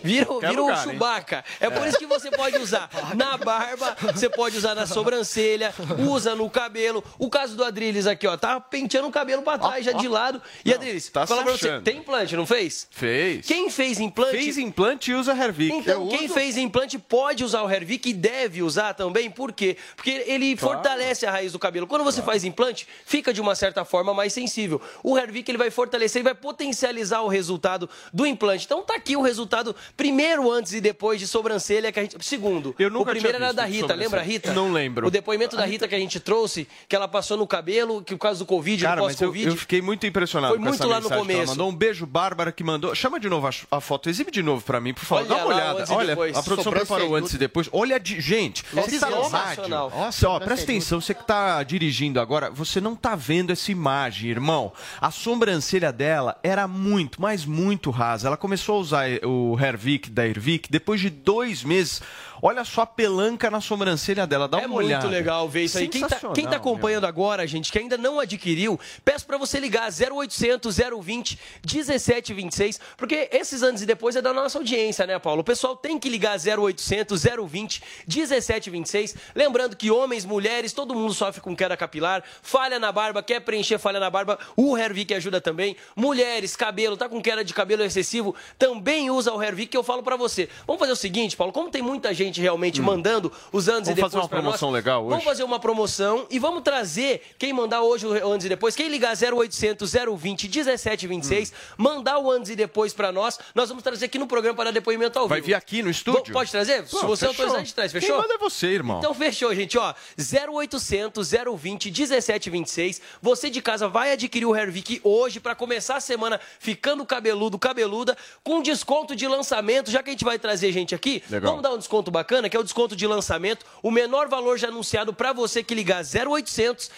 [0.02, 0.90] Vira, Qualquer vira um lugar, hein?
[0.90, 1.44] Chewbacca.
[1.60, 5.74] É por isso que você pode usar na barba, você pode usar na sobrancelha,
[6.08, 7.02] usa no cabelo.
[7.18, 10.40] O caso do Adriles aqui, ó, tá penteando o cabelo pra trás, já de lado.
[10.64, 12.86] E Adriles, tá fala se pra você, tem implante, não fez?
[12.90, 13.46] Fez.
[13.46, 14.36] Quem fez implante...
[14.36, 15.74] Fez implante e usa Hervik.
[15.74, 16.34] Então, Eu quem uso.
[16.34, 19.76] fez implante pode usar o Hervik e deve usar também, por quê?
[19.96, 20.74] Porque ele Claro.
[20.74, 21.86] fortalece a raiz do cabelo.
[21.86, 24.80] Quando você faz implante, fica de uma certa forma mais sensível.
[25.02, 28.64] O Hervik ele vai fortalecer e vai potencializar o resultado do implante.
[28.64, 32.74] Então tá aqui o resultado primeiro antes e depois de sobrancelha que a gente segundo.
[32.78, 34.52] Eu nunca o primeiro tinha era da Rita, lembra a Rita?
[34.52, 35.06] Não lembro.
[35.06, 38.18] O depoimento da Rita que a gente trouxe, que ela passou no cabelo, que o
[38.18, 39.46] caso do Covid, Cara, do mas eu, pós-Covid.
[39.50, 41.52] eu fiquei muito impressionado Foi com muito essa lá no mensagem que ela começo.
[41.52, 41.68] mandou.
[41.70, 42.94] Um beijo, Bárbara, que mandou.
[42.94, 45.20] Chama de novo a, a foto, exibe de novo pra mim, por favor.
[45.20, 45.94] Olha Dá uma lá, olhada.
[45.94, 47.68] Olha, a produção preparou antes e depois.
[47.72, 48.20] Olha, de...
[48.20, 49.38] gente, É você tá no rádio.
[49.38, 49.90] sensacional.
[49.90, 54.30] Nossa, ó, presta atenção, você que tá dirigindo agora, você não tá vendo essa imagem,
[54.30, 54.72] irmão.
[55.00, 58.28] A sobrancelha dela era muito, mas muito rasa.
[58.28, 62.02] Ela começou a usar o Hervik da Hervik depois de dois meses.
[62.40, 65.04] Olha só a pelanca na sobrancelha dela, dá É uma olhada.
[65.04, 65.88] muito legal ver isso aí.
[65.88, 69.88] Quem tá, quem tá acompanhando agora, gente, que ainda não adquiriu, peço pra você ligar
[69.90, 75.40] 0800 020 1726, porque esses anos e depois é da nossa audiência, né, Paulo?
[75.40, 79.16] O pessoal tem que ligar 0800 020 1726.
[79.34, 83.78] Lembrando que homens, mulheres, todo mundo sofre com queda capilar, falha na barba, quer preencher
[83.78, 85.76] falha na barba, o Hervik ajuda também.
[85.96, 90.02] Mulheres, cabelo, tá com queda de cabelo excessivo, também usa o Hervik, que eu falo
[90.02, 90.48] pra você.
[90.66, 93.88] Vamos fazer o seguinte, Paulo, como tem muita gente realmente mandando os anos Hum.
[93.88, 95.10] Vamos e depois fazer uma pra nós, promoção legal hoje?
[95.10, 98.88] Vamos fazer uma promoção e vamos trazer quem mandar hoje o antes e depois, quem
[98.88, 101.54] ligar 0800 020 1726, Hum.
[101.78, 104.72] mandar o antes e depois pra nós, nós vamos trazer aqui no programa para dar
[104.72, 105.46] depoimento ao Vai vivo.
[105.46, 106.20] vir aqui no estúdio?
[106.24, 106.82] Vamos- Pode trazer?
[106.82, 107.28] Pô, Se você fechou.
[107.28, 108.10] autorizar, a gente traz, fechou?
[108.10, 108.98] Quem manda é você, irmão.
[108.98, 109.94] Então fechou, gente, ó.
[110.18, 113.00] 0800 020 1726.
[113.22, 118.16] Você de casa vai adquirir o Hervik hoje pra começar a semana ficando cabeludo, cabeluda,
[118.42, 121.22] com desconto de lançamento, já que a gente vai trazer gente aqui.
[121.30, 121.50] Legal.
[121.50, 124.68] Vamos dar um desconto bacana, que é o desconto de lançamento, o menor valor já
[124.68, 126.90] anunciado pra você que ligar 0800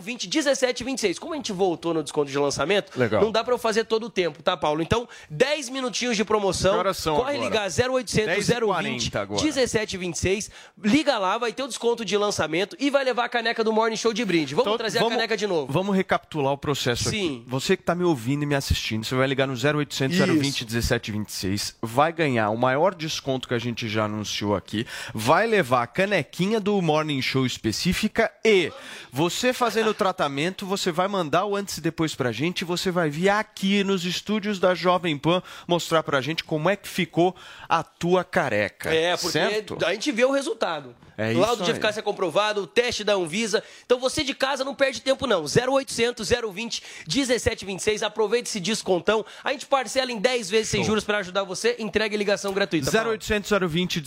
[0.00, 1.18] 020 1726.
[1.18, 3.22] Como a gente voltou no desconto de lançamento, Legal.
[3.22, 4.82] não dá pra eu fazer todo o tempo, tá, Paulo?
[4.82, 6.76] Então, 10 minutinhos de promoção.
[6.82, 7.36] Corre agora?
[7.38, 9.42] ligar 0800 020 10h40 agora.
[9.42, 10.50] 1726.
[10.84, 13.96] Liga lá, vai ter o desconto de lançamento e vai levar a caneca do Morning
[13.96, 14.54] Show de brinde.
[14.54, 15.72] Vamos Então, trazer a caneca de novo.
[15.72, 17.38] Vamos recapitular o processo Sim.
[17.38, 17.44] aqui.
[17.46, 20.26] Você que está me ouvindo e me assistindo, você vai ligar no 0800 Isso.
[20.26, 25.82] 020 1726, vai ganhar o maior desconto que a gente já anunciou aqui, vai levar
[25.82, 28.72] a canequinha do Morning Show específica e
[29.10, 33.08] você fazendo o tratamento, você vai mandar o antes e depois pra gente você vai
[33.08, 37.34] vir aqui nos estúdios da Jovem Pan mostrar pra gente como é que ficou
[37.68, 38.92] a tua careca.
[38.92, 39.78] É, porque certo?
[39.84, 40.94] a gente vê o resultado.
[41.18, 43.60] É o laudo de eficácia comprovado, o teste da Anvisa.
[43.84, 45.44] Então você de casa não perde tempo não.
[45.44, 48.04] 0800 020 1726.
[48.04, 49.26] Aproveite esse descontão.
[49.42, 50.90] A gente parcela em 10 vezes sem Show.
[50.90, 51.74] juros para ajudar você.
[51.80, 52.92] Entrega ligação gratuita.
[52.92, 53.10] Paulo.
[53.10, 54.00] 0800 020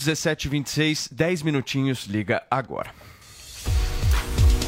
[0.48, 2.92] 1726, 10 minutinhos, liga agora.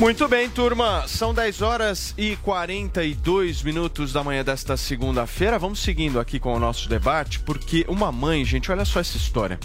[0.01, 1.07] Muito bem, turma.
[1.07, 5.57] São 10 horas e 42 minutos da manhã desta segunda-feira.
[5.57, 9.59] Vamos seguindo aqui com o nosso debate, porque uma mãe, gente, olha só essa história.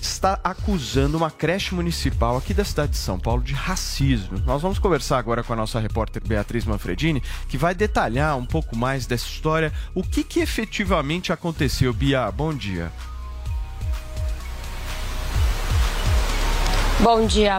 [0.00, 4.42] Está acusando uma creche municipal aqui da cidade de São Paulo de racismo.
[4.46, 8.74] Nós vamos conversar agora com a nossa repórter Beatriz Manfredini, que vai detalhar um pouco
[8.74, 11.92] mais dessa história, o que, que efetivamente aconteceu.
[11.92, 12.30] Bia.
[12.32, 12.90] Bom dia,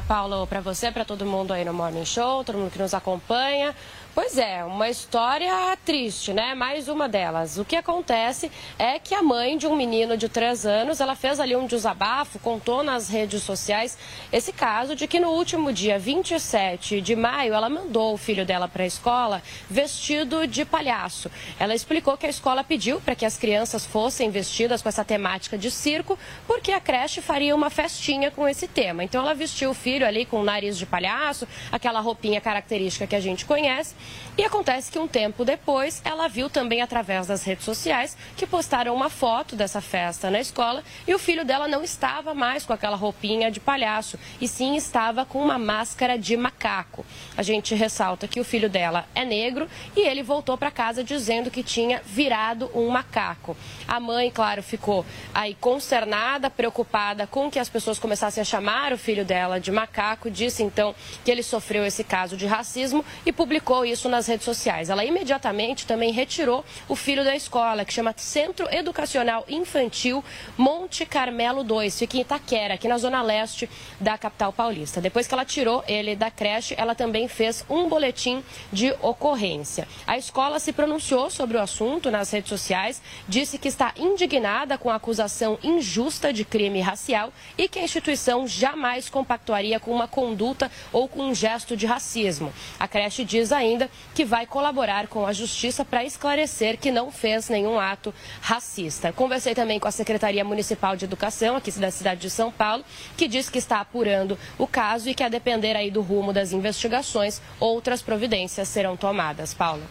[0.07, 3.75] Paulo, para você, para todo mundo aí no Morning Show, todo mundo que nos acompanha.
[4.15, 6.55] Pois é, uma história triste, né?
[6.55, 7.57] Mais uma delas.
[7.57, 8.49] O que acontece
[8.79, 12.39] é que a mãe de um menino de 3 anos, ela fez ali um desabafo,
[12.39, 13.97] contou nas redes sociais
[14.31, 18.69] esse caso de que no último dia 27 de maio, ela mandou o filho dela
[18.69, 21.29] para a escola vestido de palhaço.
[21.59, 25.57] Ela explicou que a escola pediu para que as crianças fossem vestidas com essa temática
[25.57, 29.03] de circo, porque a creche faria uma festinha com esse tema.
[29.03, 33.15] Então ela vestiu o filho ali com o nariz de palhaço, aquela roupinha característica que
[33.17, 33.93] a gente conhece.
[34.37, 38.93] E acontece que um tempo depois, ela viu também através das redes sociais que postaram
[38.93, 42.97] uma foto dessa festa na escola e o filho dela não estava mais com aquela
[42.97, 47.05] roupinha de palhaço, e sim estava com uma máscara de macaco.
[47.37, 51.49] A gente ressalta que o filho dela é negro e ele voltou para casa dizendo
[51.49, 53.55] que tinha virado um macaco.
[53.87, 58.97] A mãe, claro, ficou aí consternada, preocupada com que as pessoas começassem a chamar o
[58.97, 60.93] filho dela de macaco, disse então
[61.23, 64.89] que ele sofreu esse caso de racismo e publicou isso isso nas redes sociais.
[64.89, 70.23] Ela imediatamente também retirou o filho da escola, que chama Centro Educacional Infantil
[70.57, 73.69] Monte Carmelo 2, fica em Itaquera, aqui na zona leste
[73.99, 74.99] da capital paulista.
[75.01, 79.87] Depois que ela tirou ele da creche, ela também fez um boletim de ocorrência.
[80.05, 84.89] A escola se pronunciou sobre o assunto nas redes sociais, disse que está indignada com
[84.89, 90.69] a acusação injusta de crime racial e que a instituição jamais compactuaria com uma conduta
[90.91, 92.51] ou com um gesto de racismo.
[92.77, 97.49] A creche diz ainda que vai colaborar com a Justiça para esclarecer que não fez
[97.49, 99.11] nenhum ato racista.
[99.11, 102.83] Conversei também com a Secretaria Municipal de Educação, aqui da cidade de São Paulo,
[103.17, 106.51] que diz que está apurando o caso e que, a depender aí do rumo das
[106.51, 109.53] investigações, outras providências serão tomadas.
[109.53, 109.83] Paulo.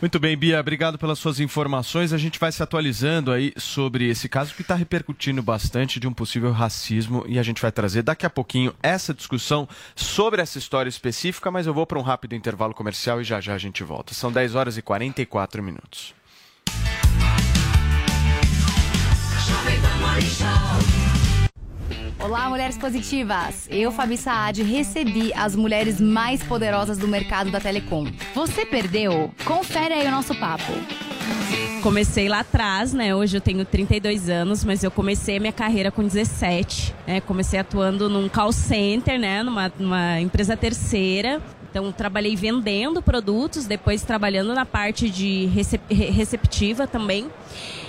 [0.00, 2.12] Muito bem, Bia, obrigado pelas suas informações.
[2.12, 6.12] A gente vai se atualizando aí sobre esse caso que está repercutindo bastante de um
[6.12, 10.88] possível racismo e a gente vai trazer daqui a pouquinho essa discussão sobre essa história
[10.88, 14.14] específica, mas eu vou para um rápido intervalo comercial e já já a gente volta.
[14.14, 16.14] São 10 horas e 44 minutos.
[22.20, 23.68] Olá, mulheres positivas!
[23.70, 28.06] Eu, Fabi Saad, recebi as mulheres mais poderosas do mercado da telecom.
[28.34, 29.32] Você perdeu?
[29.44, 30.72] Confere aí o nosso papo.
[31.80, 33.14] Comecei lá atrás, né?
[33.14, 36.92] Hoje eu tenho 32 anos, mas eu comecei minha carreira com 17.
[37.06, 37.20] Né?
[37.20, 39.44] Comecei atuando num call center, né?
[39.44, 41.40] Numa, numa empresa terceira.
[41.70, 47.26] Então, trabalhei vendendo produtos, depois trabalhando na parte de recep receptiva também.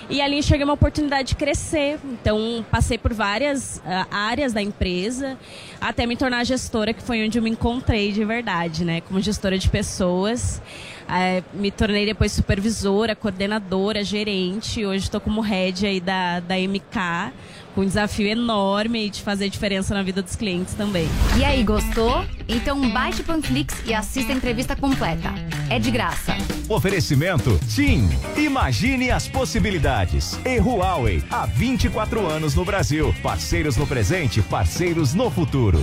[0.09, 1.99] E ali enxerguei uma oportunidade de crescer.
[2.03, 5.37] Então, passei por várias uh, áreas da empresa,
[5.79, 9.01] até me tornar gestora, que foi onde eu me encontrei de verdade, né?
[9.01, 10.61] Como gestora de pessoas.
[11.07, 14.83] Uh, me tornei depois supervisora, coordenadora, gerente.
[14.83, 17.31] Hoje estou como head aí da, da MK
[17.73, 21.07] com um desafio enorme de fazer diferença na vida dos clientes também.
[21.37, 22.25] E aí, gostou?
[22.47, 25.33] Então baixe o Panflix e assista a entrevista completa.
[25.69, 26.35] É de graça.
[26.67, 28.09] Oferecimento TIM.
[28.37, 30.39] Imagine as possibilidades.
[30.45, 33.13] E Huawei, há 24 anos no Brasil.
[33.21, 35.79] Parceiros no presente, parceiros no futuro.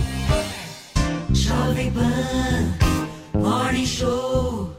[1.33, 4.76] Jovem Pan, Morning Show.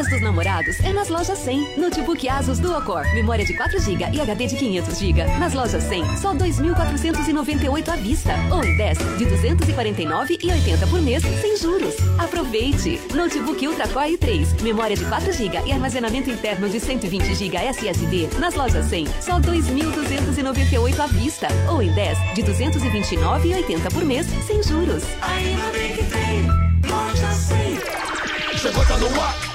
[0.00, 1.76] Mês dos namorados é nas lojas 100.
[1.76, 5.24] Notebook Asus Dual Core, memória de 4 GB e HD de 500 GB.
[5.38, 8.32] Nas lojas 100, só 2.498 à vista.
[8.50, 11.96] Ou em 10, de 249,80 por mês, sem juros.
[12.18, 12.98] Aproveite!
[13.14, 18.30] Notebook Ultra Core i3, memória de 4 GB e armazenamento interno de 120 GB SSD.
[18.38, 21.48] Nas lojas 100, só 2.298 à vista.
[21.68, 25.04] Ou em 10, de 229,80 por mês, sem juros.
[25.20, 26.46] Ainda bem que tem
[26.88, 28.56] loja 100.
[28.56, 29.49] Chegou, tá no ar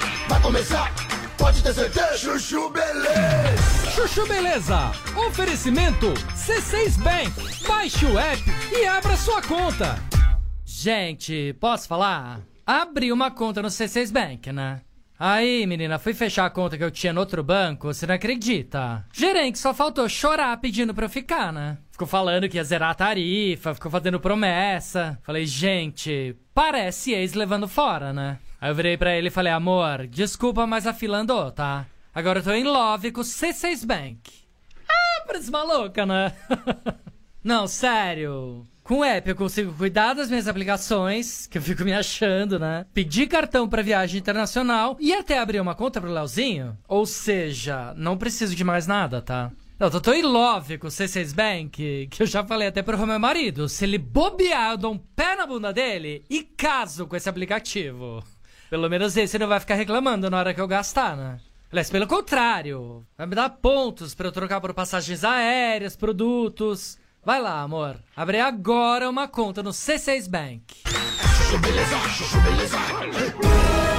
[0.46, 0.94] começar.
[1.36, 2.16] Pode ter certeza.
[2.16, 3.90] Chuchu Beleza.
[3.90, 4.92] Chuchu Beleza.
[5.26, 7.66] Oferecimento C6 Bank.
[7.66, 8.42] Baixe o app
[8.72, 9.96] e abra sua conta.
[10.64, 12.42] Gente, posso falar?
[12.64, 14.82] Abri uma conta no C6 Bank, né?
[15.18, 19.04] Aí, menina, fui fechar a conta que eu tinha no outro banco, você não acredita?
[19.12, 21.78] Gerente só faltou chorar pedindo pra eu ficar, né?
[21.90, 25.18] Ficou falando que ia zerar a tarifa, ficou fazendo promessa.
[25.22, 28.38] Falei, gente, parece ex levando fora, né?
[28.60, 31.86] Aí eu virei pra ele e falei, amor, desculpa, mas a fila andou, tá?
[32.14, 34.32] Agora eu tô em love com o C6 Bank.
[34.88, 36.32] Ah, parece maluca, né?
[37.44, 38.66] Não, sério.
[38.82, 42.86] Com o app eu consigo cuidar das minhas aplicações, que eu fico me achando, né?
[42.94, 46.78] Pedir cartão pra viagem internacional e até abrir uma conta pro Leozinho.
[46.88, 49.50] Ou seja, não preciso de mais nada, tá?
[49.78, 53.06] Não, eu tô em love com o C6 Bank, que eu já falei até pro
[53.06, 53.68] meu marido.
[53.68, 58.24] Se ele bobear, eu dou um pé na bunda dele e caso com esse aplicativo.
[58.68, 61.38] Pelo menos esse não vai ficar reclamando na hora que eu gastar, né?
[61.70, 66.98] Aliás, pelo contrário, vai me dar pontos pra eu trocar por passagens aéreas, produtos.
[67.24, 67.96] Vai lá, amor.
[68.16, 70.62] Abre agora uma conta no C6 Bank.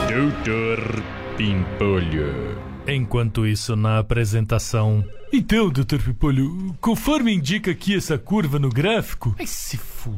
[0.10, 1.04] Doutor
[1.38, 2.58] Pimpolho.
[2.88, 5.04] Enquanto isso, na apresentação.
[5.32, 6.02] Então, Dr.
[6.06, 9.36] Pimpolho, conforme indica aqui essa curva no gráfico.
[9.38, 10.10] Ai, se f...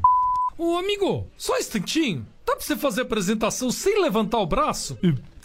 [0.60, 2.28] Ô, amigo, só um instantinho.
[2.46, 5.00] Dá pra você fazer a apresentação sem levantar o braço?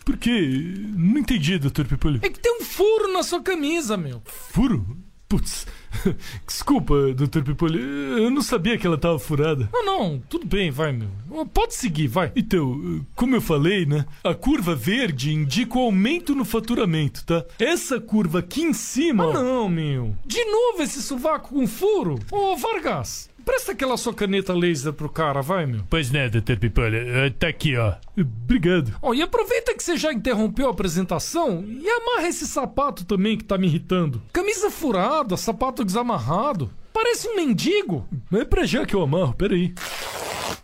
[0.05, 0.75] Por quê?
[0.97, 1.85] Não entendi, Dr.
[1.85, 2.19] Pimpolho.
[2.21, 4.21] É que tem um furo na sua camisa, meu.
[4.25, 4.85] Furo?
[5.29, 5.67] Putz,
[6.47, 7.43] desculpa, Dr.
[7.43, 9.69] Pipolho, eu não sabia que ela tava furada.
[9.73, 11.09] Não, não, tudo bem, vai, meu.
[11.47, 12.31] Pode seguir, vai.
[12.37, 14.05] Então, como eu falei, né?
[14.23, 17.45] A curva verde indica o aumento no faturamento, tá?
[17.59, 19.31] Essa curva aqui em cima.
[19.31, 20.15] Ah, não, meu.
[20.27, 22.19] De novo esse sovaco com furo?
[22.31, 25.82] Ô, Vargas, Presta aquela sua caneta laser pro cara, vai, meu.
[25.90, 26.57] Pois né, Dr.
[26.59, 26.99] Pipolho.
[27.38, 27.95] Tá aqui, ó.
[28.18, 28.97] Obrigado.
[29.03, 33.45] Ó, e aproveita que você já interrompeu a apresentação e amarra esse sapato também que
[33.45, 34.22] tá me irritando.
[34.32, 36.70] Camisa furada, sapato desamarrado.
[36.95, 38.09] Parece um mendigo.
[38.32, 39.74] É pra já que eu amarro, peraí.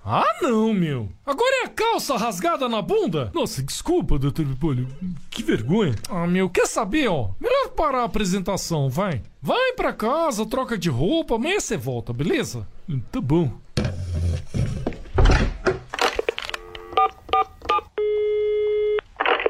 [0.04, 1.08] Ah, não, meu.
[1.26, 3.32] Agora é a calça rasgada na bunda?
[3.34, 4.44] Nossa, desculpa, Dr.
[4.44, 4.86] Pipolho.
[5.28, 5.96] Que vergonha.
[6.08, 7.30] Ah, meu, quer saber, ó?
[7.40, 9.22] Melhor parar a apresentação, vai.
[9.42, 12.64] Vai pra casa, troca de roupa, amanhã você volta, beleza?
[13.10, 13.50] Tá bom.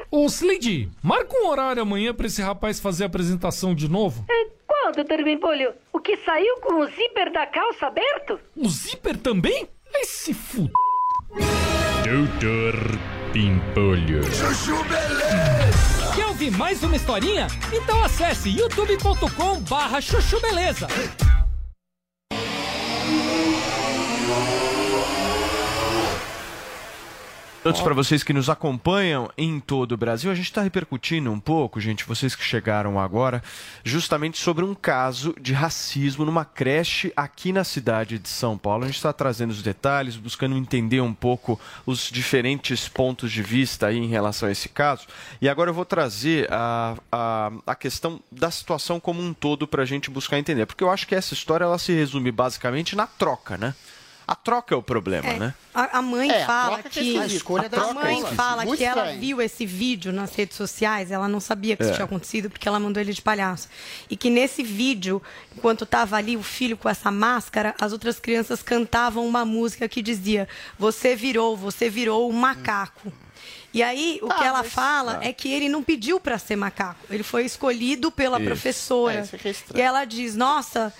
[0.09, 4.25] Ô, Slade, marca um horário amanhã pra esse rapaz fazer a apresentação de novo.
[4.29, 4.47] É,
[4.81, 5.73] qual, doutor Bimpolho?
[5.93, 8.39] O que saiu com o zíper da calça aberto?
[8.55, 9.67] O zíper também?
[9.95, 10.69] Ai, se f...
[12.03, 12.73] Doutor
[13.31, 14.23] Pimpolho.
[14.23, 16.15] Chuchu Beleza!
[16.15, 17.47] Quer ouvir mais uma historinha?
[17.71, 20.87] Então acesse youtube.com barra chuchu beleza.
[27.63, 31.39] Todos para vocês que nos acompanham em todo o Brasil, a gente está repercutindo um
[31.39, 33.43] pouco, gente, vocês que chegaram agora,
[33.83, 38.83] justamente sobre um caso de racismo numa creche aqui na cidade de São Paulo.
[38.83, 43.85] A gente está trazendo os detalhes, buscando entender um pouco os diferentes pontos de vista
[43.85, 45.05] aí em relação a esse caso.
[45.39, 49.83] E agora eu vou trazer a, a, a questão da situação como um todo para
[49.83, 53.05] a gente buscar entender, porque eu acho que essa história ela se resume basicamente na
[53.05, 53.75] troca, né?
[54.31, 55.53] A troca é o problema, É, né?
[55.73, 57.57] A, a mãe É, a fala troca que que, é esquisito.
[57.57, 58.35] A a, troca é mãe esquisito.
[58.37, 59.19] fala Muito que ela estranho.
[59.19, 61.95] viu esse vídeo nas redes sociais, ela não sabia que isso É.
[61.95, 63.67] tinha acontecido porque ela mandou ele de palhaço.
[64.09, 65.21] E que nesse vídeo,
[65.55, 70.01] enquanto estava ali o filho com essa máscara, as outras crianças cantavam uma música que
[70.01, 70.47] dizia:
[70.79, 73.11] "Você virou, você virou um macaco".
[73.73, 75.25] E aí, o Tá, que ela mas- fala tá.
[75.25, 76.99] é que ele não pediu para ser macaco.
[77.09, 78.45] Ele foi escolhido pela Isso.
[78.45, 79.19] professora.
[79.19, 80.93] É, isso que é e ela diz: Nossa,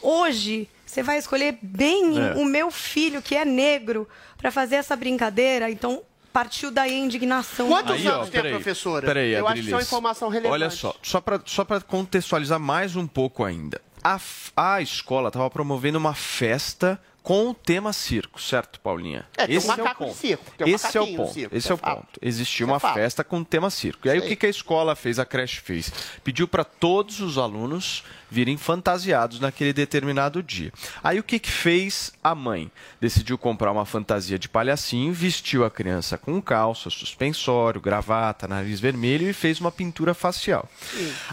[0.00, 2.34] hoje você vai escolher bem É.
[2.34, 5.70] o meu filho, que é negro, para fazer essa brincadeira.
[5.70, 7.68] Então, partiu daí a indignação.
[7.68, 9.06] Quantos Aí, ó, anos tem a professora?
[9.06, 10.52] Peraí, Eu acho que isso é uma informação relevante.
[10.52, 13.80] Olha só, só para só pra contextualizar mais um pouco ainda.
[14.02, 14.18] A,
[14.56, 19.24] a escola estava promovendo uma festa com o tema circo, certo, Paulinha?
[19.36, 20.20] É, tem um Esse macaco o de ponto.
[20.20, 21.32] circo, tem um Esse é o ponto.
[21.32, 21.96] circo, Esse é é o fato.
[21.98, 22.20] ponto.
[22.20, 24.08] Existia Isso é uma festa com o tema circo.
[24.08, 25.92] E aí o que, que a escola fez, a creche fez?
[26.24, 30.72] Pediu para todos os alunos virem fantasiados naquele determinado dia.
[31.04, 32.68] Aí o que, que fez a mãe?
[33.00, 39.30] Decidiu comprar uma fantasia de palhacinho, vestiu a criança com calça, suspensório, gravata, nariz vermelho
[39.30, 40.68] e fez uma pintura facial.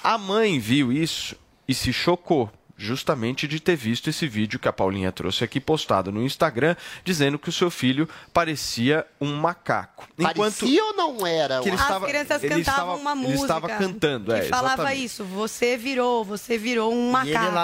[0.04, 1.36] A mãe viu isso
[1.68, 2.52] e se chocou.
[2.78, 7.40] Justamente de ter visto esse vídeo que a Paulinha trouxe aqui postado no Instagram, dizendo
[7.40, 10.08] que o seu filho parecia um macaco.
[10.22, 11.60] Parecia ou não era?
[11.62, 13.42] que ele As estava- crianças ele cantavam estava- uma ele música.
[13.42, 15.04] estava cantando, que é, falava exatamente.
[15.06, 15.24] isso.
[15.24, 17.58] Você virou, você virou um macaco.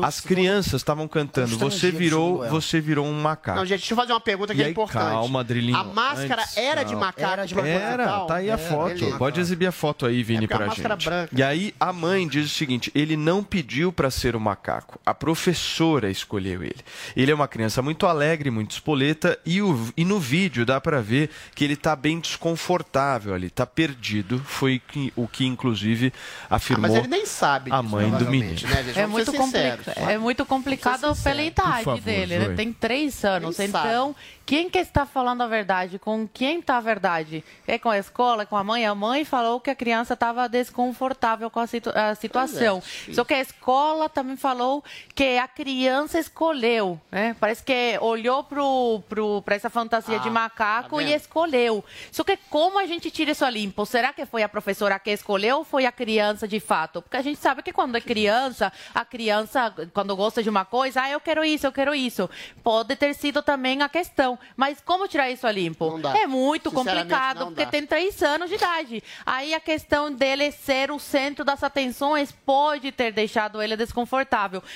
[0.00, 3.58] É, As crianças estavam cantando, você virou, você virou um macaco.
[3.58, 5.02] Não, gente, deixa eu fazer uma pergunta que E é aí, importante.
[5.04, 7.20] calma, Adrilinho, A máscara antes, era de macaco?
[7.32, 8.26] Era, proposital?
[8.26, 8.94] tá aí a É, foto.
[8.94, 9.16] beleza.
[9.18, 11.04] Pode exibir a foto aí, Vini, É é pra gente.
[11.04, 11.28] branca.
[11.36, 14.98] E aí a mãe diz o seguinte: ele não pediu pra ser um o macaco.
[15.04, 16.80] A professora escolheu ele.
[17.14, 21.00] Ele é uma criança muito alegre, muito espoleta e, o, e no vídeo dá para
[21.00, 24.38] ver que ele tá bem desconfortável ali, tá perdido.
[24.44, 26.12] Foi que- o que inclusive
[26.48, 28.60] afirmou Ah, mas ele nem sabe a disso, mãe do menino.
[28.68, 28.92] né?
[28.96, 29.86] É muito, sinceros.
[29.96, 32.34] é muito complicado pela idade favor, dele.
[32.34, 32.56] Ele Zoe.
[32.56, 33.58] tem três anos.
[33.58, 34.14] Nem então,
[34.46, 35.98] quem que está falando a verdade?
[35.98, 37.44] Com quem está a verdade?
[37.66, 38.86] É com a escola, é com a mãe?
[38.86, 42.80] A mãe falou que a criança estava desconfortável com a, situ- a situação.
[42.82, 43.12] sim.
[43.14, 44.82] Só que a escola também falou
[45.14, 47.00] que a criança escolheu.
[47.10, 47.36] Né?
[47.38, 51.84] Parece que olhou para essa fantasia de Ah, macaco tá e escolheu.
[52.10, 53.86] Só que como a gente tira isso a limpo?
[53.86, 57.02] Será que foi a professora que escolheu ou foi a criança de fato?
[57.02, 61.02] Porque a gente sabe que quando é criança, a criança, quando gosta de uma coisa,
[61.02, 62.28] ah, eu quero isso, eu quero isso.
[62.62, 64.38] Pode ter sido também a questão.
[64.56, 65.98] Mas como tirar isso a limpo?
[65.98, 66.16] dá.
[66.16, 67.70] É muito complicado, não porque dá.
[67.70, 69.02] tem três anos de idade.
[69.24, 74.19] Aí a questão dele ser o centro das atenções pode ter deixado ele desconfortável,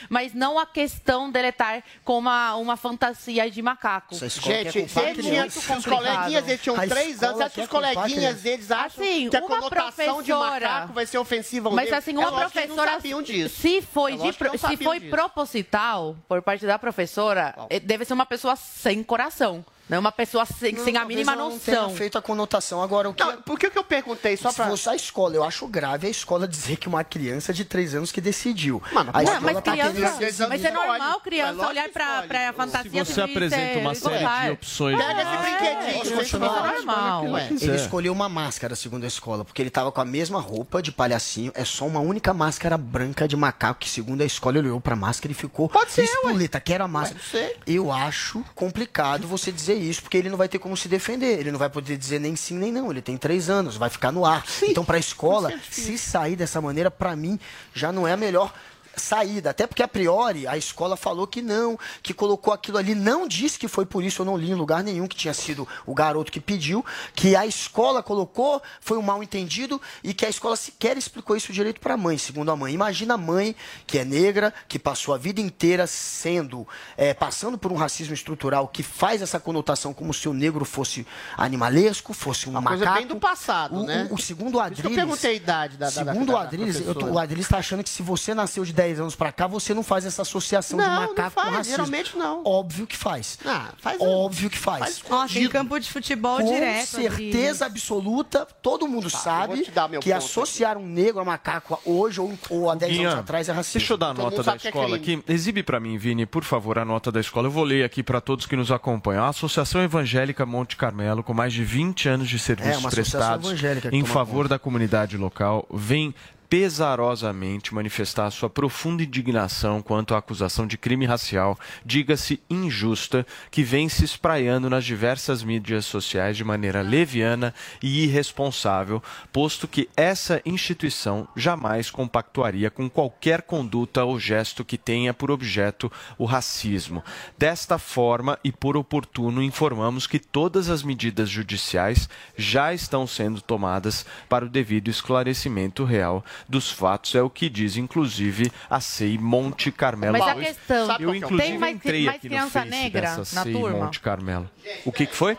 [0.09, 4.15] mas não a questão dele estar com uma, uma fantasia de macaco.
[4.15, 7.95] Gente, ele tinha, os coleguinhas eles tinham A três anos, acho que os culpar a
[7.95, 11.85] coleguinhas eles acham Assim, que a uma conotação de macaco vai ser ofensiva ao Mas
[11.87, 11.99] negro.
[11.99, 13.61] assim, É uma não professora, sabiam disso.
[13.61, 15.11] se foi, É de se foi disso.
[15.11, 19.65] proposital por parte da professora, eh, deve ser uma pessoa sem coração.
[19.89, 21.91] Não é uma pessoa sem, sem a mínima não noção.
[21.91, 22.83] feito a conotação.
[22.83, 23.23] Agora, o que...
[23.45, 24.69] por que, que eu perguntei só Se pra...
[24.69, 28.11] fosse a escola, eu acho grave a escola dizer que uma criança de 3 anos
[28.11, 28.83] que decidiu.
[28.93, 33.05] Mano, a Não, escola mas tá criança, mas é normal criança olhar pra, pra fantasia
[33.05, 34.97] Se você apresenta uma série de opções.
[34.97, 37.25] Pega esse brinquedinho, é normal.
[37.61, 40.91] Ele escolheu uma máscara, segundo a escola, porque ele tava com a mesma roupa de
[40.91, 41.53] palhacinho.
[41.55, 44.97] É só uma única máscara branca de macaco, que segundo a escola ele olhou pra
[44.97, 47.21] máscara e ficou Pode ser, espoleta, quero a máscara.
[47.67, 51.39] Eu acho complicado você dizer isso, porque ele não vai ter como se defender.
[51.39, 52.91] Ele não vai poder dizer nem sim nem não.
[52.91, 54.45] Ele tem três anos, vai ficar no ar.
[54.63, 57.39] Então, pra escola, se sair dessa maneira, pra mim,
[57.75, 58.53] já não é a melhor
[58.97, 59.51] saída.
[59.51, 63.59] Até porque, a priori, a escola falou que não, que colocou aquilo ali, não disse
[63.59, 66.31] que foi por isso, eu não li em lugar nenhum, que tinha sido o garoto
[66.33, 66.85] que pediu,
[67.15, 71.53] que a escola colocou, foi um mal entendido e que a escola sequer explicou isso
[71.53, 72.73] direito para a mãe, segundo a mãe.
[72.75, 73.55] Imagina a mãe,
[73.87, 76.67] que é negra, que passou a vida inteira sendo,
[76.97, 81.07] é, passando por um racismo estrutural que faz essa conotação como se o negro fosse
[81.37, 82.83] animalesco, fosse um Uma macaco.
[82.85, 84.09] coisa bem do passado, o, né?
[84.11, 84.95] O, o segundo que eu Adriles...
[84.95, 87.59] perguntei a idade da- da- Segundo da- o da Adriles, eu tô- o Adriles está
[87.59, 90.79] achando que se você nasceu de 10 anos pra cá, você não faz essa associação
[90.79, 91.77] de Não, não macaco faz, com racismo.
[91.77, 92.43] geralmente não.
[92.45, 93.39] Óbvio que faz.
[93.45, 94.99] Ah, faz Óbvio que faz.
[94.99, 96.87] faz Nossa, em campo de futebol com direto.
[96.87, 99.67] certeza absoluta, todo mundo Tá, sabe
[100.01, 103.79] que associar um negro a macaco hoje ou, ou há 10 anos atrás é racismo.
[103.81, 105.23] Deixa eu dar a nota da é escola crime.
[105.23, 105.33] aqui.
[105.33, 107.47] Exibe para mim, Vini, por favor, a nota da escola.
[107.49, 109.25] Eu vou ler aqui para todos que nos acompanham.
[109.25, 113.41] A Associação Evangélica Monte Carmelo, com mais de 20 anos de É, serviços uma associação
[113.41, 116.15] prestados em favor da comunidade local, vem
[116.49, 123.89] pesarosamente manifestar sua profunda indignação quanto à acusação de crime racial, diga-se injusta, que vem
[123.89, 131.27] se espraiando nas diversas mídias sociais de maneira leviana e irresponsável, posto que essa instituição
[131.35, 137.03] jamais compactuaria com qualquer conduta ou gesto que tenha por objeto o racismo.
[137.39, 144.07] Desta forma e por oportuno, informamos que todas as medidas judiciais já estão sendo tomadas
[144.29, 149.71] para o devido esclarecimento real dos fatos, é o que diz, inclusive, a SEI Monte
[149.73, 150.13] Carmelo.
[150.19, 153.35] Mas a Eu- questão, eu, tem inclusive, mais- entrei mais aqui criança no negra dessa
[153.37, 153.85] na SEI turma?
[153.85, 154.51] Monte Carmelo.
[154.85, 155.37] O que, que foi?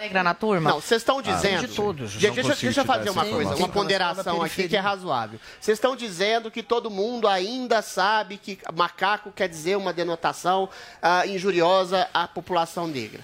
[0.00, 0.70] negra na turma?
[0.70, 1.68] Não, vocês estão Ah, dizendo.
[1.68, 5.38] de todos, deixa, deixa eu fazer uma coisa, uma ponderação aqui que é razoável.
[5.60, 10.70] Vocês estão dizendo que todo mundo ainda sabe que macaco quer dizer uma denotação
[11.02, 13.20] ah, injuriosa à população negra.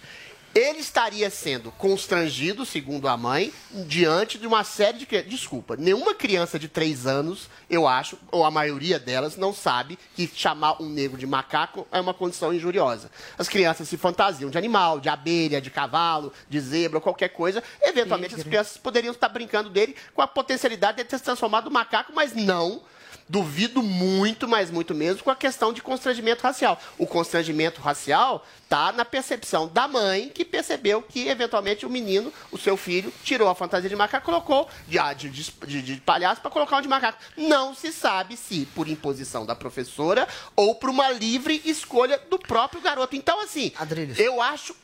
[0.56, 5.30] Ele estaria sendo constrangido, segundo a mãe, diante de uma série de crianças.
[5.30, 10.26] Desculpa, nenhuma criança de 3 anos, eu acho, ou a maioria delas, não sabe que
[10.34, 13.10] chamar um negro de macaco é uma condição injuriosa.
[13.36, 17.62] As crianças se fantasiam de animal, de abelha, de cavalo, de zebra, qualquer coisa.
[17.82, 21.70] Eventualmente, as crianças poderiam estar brincando dele com a potencialidade de ter se transformado no
[21.70, 22.80] macaco, mas não.
[23.28, 26.80] Duvido muito, mas muito mesmo, com a questão de constrangimento racial.
[26.96, 32.58] O constrangimento racial está na percepção da mãe, que percebeu que, eventualmente, o menino, o
[32.58, 36.40] seu filho, tirou a fantasia de macaco e colocou de, ah, de, de, de palhaço
[36.40, 37.18] para colocar um de macaco.
[37.36, 42.80] Não se sabe se por imposição da professora ou por uma livre escolha do próprio
[42.80, 43.16] garoto.
[43.16, 43.72] Então, assim,
[44.16, 44.74] eu acho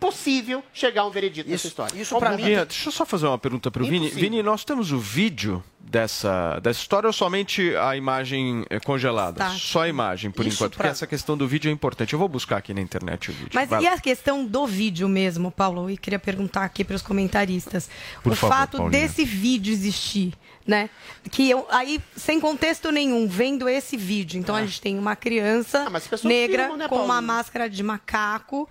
[0.00, 2.00] impossível chegar a um veredito nessa história.
[2.00, 4.08] Isso Ô, Guinha, Deixa eu só fazer uma pergunta para o Vini.
[4.08, 9.38] Vini, nós temos o vídeo dessa, dessa história ou somente a imagem é, congelada?
[9.38, 9.50] Tá.
[9.50, 10.72] Só a imagem, por Isso enquanto.
[10.76, 12.12] pra- Porque essa questão do vídeo é importante.
[12.12, 13.50] Eu vou buscar aqui na internet o vídeo.
[13.54, 13.94] Mas Vai e lá.
[13.94, 15.90] a questão do vídeo mesmo, Paulo?
[15.90, 17.90] E queria perguntar aqui para os comentaristas.
[18.22, 19.00] Por o favor, fato Paulinha.
[19.02, 20.32] desse vídeo existir,
[20.66, 20.88] né?
[21.30, 24.38] Que eu, aí, sem contexto nenhum, vendo esse vídeo.
[24.38, 28.68] Então a gente tem uma criança pessoas negra filmam, né, com uma máscara de macaco.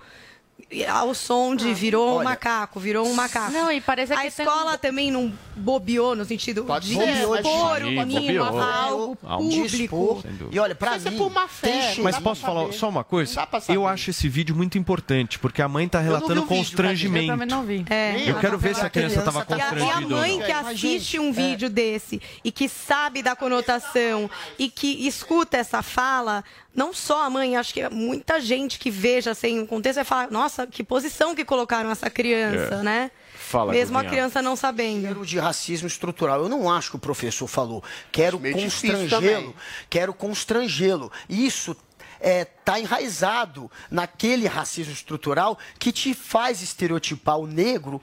[0.88, 2.30] Ao som de virou um olha.
[2.30, 3.52] macaco, virou um macaco.
[3.52, 7.22] Não, e parece a que tem um escola também não bobeou no sentido de ser,
[7.22, 8.60] expor o menino bobeou.
[8.60, 10.24] a algo Ah, um público.
[10.52, 12.74] E olha, pra Isso é mim, por má fé, tem Mas posso falar saber.
[12.74, 13.48] só uma coisa?
[13.68, 17.32] Eu acho esse vídeo muito importante, porque a mãe vi relatando o vídeo, constrangimento.
[17.32, 17.86] Eu não vi.
[17.90, 18.30] É.
[18.30, 21.20] Eu quero ver se a criança estava E a, e a constrangida mãe que assiste
[21.20, 21.32] um é.
[21.32, 26.44] vídeo desse e que sabe da conotação e que escuta essa fala,
[26.76, 30.32] não só a mãe, acho que muita gente que veja sem o contexto vai falar,
[30.32, 32.84] nossa, que posição que colocaram essa criança, É.
[32.84, 33.12] né?
[33.34, 35.02] Fala, Mesmo a criança não sabendo.
[35.02, 36.44] Cheiro de racismo estrutural.
[36.44, 37.84] Eu não acho que o professor falou.
[38.12, 39.56] Quero constrangê-lo.
[39.90, 41.12] Quero constrangê-lo.
[41.28, 41.76] Isso
[42.22, 48.02] está enraizado naquele racismo estrutural que te faz estereotipar o negro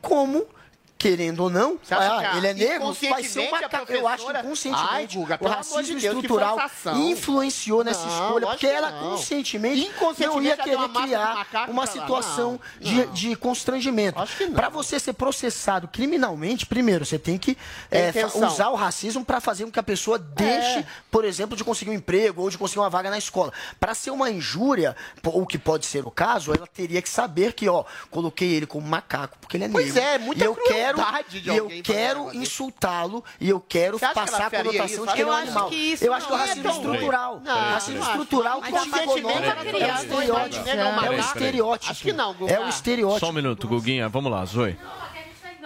[0.00, 0.46] como.
[0.98, 3.92] Querendo ou não, ah, ele é negro, vai ser um inconscientemente a macaco.
[3.92, 6.58] Eu acho inconscientemente Ai, Guga, o racismo de estrutural
[7.10, 9.10] influenciou nessa Não, escolha, porque que ela não.
[9.10, 9.90] conscientemente
[10.20, 14.18] não ia querer uma criar uma situação Não, de, de constrangimento.
[14.54, 17.58] Para você ser processado criminalmente, primeiro você tem que
[17.90, 20.86] é, usar o racismo para fazer com que a pessoa deixe, É.
[21.10, 23.52] por exemplo, de conseguir um emprego ou de conseguir uma vaga na escola.
[23.78, 27.52] Para ser uma injúria, po- o que pode ser o caso, ela teria que saber
[27.52, 30.00] que, ó, coloquei ele como macaco porque ele é Pois negro.
[30.02, 30.85] é, muita e eu quero,
[31.28, 32.36] de e eu um quero desse.
[32.38, 35.06] insultá-lo e eu quero que passar a conotação isso?
[35.06, 35.68] de que ele é Eu um acho animal.
[35.68, 39.62] que isso eu acho que o é racismo estrutural, Não, racismo estrutural conscientemente é ela
[39.62, 40.68] o criança, estereótipo.
[40.68, 41.14] É o macaco.
[41.20, 41.92] estereótipo.
[41.92, 42.52] Acho que não, Guga.
[42.52, 43.20] É o estereótipo.
[43.20, 44.08] Só um minuto, Guguinha.
[44.08, 44.76] Vamos lá, Zoe.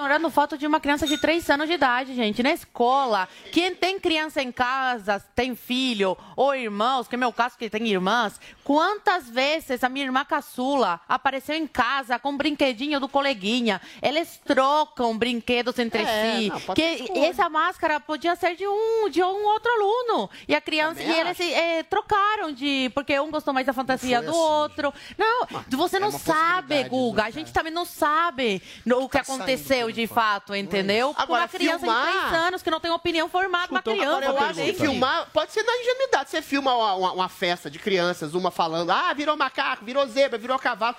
[0.00, 2.42] Ignorando o fato de uma criança de 3 anos de idade, gente.
[2.42, 7.58] Na escola, quem tem criança em casa, tem filho ou irmãos, que é meu caso
[7.58, 12.98] que tem irmãs, quantas vezes a minha irmã caçula apareceu em casa com um brinquedinho
[12.98, 13.78] do coleguinha?
[14.00, 16.48] Eles trocam brinquedos entre É, si.
[16.48, 20.30] não, que essa máscara podia ser de um, de um outro aluno.
[20.48, 22.90] E a criança, Também e eles eh, trocaram de.
[22.94, 24.94] Porque um gostou mais da fantasia do assim, outro.
[25.18, 27.24] Não, você é não sabe, Guga.
[27.24, 27.38] A Zucca.
[27.38, 31.14] gente também não sabe o que Tá saindo aconteceu de fato, entendeu?
[31.14, 34.02] Com Agora, uma criança filmar- de 3 anos que não tem opinião formada, uma criança.
[34.10, 36.30] Agora, eu lá acho que filmar pode ser na ingenuidade.
[36.30, 40.38] Você filma uma, uma- uma festa de crianças, uma falando, ah, virou macaco, virou zebra,
[40.38, 40.96] virou cavalo.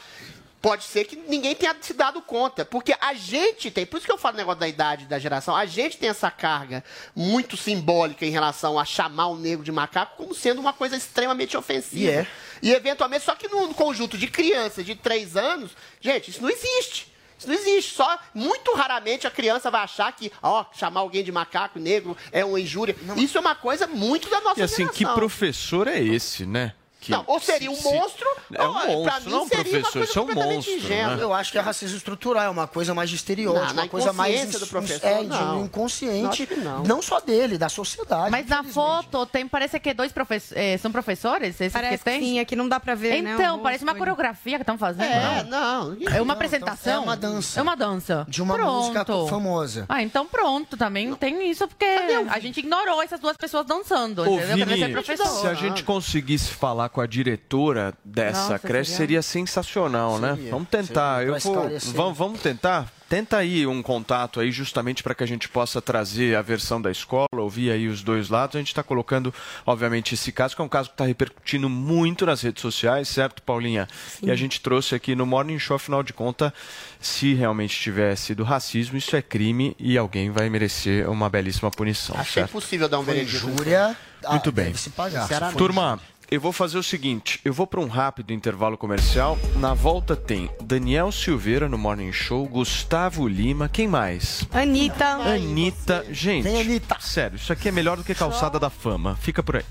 [0.62, 2.64] Pode ser que ninguém tenha se dado conta.
[2.64, 5.56] Porque a gente tem, por isso que eu falo o negócio da idade da geração,
[5.56, 6.84] a gente tem essa carga
[7.16, 11.58] muito simbólica em relação a chamar o negro de macaco como sendo uma coisa extremamente
[11.58, 12.12] ofensiva.
[12.12, 12.28] E é.
[12.62, 17.11] E eventualmente, só que no conjunto de crianças de 3 anos, gente, isso não existe.
[17.42, 17.96] Isso não existe.
[17.96, 22.46] Só muito raramente a criança vai achar que, ó, chamar alguém de macaco negro é
[22.46, 22.96] uma injúria.
[23.18, 25.16] Isso é uma coisa muito da nossa E assim, que geração.
[25.16, 26.74] professor é esse, né?
[27.02, 29.44] Que Não, ou seria um se- se- monstro, É um ou, pra monstro, mim não
[29.44, 30.86] um seria uma professor, coisa isso é um completamente monstro.
[30.86, 31.16] ingênua.
[31.16, 31.24] né?
[31.24, 34.14] Eu acho que é racismo estrutural, é uma coisa mais de estereótipo, Não, uma coisa
[34.14, 35.62] mais do professor, é, de não.
[35.62, 37.02] um inconsciente, que não.
[37.02, 38.30] só dele, da sociedade.
[38.30, 40.80] Mas na foto tem, parece que dois professores.
[40.80, 41.60] são professores?
[41.60, 42.20] Esses Parece que tem?
[42.20, 43.34] que sim, aqui não dá pra ver, né?
[43.34, 45.02] Então, o parece uma coreografia que estão fazendo.
[45.06, 45.96] É, não.
[45.96, 45.98] não.
[46.08, 46.78] É uma Não, apresentação?
[46.92, 47.60] então é uma dança.
[47.60, 48.26] É uma dança.
[48.30, 48.72] De uma pronto.
[48.94, 49.86] música famosa.
[49.90, 51.86] Ah, então pronto, também tem isso, porque
[52.30, 54.22] a gente ignorou essas duas pessoas dançando.
[54.22, 54.66] Ô, entendeu?
[54.68, 60.20] Vini, se a gente conseguisse falar com a diretora dessa Nossa, creche, seria- seria sensacional,
[60.20, 60.36] né?
[60.36, 61.20] Seria, Vamos tentar.
[61.20, 62.92] seria, Eu vou, vamos, vamos tentar.
[63.10, 66.90] Tenta aí um contato aí, justamente para que a gente possa trazer a versão da
[66.90, 68.56] escola, ouvir aí os dois lados.
[68.56, 69.34] A gente está colocando,
[69.66, 73.42] obviamente, esse caso, que é um caso que está repercutindo muito nas redes sociais, certo,
[73.42, 73.86] Paulinha?
[74.24, 76.54] E a gente trouxe aqui no Morning Show, afinal de contas,
[77.02, 82.16] se realmente tiver sido racismo, isso é crime e alguém vai merecer uma belíssima punição.
[82.18, 82.52] Achei certo?
[82.52, 83.46] impossível dar um Foi veredito.
[83.50, 84.68] injúria, ah, Muito bem.
[84.68, 85.24] deve se pagar.
[85.24, 85.58] Sinceramente.
[85.58, 86.00] Turma,
[86.32, 89.38] eu vou fazer o seguinte: eu vou para um rápido intervalo comercial.
[89.58, 94.48] Na volta tem Daniel Silveira no Morning Show, Gustavo Lima, quem mais?
[94.52, 95.06] Anitta.
[95.06, 96.06] Anitta.
[96.10, 96.98] Gente, Tem Anitta.
[97.02, 99.16] sério, isso aqui é melhor do que Calçada da Fama.
[99.22, 99.66] Fica por aí.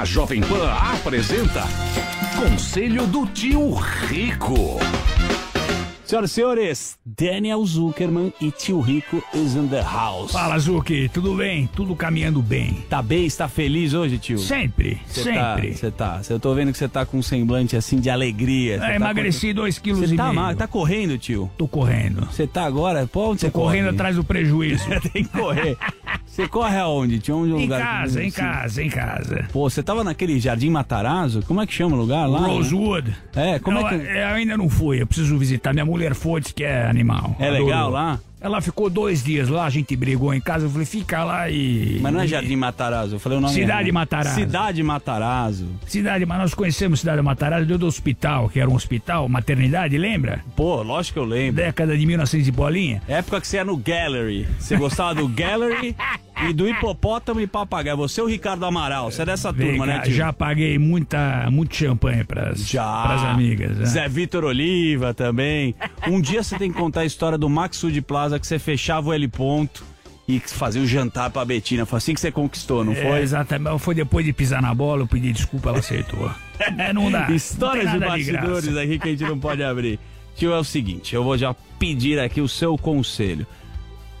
[0.00, 1.64] A Jovem Pan apresenta
[2.36, 4.78] Conselho do Tio Rico.
[6.04, 10.32] Senhoras e senhores, Daniel Zuckerman e tio Rico is in the house.
[10.32, 11.66] Fala, Zuki, tudo bem?
[11.74, 12.84] Tudo caminhando bem.
[12.90, 13.24] Tá bem?
[13.24, 14.38] Está feliz hoje, tio?
[14.38, 15.74] Sempre, Cê tá- sempre.
[15.74, 18.78] Você tá, Eu tô vendo que você tá com um semblante assim de alegria.
[18.80, 20.34] Cê É, tá emagreci com- dois quilos Você e tá, meio.
[20.34, 21.50] ma- tá correndo, tio?
[21.56, 22.26] Tô correndo.
[22.30, 23.06] Você tá agora?
[23.06, 23.94] Pô, onde Tô você correndo corre?
[23.96, 24.84] atrás do prejuízo.
[25.10, 25.74] Tem que correr.
[26.26, 27.18] Você corre aonde?
[27.18, 29.48] Tinha onde um Em lugar que- casa, em casa, em casa.
[29.52, 31.42] Pô, você tava naquele Jardim Matarazzo?
[31.46, 32.40] Como é que chama o lugar lá?
[32.40, 33.14] Rosewood.
[33.34, 34.04] É, como Não, é que.
[34.04, 35.72] Eu ainda não fui, eu preciso visitar.
[35.72, 37.36] Minha mulher foi, disse que é animal.
[37.38, 38.20] É legal lá?
[38.44, 41.98] Ela ficou dois dias lá, a gente brigou em casa, eu falei, fica lá e.
[42.02, 43.94] Mas não é Jardim Matarazzo, eu falei o nome Cidade errado.
[43.94, 44.34] Matarazzo.
[44.34, 45.66] Cidade Matarazzo.
[45.86, 50.44] Cidade, mas nós conhecemos Cidade Matarazzo deu do hospital, que era um hospital, maternidade, lembra?
[50.54, 51.54] Pô, lógico que eu lembro.
[51.56, 53.02] Década de 1900 e bolinha.
[53.08, 54.46] Época que você ia no Gallery.
[54.58, 55.96] Você gostava do Gallery
[56.46, 57.96] e do hipopótamo e papagaio.
[57.96, 60.12] Você é o Ricardo Amaral, você é dessa Vem turma, cá, né, tio?
[60.12, 63.78] Já paguei muita, muito champanhe pras, pras amigas.
[63.78, 63.86] né?
[63.86, 65.74] Zé Vitor Oliva também.
[66.06, 69.12] Um dia você tem que contar a história do Maxud Plaza que você fechava o
[69.12, 69.84] L ponto
[70.26, 71.84] e fazia o jantar pra Betina.
[71.84, 73.20] Foi assim que você conquistou, não É, foi?
[73.20, 73.78] exatamente.
[73.78, 76.30] Foi depois de pisar na bola, eu pedi desculpa, ela aceitou.
[76.78, 77.28] É, não dá.
[77.32, 78.80] Histórias não de bastidores graça.
[78.82, 79.98] aqui que a gente não pode abrir.
[80.36, 83.44] Tio, é o seguinte, eu vou já pedir aqui o seu conselho.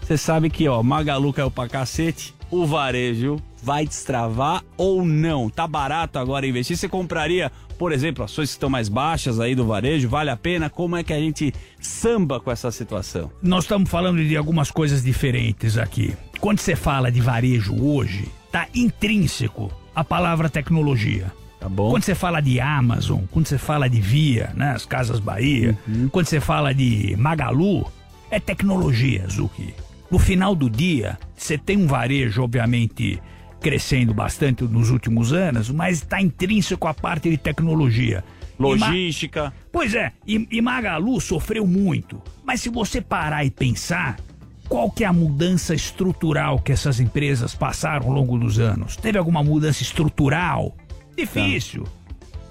[0.02, 5.48] Você sabe que, ó, Magalu caiu pra cacete, o varejo vai destravar ou não?
[5.50, 6.76] Tá barato agora investir?
[6.76, 10.08] Você compraria, por exemplo, ações que estão mais baixas aí do varejo?
[10.08, 10.68] Vale a pena?
[10.70, 13.30] Como é que a gente samba com essa situação?
[13.42, 16.14] Nós estamos falando de algumas coisas diferentes aqui.
[16.40, 21.32] Quando você fala de varejo hoje, tá intrínseco a palavra tecnologia.
[21.58, 21.90] Tá bom.
[21.90, 26.08] Quando você fala de Amazon, quando você fala de Via, né, as Casas Bahia, Uhum.
[26.10, 27.86] quando você fala de Magalu,
[28.30, 29.72] é tecnologia, Zuki.
[30.14, 33.20] No final do dia, você tem um varejo, obviamente,
[33.60, 38.22] crescendo bastante nos últimos anos, mas está intrínseco a parte de tecnologia.
[38.56, 39.52] E Ma- Logística.
[39.72, 42.22] Pois é, e, e Magalu sofreu muito.
[42.44, 44.16] Mas se você parar e pensar,
[44.68, 48.94] qual que é a mudança estrutural que essas empresas passaram ao longo dos anos?
[48.94, 50.76] Teve alguma mudança estrutural?
[51.18, 51.88] Difícil.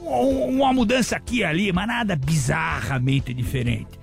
[0.01, 4.02] Um- Uma mudança aqui e ali, mas nada bizarramente diferente.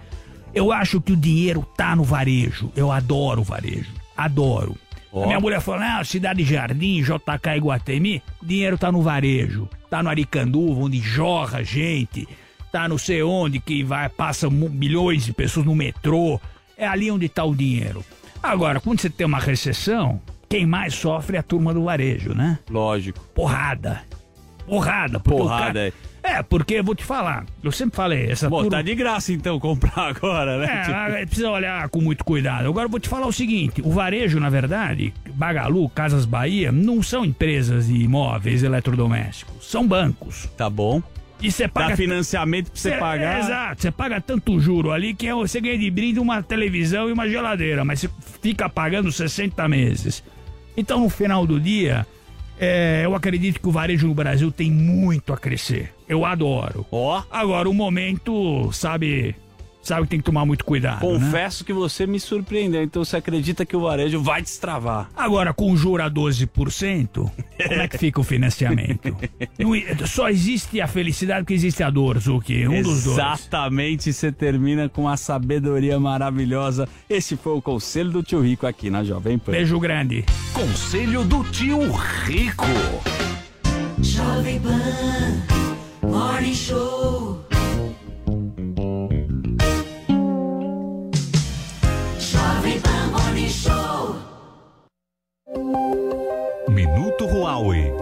[0.55, 2.71] Eu acho que o dinheiro tá no varejo.
[2.77, 3.91] Eu adoro o varejo.
[4.17, 4.77] Adoro.
[5.13, 5.25] Ó.
[5.25, 9.69] A minha mulher falou: ah, Cidade Jardim, JK Iguatemi, o dinheiro tá no varejo.
[9.89, 12.29] Tá no Aricanduva, onde jorra gente.
[12.71, 16.41] Tá não sei onde que vai, passa milhões de pessoas no metrô.
[16.77, 18.05] É ali onde tá o dinheiro.
[18.43, 22.59] Agora, quando você tem uma recessão, quem mais sofre é a turma do varejo, né?
[22.71, 23.21] Lógico.
[23.35, 24.03] Porrada.
[24.67, 25.19] Porrada.
[25.19, 25.93] Porrada, cara-
[26.23, 26.31] é.
[26.33, 28.71] É, porque eu vou te falar, eu sempre falei, essa Bom, turma...
[28.79, 30.67] tá de graça então comprar agora, né?
[30.87, 30.93] É,
[31.23, 32.69] ah, precisa olhar com muito cuidado.
[32.69, 37.03] Agora eu vou te falar o seguinte: o varejo, na verdade, Bagalu, Casas Bahia, não
[37.03, 40.47] são empresas de imóveis eletrodomésticos, são bancos.
[40.57, 41.03] Tá bom.
[41.43, 41.91] E você paga.
[41.91, 43.37] Dá financiamento pra você Cê- pagar.
[43.37, 47.09] é, exato, você paga tanto juro ali que é- você ganha de brinde uma televisão
[47.09, 48.11] e uma geladeira, mas você
[48.43, 50.23] fica pagando 60 meses.
[50.77, 52.07] Então, no final do dia,
[52.59, 55.95] é, eu acredito que o varejo no Brasil tem muito a crescer.
[56.11, 56.85] Eu adoro.
[56.91, 57.23] Ó.
[57.31, 59.37] Agora, o momento, sabe,
[59.81, 61.07] sabe que tem que tomar muito cuidado.
[61.07, 61.13] né?
[61.21, 62.83] Confesso que você me surpreendeu.
[62.83, 65.09] Então você acredita que o varejo vai destravar?
[65.17, 69.17] Agora, com juro a 12%, como é que fica o financiamento?
[69.57, 69.71] Não
[70.05, 72.67] só existe a felicidade porque existe a dor, Zuki.
[72.67, 73.17] Um dos dois.
[73.17, 76.89] Exatamente, você termina com a sabedoria maravilhosa.
[77.09, 79.53] Esse foi o conselho do tio Rico aqui na Jovem Pan.
[79.53, 80.25] Beijo grande.
[80.53, 81.79] Conselho do tio
[82.25, 82.67] Rico.
[84.03, 85.60] Jovem Pan
[86.11, 87.45] Morning Show.
[92.19, 94.17] Jovem Pan Morning Show.
[96.69, 97.93] Minuto Huawei.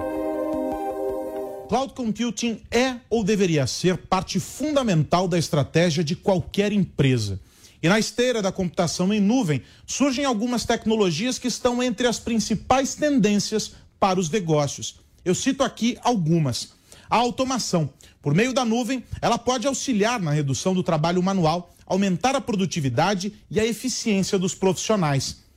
[1.69, 7.39] Cloud computing é ou deveria ser parte fundamental da estratégia de qualquer empresa.
[7.83, 12.95] E na esteira da computação em nuvem, surgem algumas tecnologias que estão entre as principais
[12.95, 14.97] tendências para os negócios.
[15.23, 16.78] Eu cito aqui algumas.
[17.09, 17.91] A automação.
[18.21, 23.33] Por meio da nuvem, ela pode auxiliar na redução do trabalho manual, aumentar a produtividade
[23.51, 25.49] e a eficiência dos profissionais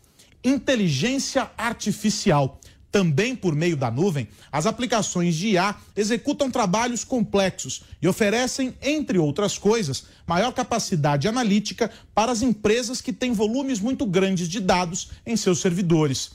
[0.44, 2.60] inteligência artificial.
[2.92, 9.18] Também por meio da nuvem, as aplicações de IA executam trabalhos complexos e oferecem, entre
[9.18, 15.12] outras coisas, maior capacidade analítica para as empresas que têm volumes muito grandes de dados
[15.26, 16.32] em seus servidores.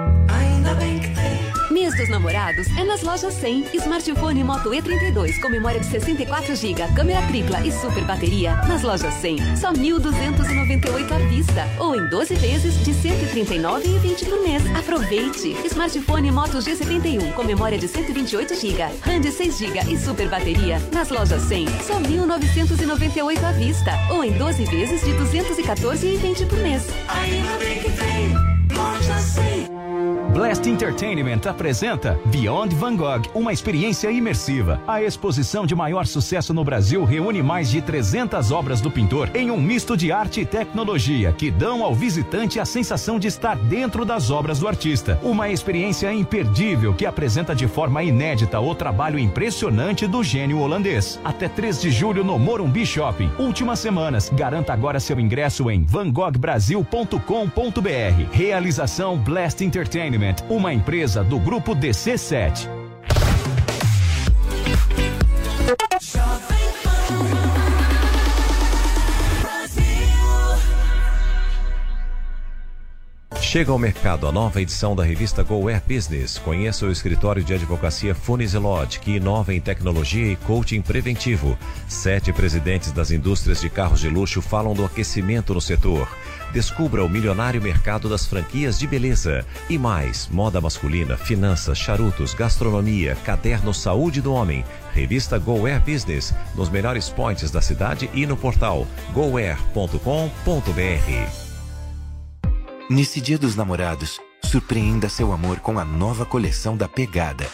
[1.89, 3.71] Tem dos namorados é nas lojas 100.
[3.73, 8.57] Smartphone Moto E32 com memória de 64 GB, câmera tripla e super bateria.
[8.69, 11.67] Nas lojas 100, só 1.298 à vista.
[11.79, 14.63] Ou em 12 vezes de 139,20 por mês.
[14.77, 15.57] Aproveite!
[15.65, 20.79] Smartphone Moto G71 com memória de 128 GB, RAM de 6 GB e super bateria.
[20.93, 23.93] Nas lojas 100, só 1.998 à vista.
[24.11, 26.87] Ou em 12 vezes de 214,20 por mês.
[27.09, 28.58] Ainda bem que tem loja 100.
[30.39, 34.81] Blast Entertainment apresenta Beyond Van Gogh, uma experiência imersiva.
[34.87, 39.51] A exposição de maior sucesso no Brasil reúne mais de 300 obras do pintor em
[39.51, 44.05] um misto de arte e tecnologia que dão ao visitante a sensação de estar dentro
[44.05, 45.19] das obras do artista.
[45.23, 51.19] Uma experiência imperdível que apresenta de forma inédita o trabalho impressionante do gênio holandês.
[51.25, 53.31] Até 3 de julho no Morumbi Shopping.
[53.39, 54.31] Últimas semanas.
[54.33, 58.31] Garanta agora seu ingresso em vangoghbrasil.com.br.
[58.31, 62.78] Realização Blast Entertainment, uma empresa do grupo DC7.
[73.49, 76.37] Chega ao mercado a nova edição da revista Go Air Business.
[76.37, 81.57] Conheça o escritório de advocacia Funes Lodge, que inova em tecnologia e coaching preventivo.
[81.89, 86.15] Sete presidentes das indústrias de carros de luxo falam do aquecimento no setor.
[86.53, 89.47] Descubra o milionário mercado das franquias de beleza.
[89.71, 94.63] E mais, moda masculina, finanças, charutos, gastronomia, caderno Saúde do Homem.
[94.93, 99.99] Revista Go Air Business, nos melhores points da cidade e no portal goair.com.br.
[102.91, 107.47] Nesse Dia dos Namorados, surpreenda seu amor com a nova coleção da Pegada.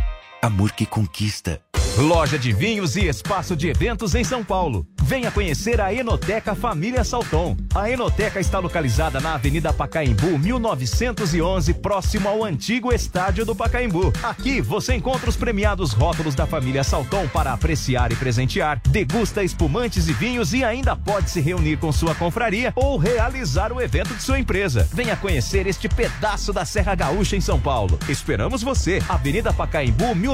[0.41, 1.61] Amor que conquista.
[1.97, 4.87] Loja de vinhos e espaço de eventos em São Paulo.
[5.03, 7.57] Venha conhecer a Enoteca Família Salton.
[7.75, 14.13] A Enoteca está localizada na Avenida Pacaembu, 1911, próximo ao antigo estádio do Pacaembu.
[14.23, 20.07] Aqui você encontra os premiados rótulos da família Salton para apreciar e presentear, degusta espumantes
[20.07, 24.23] e vinhos e ainda pode se reunir com sua confraria ou realizar o evento de
[24.23, 24.87] sua empresa.
[24.93, 27.99] Venha conhecer este pedaço da Serra Gaúcha em São Paulo.
[28.07, 29.01] Esperamos você.
[29.09, 30.28] Avenida Pacaembu, 1911.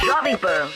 [0.00, 0.68] Jovem Pan.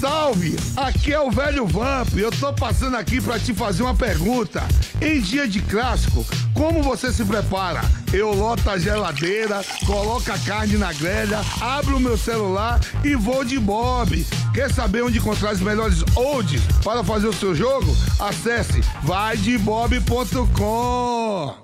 [0.00, 0.56] Salve!
[0.76, 4.62] Aqui é o velho Vamp e eu tô passando aqui pra te fazer uma pergunta.
[5.00, 6.24] Em dia de clássico,
[6.54, 7.80] como você se prepara?
[8.12, 13.44] Eu loto a geladeira, coloco a carne na grelha, abro o meu celular e vou
[13.44, 14.24] de Bob.
[14.54, 17.92] Quer saber onde encontrar os melhores odds para fazer o seu jogo?
[18.20, 21.56] Acesse vaidebob.com.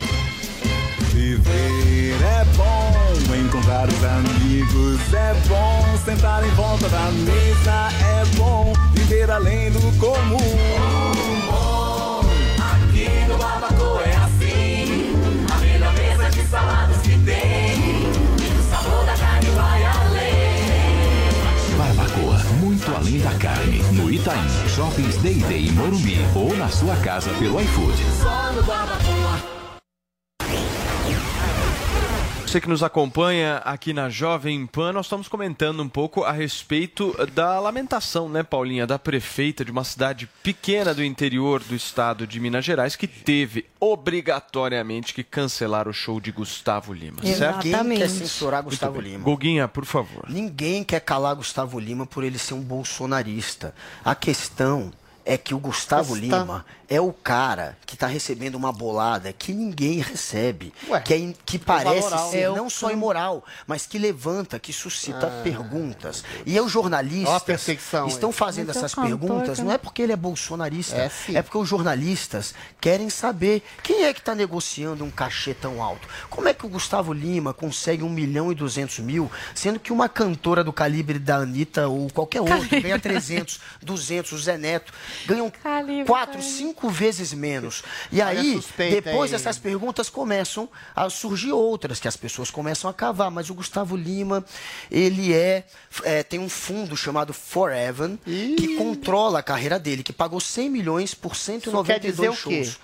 [1.14, 8.72] Viver é bom, encontrar os amigos é bom, sentar em volta da mesa é bom,
[8.94, 10.36] viver além do comum.
[12.58, 15.14] Aqui no Barbacoa é assim,
[15.54, 17.78] a melhor mesa de saladas que tem.
[17.78, 20.34] E o sabor da carne vai além.
[21.78, 23.84] Barbacoa, muito além da carne.
[23.92, 28.02] No Itaim, Shoppings Day Day em Morumbi ou na sua casa pelo iFood.
[28.20, 29.53] Só no Barbacoa.
[32.54, 37.12] Você que nos acompanha aqui na Jovem Pan, nós estamos comentando um pouco a respeito
[37.32, 42.38] da lamentação, né, Paulinha, da prefeita de uma cidade pequena do interior do estado de
[42.38, 47.24] Minas Gerais que teve obrigatoriamente que cancelar o show de Gustavo Lima.
[47.24, 47.66] certo?
[47.66, 49.24] Ninguém quer censurar Gustavo Lima.
[49.24, 50.24] Guguinha, por favor.
[50.28, 53.74] Ninguém quer calar Gustavo Lima por ele ser um bolsonarista.
[54.04, 54.92] A questão
[55.24, 59.54] é que o Gustavo Está- Lima é o cara que está recebendo uma bolada que
[59.54, 60.72] ninguém recebe,
[61.04, 62.30] que, é in- que parece valoral.
[62.30, 65.42] ser É não só imoral, mas que levanta, que suscita Ah.
[65.42, 66.22] perguntas.
[66.44, 67.66] E os jornalistas
[68.08, 71.10] estão fazendo Mas é o essas cantor, perguntas, não é porque ele é bolsonarista, É,
[71.34, 76.06] é, porque os jornalistas querem saber quem é que está negociando um cachê tão alto.
[76.28, 80.08] Como é que o Gustavo Lima consegue um milhão e duzentos mil, sendo que uma
[80.08, 84.92] cantora do calibre da Anitta ou qualquer outro ganha 300, 200, o Zé Neto,
[85.26, 85.52] ganham
[86.06, 87.82] quatro, cinco vezes menos.
[88.12, 88.60] E Olha aí,
[88.90, 89.36] depois aí.
[89.36, 93.30] essas perguntas começam a surgir outras, que as pessoas começam a cavar.
[93.30, 94.44] Mas o Gustavo Lima,
[94.90, 95.64] ele é,
[96.02, 101.14] é, tem um fundo chamado Forever, que controla a carreira dele, que pagou 100 milhões
[101.14, 102.64] por quer dizer 192 o quê?
[102.64, 102.78] shows.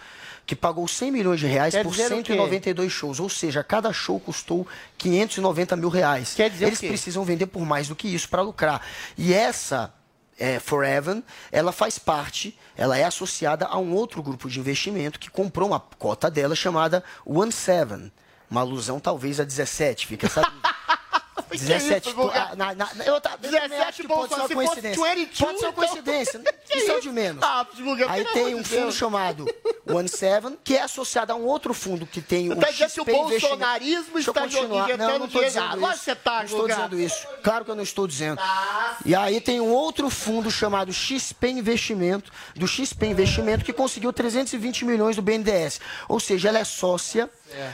[0.47, 2.32] Que pagou 100 milhões de reais Quer por dizer o quê?
[2.32, 3.20] 192 shows.
[3.20, 4.66] Ou seja, cada show custou
[4.98, 6.35] 590 mil reais.
[6.35, 6.89] Quer dizer o Eles quê?
[6.89, 8.85] precisam vender por mais do que isso para lucrar.
[9.16, 9.93] E essa
[10.41, 11.23] é, Forever,
[11.53, 15.79] ela faz parte, ela é associada a um outro grupo de investimento que comprou uma
[15.79, 18.11] cota dela chamada One Seven.
[18.51, 20.69] Uma alusão talvez a 17, fica dúvida.
[21.43, 25.15] 17, pô, ah, na, na, eu, tá, eu também acho que pode ser uma coincidência.
[25.15, 26.41] 22, Pode ser uma coincidência.
[26.75, 27.43] Isso é o de menos.
[27.43, 27.67] Ah,
[28.09, 29.47] Aí tem um fundo chamado
[29.87, 33.01] One Seven, que é associado a um outro fundo que tem o Tá dizendo que
[33.01, 33.41] o XP Investimento.
[33.41, 34.97] bolsonarismo está continuar.
[34.97, 36.03] Não, não estou dizendo isso.
[36.05, 37.27] você tá, não estou dizendo isso.
[37.43, 38.41] Claro que eu não estou dizendo.
[39.05, 44.85] E aí tem um outro fundo chamado XP Investimento, do XP Investimento, que conseguiu 320
[44.85, 45.81] milhões do BNDES.
[46.09, 47.29] Ou seja, ela é sócia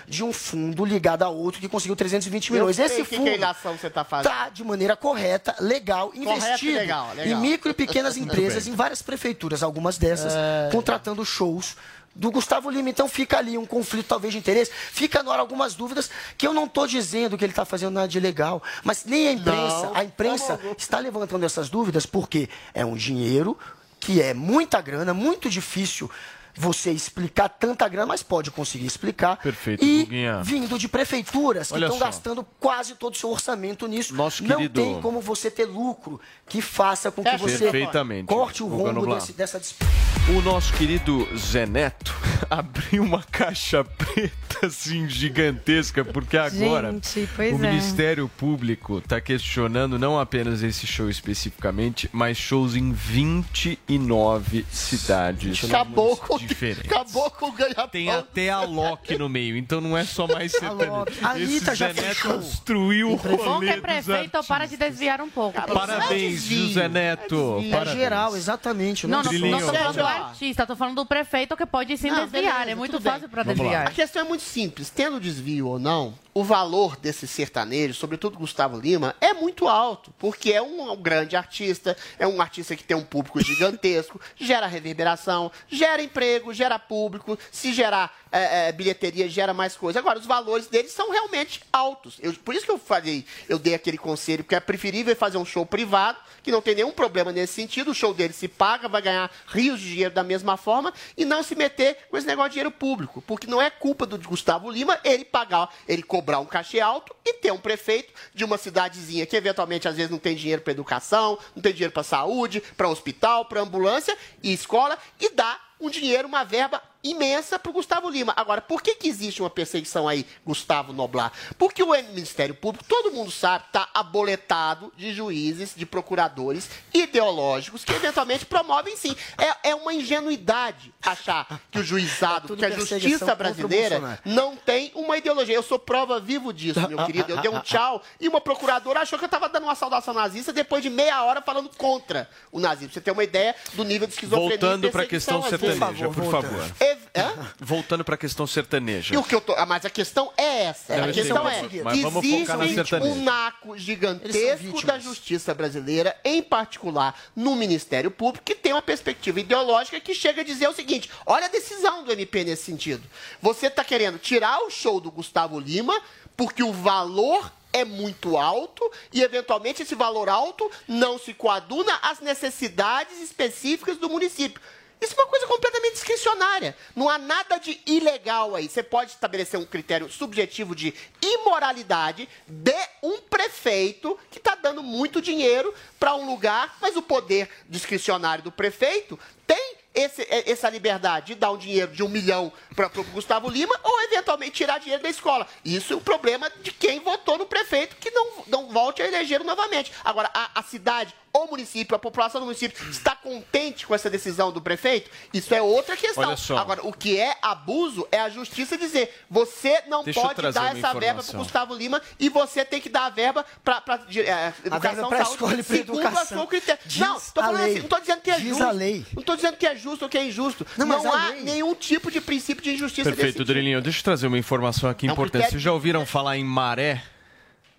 [0.06, 2.78] de um fundo ligado a outro que conseguiu 320 milhões.
[2.78, 3.30] Eu Esse que fundo
[3.78, 4.32] você tá fazendo.
[4.32, 7.26] está de maneira correta, legal, Correto investido legal, legal.
[7.26, 10.68] em micro e pequenas empresas, em várias prefeituras, algumas dessas, É.
[10.72, 11.76] contratando shows
[12.14, 12.88] do Gustavo Lima.
[12.88, 16.52] Então fica ali um conflito talvez de interesse, fica no ar algumas dúvidas que eu
[16.54, 19.94] não estou dizendo que ele está fazendo nada de legal, mas nem a imprensa, Não,
[19.96, 23.58] a imprensa está levantando essas dúvidas porque é um dinheiro
[24.00, 26.10] que é muita grana, muito difícil
[26.56, 29.36] você explicar tanta grana, mas pode conseguir explicar.
[29.36, 30.42] Perfeito, e Guguinha.
[30.42, 32.04] vindo de prefeituras que Olha estão só.
[32.06, 34.14] gastando quase todo o seu orçamento nisso.
[34.14, 38.26] Nosso não querido- tem como você ter lucro que faça com que É, você Perfeitamente,
[38.26, 39.20] corte o Guga rombo Noblar.
[39.20, 39.90] desse- dessa disputa.
[40.36, 42.12] O nosso querido Zé Neto
[42.50, 47.70] abriu uma caixa preta assim gigantesca, porque agora Gente, pois o é.
[47.70, 56.16] Ministério Público está questionando não apenas esse show especificamente, mas shows em 29 cidades Acabou
[56.16, 56.90] com, diferentes.
[56.90, 60.52] acabou com o ganha Tem até a Loki no meio, então não é só mais
[60.52, 61.06] sertanejo.
[61.22, 62.38] A Anitta já Zé Neto fechou.
[62.38, 65.60] destruiu o Bom que rolê é prefeito, para de desviar um pouco.
[65.60, 67.62] Parabéns, José Neto.
[67.66, 67.96] É Parabéns.
[67.96, 69.06] geral, exatamente.
[69.06, 72.22] Não, não, não tô falando do artista, tô falando do prefeito que pode sim Não,
[72.24, 72.42] desviar.
[72.54, 73.88] beleza, é muito fácil para desviar.
[73.88, 74.90] A questão é muito simples.
[74.90, 80.52] Tendo desvio ou não, o valor desse sertanejo, sobretudo Gustavo Lima, é muito alto, porque
[80.52, 85.50] é um, um grande artista, é um artista que tem um público gigantesco, gera reverberação,
[85.66, 89.98] gera emprego, gera público, se gerar é, é, bilheteria, gera mais coisa.
[89.98, 92.18] Agora, os valores deles são realmente altos.
[92.20, 95.44] Eu- por isso que eu falei, eu dei aquele conselho, porque é preferível fazer um
[95.44, 99.02] show privado, que não tem nenhum problema nesse sentido, o show dele se paga, vai
[99.02, 102.54] ganhar rios de dinheiro da mesma forma, e não se meter com esse negócio de
[102.54, 106.80] dinheiro público, porque não é culpa do Gustavo Lima ele pagar, ele cobrar um cachê
[106.80, 110.62] alto e ter um prefeito de uma cidadezinha que eventualmente às vezes não tem dinheiro
[110.62, 115.74] para educação, não tem dinheiro para saúde, para hospital, para ambulância e escola e dar
[115.80, 118.32] um dinheiro, uma verba imensa para o Gustavo Lima.
[118.36, 121.32] Agora, por que, que existe uma perseguição aí, Gustavo Noblar?
[121.58, 127.92] Porque o Ministério Público, todo mundo sabe, está aboletado de juízes, de procuradores ideológicos que
[127.92, 129.14] eventualmente promovem sim.
[129.38, 134.90] É, é uma ingenuidade achar que o juizado, tudo que a justiça brasileira não tem
[134.94, 135.54] uma ideologia.
[135.54, 137.32] Eu sou prova vivo disso, meu querido.
[137.32, 140.52] Eu dei um tchau e uma procuradora achou que eu estava dando uma saudação nazista
[140.52, 142.88] depois de meia hora falando contra o nazismo.
[142.88, 145.60] Pra você ter uma ideia do nível de esquizofrenia Voltando para a questão perseguição, às
[145.60, 145.78] vezes.
[145.78, 146.64] sertaneja, por favor.
[147.14, 147.52] Hã?
[147.58, 149.14] Voltando para a questão sertaneja.
[149.14, 150.96] E o que eu tô, ah, mas a questão é essa.
[150.96, 153.10] Não, a questão é mas- mas vamos existe focar na sertaneja.
[153.12, 159.40] um naco gigantesco da justiça brasileira, em particular no Ministério Público, que tem uma perspectiva
[159.40, 163.02] ideológica que chega a dizer o seguinte: olha a decisão do MP nesse sentido.
[163.40, 165.98] Você está querendo tirar o show do Gustavo Lima
[166.36, 172.20] porque o valor é muito alto e, eventualmente, esse valor alto não se coaduna às
[172.20, 174.60] necessidades específicas do município.
[175.00, 176.76] Isso é uma coisa completamente discricionária.
[176.94, 178.68] Não há nada de ilegal aí.
[178.68, 185.20] Você pode estabelecer um critério subjetivo de imoralidade de um prefeito que está dando muito
[185.22, 191.28] dinheiro para um lugar, mas o poder discricionário do prefeito tem esse- é- essa liberdade
[191.28, 195.02] de dar um dinheiro de um milhão para o Gustavo Lima ou eventualmente tirar dinheiro
[195.02, 195.46] da escola.
[195.64, 199.42] Isso é o problema de quem votou no prefeito que não, não volte a eleger
[199.42, 199.92] novamente.
[200.04, 201.14] Agora, a, a cidade,
[201.44, 205.10] o município, a população do município está contente com essa decisão do prefeito?
[205.32, 206.24] Isso é outra questão.
[206.28, 206.56] Olha só.
[206.58, 210.94] Agora, o que é abuso é a justiça dizer você não Deixa pode dar essa
[210.94, 211.38] verba para.
[211.38, 213.82] Gustavo Lima e você tem que dar a verba para
[214.16, 216.22] é, educação, pra saúde, e segundo educação.
[216.22, 216.80] a sua critério.
[216.86, 217.70] Diz não, tô falando a lei.
[217.72, 218.64] assim, não tô dizendo que é Diz justo.
[218.64, 219.06] a lei.
[219.14, 220.66] Não tô dizendo que é justo ou que é injusto.
[220.76, 223.44] Não, Não, a há lei- nenhum tipo de princípio de injustiça Perfeito, desse tipo.
[223.46, 223.80] Dorilinho.
[223.82, 225.50] Deixa eu trazer uma informação aqui É importante.
[225.50, 227.02] Vocês já ouviram falar em maré?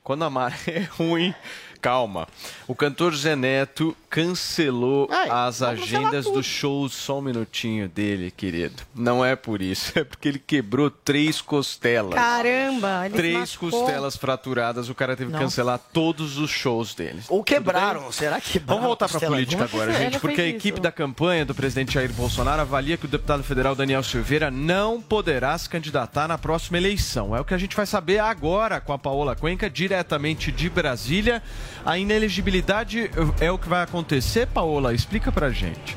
[0.03, 1.33] Quando a maré é ruim,
[1.79, 2.27] calma.
[2.67, 8.83] O cantor Zé Neto cancelou Ai, as agendas do show só um minutinho dele, querido.
[8.95, 12.13] Não é por isso, é porque ele quebrou três costelas.
[12.13, 13.71] Caramba, ele Três machucou.
[13.71, 17.21] costelas fraturadas, o cara teve que cancelar todos os shows dele.
[17.29, 18.81] Ou quebraram, será que quebraram?
[18.81, 20.55] Vamos voltar para a política agora, gente, porque a isso.
[20.57, 25.01] equipe da campanha do presidente Jair Bolsonaro avalia que o deputado federal Daniel Silveira não
[25.01, 27.35] poderá se candidatar na próxima eleição.
[27.35, 31.41] É o que a gente vai saber agora com a Paola Cuenca, diretamente de Brasília.
[31.87, 33.09] A inelegibilidade
[33.39, 34.93] é o que vai acontecer Paola?
[34.93, 35.95] Explica pra gente.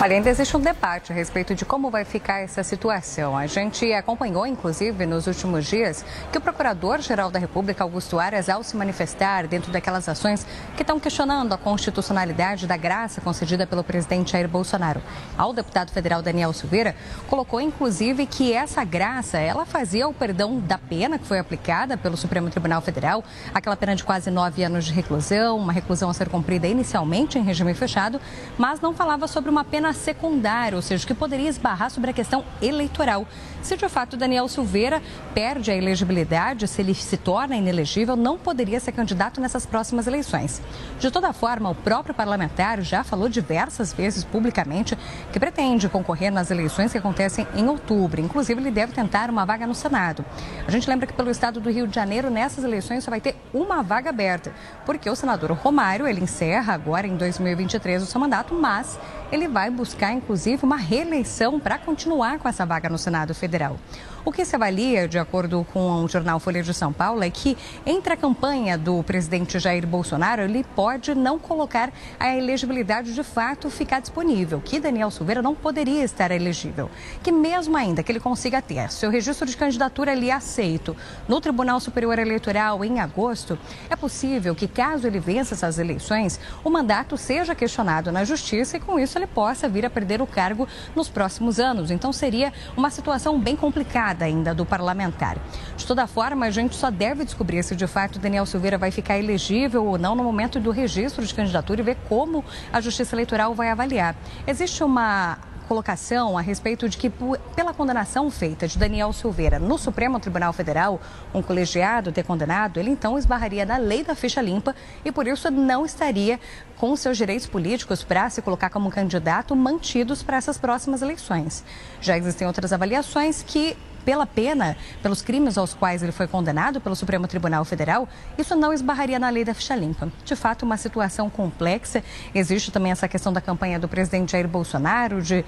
[0.00, 3.36] Olha, ainda existe um debate a respeito de como vai ficar essa situação.
[3.36, 8.62] A gente acompanhou, inclusive, nos últimos dias, que o Procurador-Geral da República, Augusto Aras, ao
[8.62, 10.46] se manifestar dentro daquelas ações
[10.76, 15.02] que estão questionando a constitucionalidade da graça concedida pelo presidente Jair Bolsonaro
[15.36, 16.94] ao deputado federal Daniel Silveira,
[17.26, 22.16] colocou, inclusive, que essa graça, ela fazia o perdão da pena que foi aplicada pelo
[22.16, 26.28] Supremo Tribunal Federal, aquela pena de quase nove anos de reclusão, uma reclusão a ser
[26.28, 28.20] cumprida inicialmente em regime fechado,
[28.56, 32.44] mas não falava sobre uma pena secundária, ou seja, que poderia esbarrar sobre a questão
[32.60, 33.26] eleitoral.
[33.62, 35.02] Se de fato Daniel Silveira
[35.34, 40.62] perde a elegibilidade, se ele se torna inelegível, não poderia ser candidato nessas próximas eleições.
[40.98, 44.96] De toda forma, o próprio parlamentar já falou diversas vezes publicamente
[45.32, 48.20] que pretende concorrer nas eleições que acontecem em outubro.
[48.20, 50.24] Inclusive, ele deve tentar uma vaga no Senado.
[50.66, 53.36] A gente lembra que pelo estado do Rio de Janeiro, nessas eleições só vai ter
[53.52, 54.52] uma vaga aberta,
[54.86, 58.98] porque o senador Romário, ele encerra agora em 2023 o seu mandato, mas
[59.30, 63.76] ele vai buscar, inclusive, uma reeleição para continuar com essa vaga no Senado Federal.
[64.24, 67.56] O que se avalia, de acordo com o jornal Folha de São Paulo, é que
[67.86, 73.70] entre a campanha do presidente Jair Bolsonaro, ele pode não colocar a elegibilidade de fato
[73.70, 76.90] ficar disponível, que Daniel Silveira não poderia estar elegível.
[77.22, 80.96] Que mesmo ainda que ele consiga ter seu registro de candidatura ali aceito
[81.28, 83.58] no Tribunal Superior Eleitoral em agosto,
[83.88, 88.80] é possível que, caso ele vença essas eleições, o mandato seja questionado na Justiça e,
[88.80, 91.90] com isso, ele possa vir a perder o cargo nos próximos anos.
[91.90, 95.36] Então, seria uma situação bem complicada ainda do parlamentar.
[95.76, 99.18] De toda forma, a gente só deve descobrir se de fato Daniel Silveira vai ficar
[99.18, 103.54] elegível ou não no momento do registro de candidatura e ver como a Justiça Eleitoral
[103.54, 104.14] vai avaliar.
[104.46, 107.12] Existe uma colocação a respeito de que,
[107.54, 110.98] pela condenação feita de Daniel Silveira no Supremo Tribunal Federal,
[111.34, 114.74] um colegiado ter condenado, ele então esbarraria na lei da ficha limpa
[115.04, 116.40] e, por isso, não estaria
[116.78, 121.62] com seus direitos políticos para se colocar como candidato mantidos para essas próximas eleições.
[122.00, 126.96] Já existem outras avaliações que pela pena, pelos crimes aos quais ele foi condenado pelo
[126.96, 130.10] Supremo Tribunal Federal, isso não esbarraria na lei da ficha limpa.
[130.24, 132.02] De fato, uma situação complexa.
[132.34, 135.44] Existe também essa questão da campanha do presidente Jair Bolsonaro de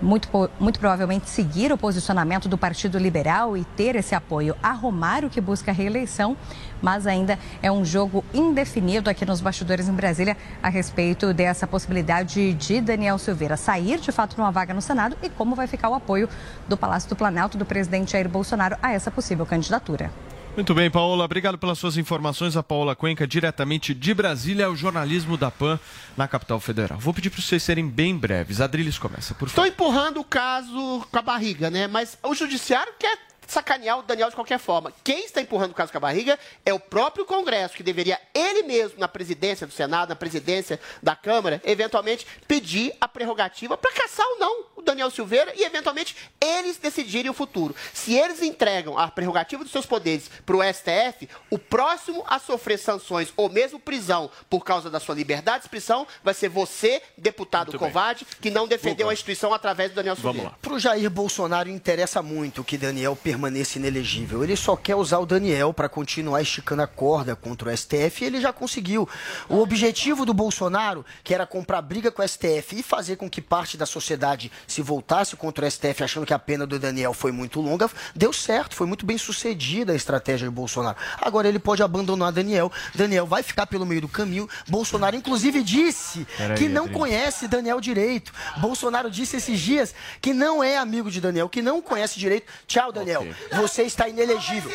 [0.00, 5.28] muito, muito provavelmente seguir o posicionamento do Partido Liberal e ter esse apoio a Romário,
[5.28, 6.36] que busca a reeleição,
[6.82, 12.54] mas ainda é um jogo indefinido aqui nos bastidores em Brasília a respeito dessa possibilidade
[12.54, 15.94] de Daniel Silveira sair de fato numa vaga no Senado e como vai ficar o
[15.94, 16.28] apoio
[16.68, 20.10] do Palácio do Planalto do presidente Jair Bolsonaro a essa possível candidatura.
[20.56, 21.24] Muito bem, Paola.
[21.24, 22.56] Obrigado pelas suas informações.
[22.56, 25.78] A Paola Cuenca, diretamente de Brasília, é o jornalismo da PAN
[26.16, 26.98] na capital federal.
[26.98, 28.60] Vou pedir para vocês serem bem breves.
[28.60, 29.72] Adriles começa, por Estou favor.
[29.72, 31.86] empurrando o caso com a barriga, né?
[31.86, 33.16] Mas o judiciário quer
[33.48, 34.92] sacanear o Daniel de qualquer forma.
[35.02, 38.62] Quem está empurrando o caso com a barriga é o próprio Congresso, que deveria ele
[38.62, 44.26] mesmo, na presidência do Senado, na presidência da Câmara, eventualmente pedir a prerrogativa para caçar
[44.26, 47.74] ou não o Daniel Silveira e, eventualmente, eles decidirem o futuro.
[47.92, 52.78] Se eles entregam a prerrogativa dos seus poderes para o STF, o próximo a sofrer
[52.78, 57.68] sanções ou mesmo prisão por causa da sua liberdade de expressão vai ser você, deputado
[57.68, 57.88] Muito bem.
[57.88, 60.52] covarde, que não defendeu a instituição através do Daniel Silveira.
[60.62, 64.44] Para o Jair Bolsonaro interessa muito que Daniel permaneça inelegível.
[64.44, 68.26] Ele só quer usar o Daniel para continuar esticando a corda contra o STF e
[68.26, 69.08] ele já conseguiu.
[69.48, 73.40] O objetivo do Bolsonaro, que era comprar briga com o STF e fazer com que
[73.40, 77.32] parte da sociedade se voltasse contra o STF achando que a pena do Daniel foi
[77.32, 80.96] muito longa, deu certo, foi muito bem sucedida a estratégia do Bolsonaro.
[81.20, 82.70] Agora ele pode abandonar Daniel.
[82.94, 84.48] Daniel vai ficar pelo meio do caminho.
[84.68, 88.32] Bolsonaro, inclusive, disse Peraí, que não conhece Daniel direito.
[88.58, 92.46] Bolsonaro disse esses dias que não é amigo de Daniel, que não conhece direito.
[92.66, 93.26] Tchau, Daniel.
[93.52, 94.70] Você está inelegível.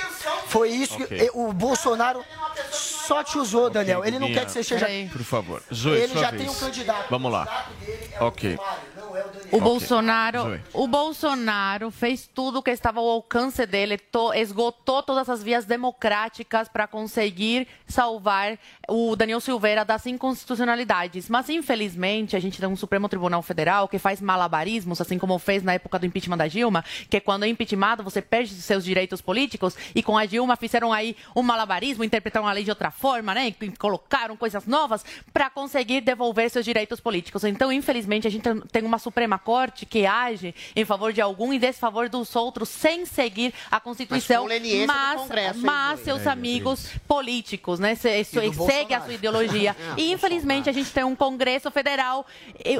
[0.48, 1.08] Foi isso Ok.
[1.20, 2.24] que o Bolsonaro
[2.72, 4.04] só te usou, Daniel.
[4.04, 4.88] Ele não quer que você seja.
[5.12, 5.62] Por favor.
[5.74, 6.42] Zoe, Ele já vez.
[6.44, 7.10] tem um candidato.
[7.10, 7.68] Vamos lá.
[8.20, 8.56] Ok.
[8.56, 9.60] O Ok.
[9.62, 9.83] Bolsonaro,
[10.42, 10.62] Zoe.
[10.74, 15.66] o Bolsonaro fez tudo o que estava ao alcance dele, to- esgotou todas as vias
[15.66, 18.58] democráticas para conseguir salvar
[18.88, 21.30] o Daniel Silveira das inconstitucionalidades.
[21.30, 25.64] Mas infelizmente a gente tem um Supremo Tribunal Federal que faz malabarismos, assim como fez
[25.64, 29.76] na época do impeachment da Dilma, que quando é impeachmentado você perde seus direitos políticos
[29.96, 33.48] e com a Dilma fizeram aí um malabarismo, interpretaram a lei de outra forma, né?
[33.62, 35.04] E colocaram coisas novas
[35.34, 37.44] para conseguir devolver seus direitos políticos.
[37.44, 41.60] Então, infelizmente, a gente tem uma Suprema corte que age em favor de algum e
[41.60, 44.54] desfavor dos outros sem seguir a Constituição, do
[44.88, 47.96] mas, Congresso, mas seus É, amigos políticos, né?
[47.96, 49.76] Se, se- segue a sua ideologia.
[49.84, 52.26] Ah, e infelizmente a gente tem um Congresso Federal.
[52.64, 52.78] e-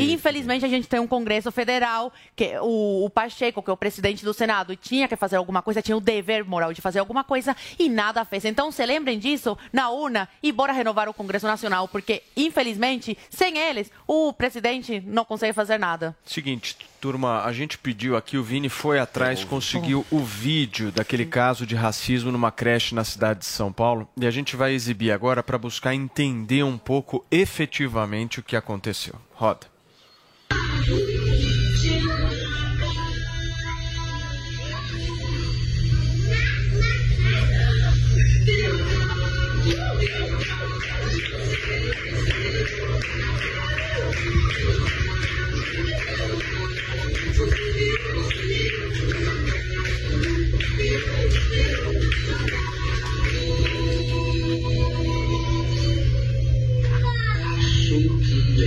[0.00, 3.76] e, infelizmente a gente tem um Congresso Federal que o, o Pacheco, que é o
[3.76, 7.24] presidente do Senado, tinha que fazer alguma coisa, tinha o dever moral de fazer alguma
[7.24, 8.44] coisa e nada fez.
[8.44, 13.58] Então se lembrem disso na urna e bora renovar o Congresso Nacional, porque infelizmente sem
[13.58, 16.16] eles o presidente não consegue fazer nada.
[16.34, 21.64] Seguinte, turma, a gente pediu aqui, o Vini foi atrás, conseguiu o vídeo daquele caso
[21.64, 25.44] de racismo numa creche na cidade de São Paulo e a gente vai exibir agora
[25.44, 29.14] para buscar entender um pouco efetivamente o que aconteceu.
[29.32, 29.68] Roda.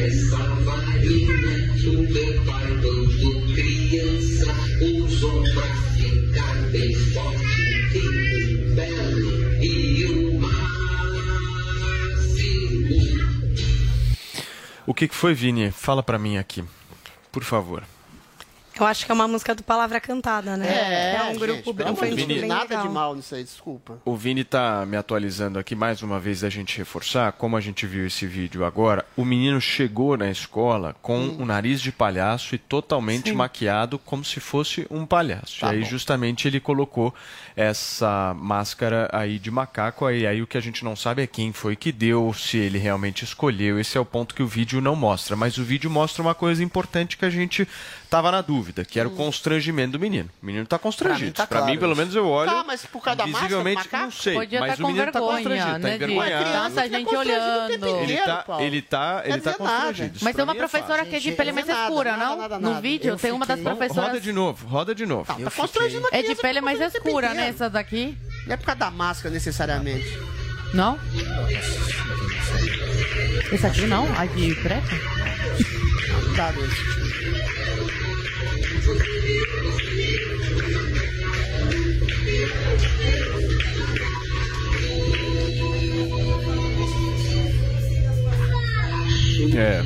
[0.07, 4.47] Essa varinha super quando criança
[4.81, 5.67] usou pra
[5.97, 7.43] ficar bem forte,
[7.91, 10.77] rico, belo e o máximo.
[14.85, 15.71] O que que foi, Vini?
[15.71, 16.63] Fala para mim aqui,
[17.29, 17.84] por favor.
[18.80, 21.16] Eu acho que é uma música do Palavra Cantada, né?
[21.16, 22.88] É, um gente, grupo de infantil Deus, bem nada legal.
[22.88, 23.99] de mal nisso aí, desculpa.
[24.06, 27.88] O Vini tá me atualizando aqui mais uma vez da gente reforçar, como a gente
[27.88, 32.58] viu esse vídeo agora, o menino chegou na escola com o nariz de palhaço e
[32.58, 33.36] totalmente Sim.
[33.36, 35.62] maquiado como se fosse um palhaço.
[35.62, 35.90] Tá e aí bom.
[35.90, 37.14] justamente ele colocou
[37.56, 41.52] essa máscara aí de macaco, aí, aí o que a gente não sabe é quem
[41.52, 43.80] foi que deu, se ele realmente escolheu.
[43.80, 46.64] Esse é o ponto que o vídeo não mostra, mas o vídeo mostra uma coisa
[46.64, 47.68] importante que a gente
[48.09, 50.29] tava na dúvida, que era o constrangimento do menino.
[50.41, 51.34] O menino tá constrangido.
[51.34, 51.99] tá Pra claro mim, pelo isso.
[52.01, 52.49] menos eu olho.
[52.49, 54.03] Tá, mas por causa da máscara do visivelmente macaco?
[54.03, 56.51] não sei, Podia mas estar o com menino tá vergonha, constrangido, tá né, de envergonhado.
[56.51, 57.88] tanta gente olhando.
[57.88, 60.15] Ele tá, ele tá, ele tá constrangido.
[60.15, 62.59] Isso Mas pra tem uma mim é professora que é de pele mais escura, não?
[62.59, 64.07] No vídeo tem uma das professoras.
[64.09, 65.25] Roda de novo, roda de novo.
[65.25, 67.34] Tá constrangendo a É de pele mais tá tempo escura, né?
[67.34, 67.55] inteiro.
[67.55, 68.17] Essa daqui.
[68.45, 70.07] Não é por causa da máscara necessariamente.
[70.73, 70.97] Não?
[73.51, 74.05] Essa aqui não?
[74.17, 74.88] A de preta?
[76.11, 76.53] Não dá.
[89.56, 89.81] É.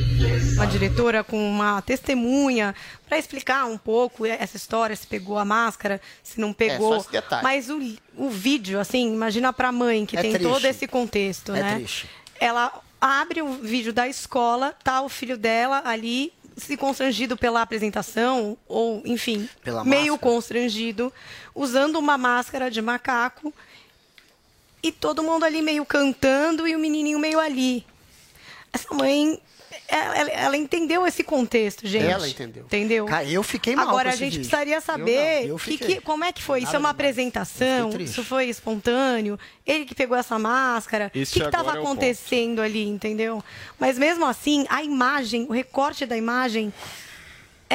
[0.55, 2.75] Uma diretora com uma testemunha
[3.07, 6.93] para explicar um pouco essa história, se pegou a máscara, se não pegou.
[6.93, 7.43] É, só esse detalhe.
[7.43, 7.79] Mas o,
[8.15, 10.49] o vídeo, assim, imagina para a mãe que É tem triste.
[10.49, 11.75] todo esse contexto, É né?
[11.75, 12.09] triste.
[12.39, 18.57] Ela abre o vídeo da escola, tá o filho dela ali se constrangido pela apresentação
[18.67, 21.11] ou, enfim, Pela meio constrangido,
[21.55, 23.53] usando uma máscara de macaco
[24.83, 27.85] e todo mundo ali meio cantando e o menininho meio ali.
[28.73, 29.39] Essa mãe,
[29.87, 32.05] ela, ela- entendeu esse contexto, gente.
[32.05, 32.63] Ela entendeu.
[32.65, 33.05] Entendeu?
[33.05, 34.39] Cara, eu fiquei mal Agora com a gente vídeo.
[34.41, 35.95] precisaria Eu saber não, eu que, fiquei.
[35.95, 36.59] que- como é que foi.
[36.59, 36.95] Isso Nada é uma demais.
[37.09, 37.91] apresentação?
[37.91, 38.01] Eu.
[38.01, 39.37] Isso foi espontâneo?
[39.65, 41.07] Ele que pegou essa máscara?
[41.07, 41.81] O que estava é o ponto.
[41.87, 43.43] acontecendo ali, entendeu?
[43.79, 46.73] Mas mesmo assim, a imagem, o recorte da imagem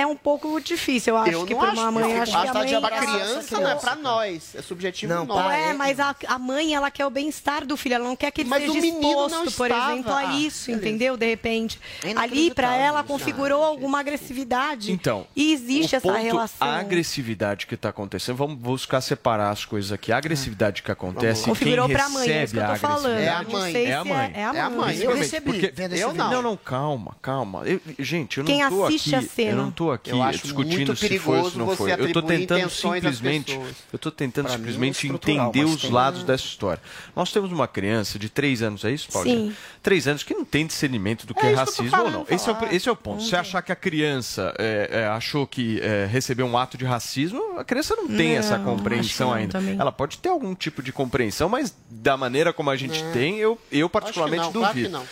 [0.01, 1.81] é um pouco difícil, eu acho eu que para acho.
[1.81, 2.12] uma mãe.
[2.12, 4.55] eu acho que a mãe que pra ela- criança não é pra nós.
[4.55, 5.51] É subjetivo não, nosso.
[5.51, 8.43] é, mas a, a mãe, ela quer o bem-estar do filho, ela não quer que
[8.43, 9.93] ele Mas seja exposto, por estava.
[9.93, 10.86] exemplo, a Ah, isso, beleza.
[10.89, 11.16] entendeu?
[11.16, 11.81] De repente.
[12.05, 14.93] É Ali, pra ela, configurou alguma agressividade.
[14.93, 16.66] Então, E existe o essa ponto, relação.
[16.68, 20.12] A agressividade que está acontecendo, vamos buscar separar as coisas aqui.
[20.12, 22.77] A agressividade que acontece, quem Configurou pra recebe mãe, é isso que eu a tô
[22.77, 23.18] falando.
[23.18, 23.47] É a mãe.
[23.86, 24.31] É a Não sei mãe.
[24.31, 24.78] se é- é a É a mãe.
[24.78, 24.97] mãe.
[24.98, 26.31] Eu recebi, porque- eu não.
[26.31, 27.62] Não, não, calma, calma.
[27.64, 29.51] Eu- gente, eu Quem não tô assiste aqui, a cena.
[29.51, 31.77] eu não tô aqui Eu acho discutindo muito se foi ou perigoso se não você
[31.77, 31.93] foi.
[31.93, 33.61] Eu tô atribuir tentando simplesmente,
[33.93, 36.83] eu tô tentando Pra é simplesmente estrutural, entender os tem- lados dessa história.
[37.15, 39.51] Nós temos uma criança de três anos, é isso, Paulinho?
[39.51, 39.57] Sim.
[39.83, 42.27] Três anos que não tem discernimento do que É é, racismo ou não.
[42.29, 43.23] Esse é, o, esse é o ponto.
[43.23, 47.59] Se achar que a criança é, é, achou que é, recebeu um ato de racismo,
[47.59, 49.59] a criança não tem Não, essa compreensão ainda.
[49.59, 49.77] também.
[49.79, 53.11] Ela pode ter algum tipo de compreensão, mas da maneira como a gente É.
[53.13, 54.99] tem, eu, eu particularmente não, claro que duvido.
[54.99, 55.07] não.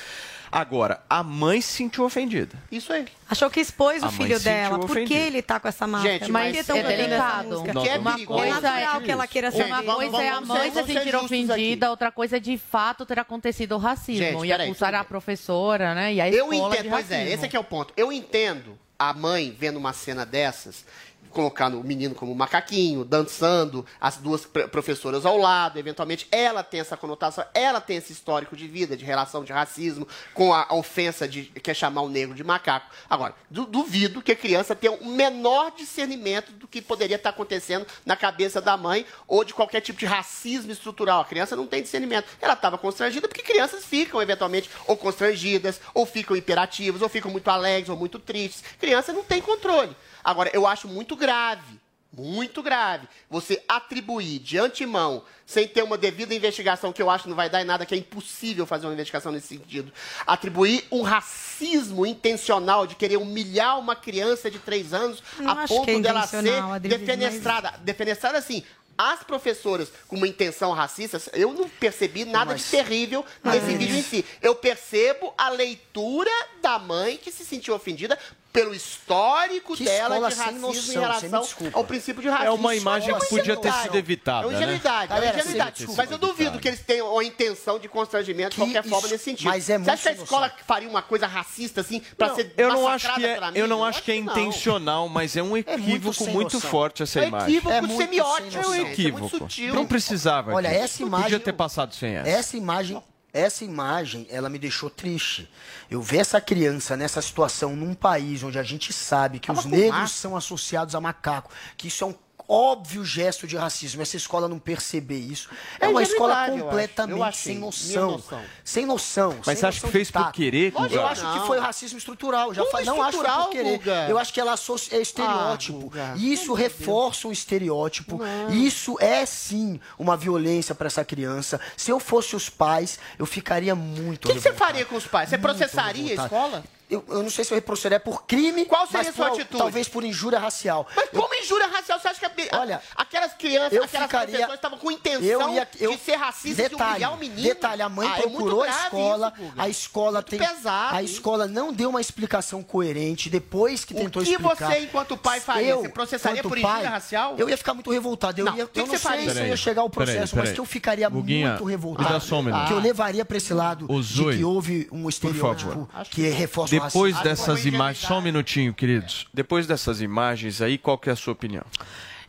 [0.56, 2.56] Agora, a mãe se sentiu ofendida.
[2.70, 3.06] Isso aí.
[3.28, 4.78] Achou que expôs A o filho dela.
[4.78, 5.20] Por que ofendida.
[5.20, 6.18] ele tá com essa máscara?
[6.20, 7.62] Gente, mas que tão é delicado.
[7.64, 8.38] Que é Uma perigoso.
[8.40, 9.84] É coisa natural é que ela queira Uma saber.
[9.92, 11.54] coisa é a vamos mãe ser- se vamos ser sentir ofendida,
[11.86, 11.90] aqui.
[11.90, 15.94] outra coisa é de fato ter acontecido o racismo Gente, e acusar tudo a professora,
[15.94, 16.14] né?
[16.14, 17.92] E a Eu escola entendo, de pois é, esse aqui é o ponto.
[17.96, 20.84] Eu entendo a mãe vendo uma cena dessas,
[21.34, 26.80] colocando o menino como macaquinho, dançando, as duas pr- professoras ao lado, eventualmente ela tem
[26.80, 30.74] essa conotação, ela tem esse histórico de vida, de relação de racismo, com a, a
[30.74, 32.88] ofensa de quer chamar o negro de macaco.
[33.10, 37.84] Agora, du- duvido que a criança tenha o menor discernimento do que poderia estar acontecendo
[38.06, 41.20] na cabeça da mãe ou de qualquer tipo de racismo estrutural.
[41.20, 42.26] A criança não tem discernimento.
[42.40, 47.48] Ela estava constrangida porque crianças ficam, eventualmente, ou constrangidas, ou ficam imperativas, ou ficam muito
[47.48, 48.62] alegres, ou muito tristes.
[48.78, 49.96] Criança não tem controle.
[50.24, 51.78] Agora, eu acho muito grave,
[52.16, 57.28] muito grave, você atribuir de antemão, sem ter uma devida investigação, que eu acho que
[57.28, 59.92] não vai dar em nada, que é impossível fazer uma investigação nesse sentido,
[60.26, 65.90] atribuir um racismo intencional de querer humilhar uma criança de três anos Não a ponto
[65.90, 66.42] é dela ser
[66.80, 67.74] defenestrada.
[67.82, 68.62] Defenestrada, assim.
[68.96, 73.76] As professoras com uma intenção racista, eu não percebi nada Mas- de terrível nesse Mas-
[73.76, 74.24] vídeo em si.
[74.40, 76.30] Eu percebo a leitura
[76.62, 78.16] da mãe que se sentiu ofendida
[78.54, 82.46] pelo histórico Que dela de racismo noção, em relação ao princípio de racismo.
[82.46, 84.58] É uma imagem que podia ter sido evitada, É uma né?
[84.58, 85.86] ingenuidade, é uma ingenuidade.
[85.96, 89.48] Mas eu duvido que eles tenham a intenção de constrangimento de qualquer forma nesse sentido.
[89.48, 92.34] mas é Você acha que a muito escola faria uma coisa racista assim pra Não,
[92.36, 94.32] ser eu não acho que é, pela eu não acho que é não.
[94.32, 97.48] intencional, mas é um equívoco sem muito, forte essa É imagem.
[97.56, 98.72] equívoco É muito semiótico, É um noção.
[98.74, 99.28] gente, é muito equívoco.
[99.30, 99.74] sutil.
[99.74, 100.54] Não precisava.
[100.54, 102.28] Olha, essa imagem- Podia ter passado sem essa.
[102.30, 103.02] Essa imagem,
[103.34, 105.50] essa imagem, ela me deixou triste.
[105.90, 109.64] Eu ver essa criança nessa situação num país onde a gente sabe que Tava os
[109.64, 112.14] com negros são associados a macaco, que isso é um
[112.54, 114.00] óbvio gesto de racismo.
[114.02, 115.48] Essa escola não perceber isso.
[115.80, 116.64] É, É uma escola eu acho.
[116.64, 117.52] completamente Eu achei.
[117.52, 118.10] sem noção.
[118.12, 118.42] noção.
[118.64, 119.30] Sem noção.
[119.38, 120.94] Mas sem você acha que fez por querer, Guga?
[120.94, 121.46] Eu acho que Não.
[121.46, 122.54] foi racismo estrutural.
[122.54, 123.78] Já falei, não acho que foi estrutural, por querer.
[123.78, 124.06] Guga?
[124.08, 125.92] Eu acho que ela associa- é estereótipo.
[126.16, 128.20] E isso reforça um estereótipo.
[128.50, 131.60] Isso é sim uma violência para essa criança.
[131.76, 135.06] Se eu fosse os pais, eu ficaria muito O que, que você faria com os
[135.06, 135.28] pais?
[135.28, 136.64] Você Muito processaria a revoltado.
[136.90, 138.66] Eu, eu não sei se eu processaria por crime.
[138.66, 139.58] Qual seria mas a sua por- atitude?
[139.58, 140.86] Talvez por injúria racial.
[140.94, 144.54] Mas como injúria racial, você acha que a- Olha, aquelas crianças, eu aquelas ficaria- professoras
[144.56, 147.42] estavam com intenção eu ia- eu- de ser racistas e detalhe, humilhar o menino?
[147.42, 150.94] Detalhe, a mãe Ah, é muito procurou a grave escola, isso, a escola tem pesado
[150.96, 154.54] a escola não deu uma explicação coerente depois que O tentou que explicar.
[154.70, 155.70] você, enquanto pai, faria?
[155.70, 157.34] Eu, Você processaria por injúria pai, racial?
[157.38, 158.38] Eu ia ficar muito revoltado.
[158.40, 159.32] Eu, Não, ia, o que eu que não você sei faria?
[159.32, 162.20] se eu ia chegar ao processo, mas que eu ficaria muito revoltado.
[162.66, 167.20] que eu levaria para esse lado de que houve um estereótipo que reforça o Depois
[167.20, 169.26] dessas imagens, só um minutinho, queridos.
[169.32, 171.64] Depois dessas imagens aí, qual que é a sua opinião?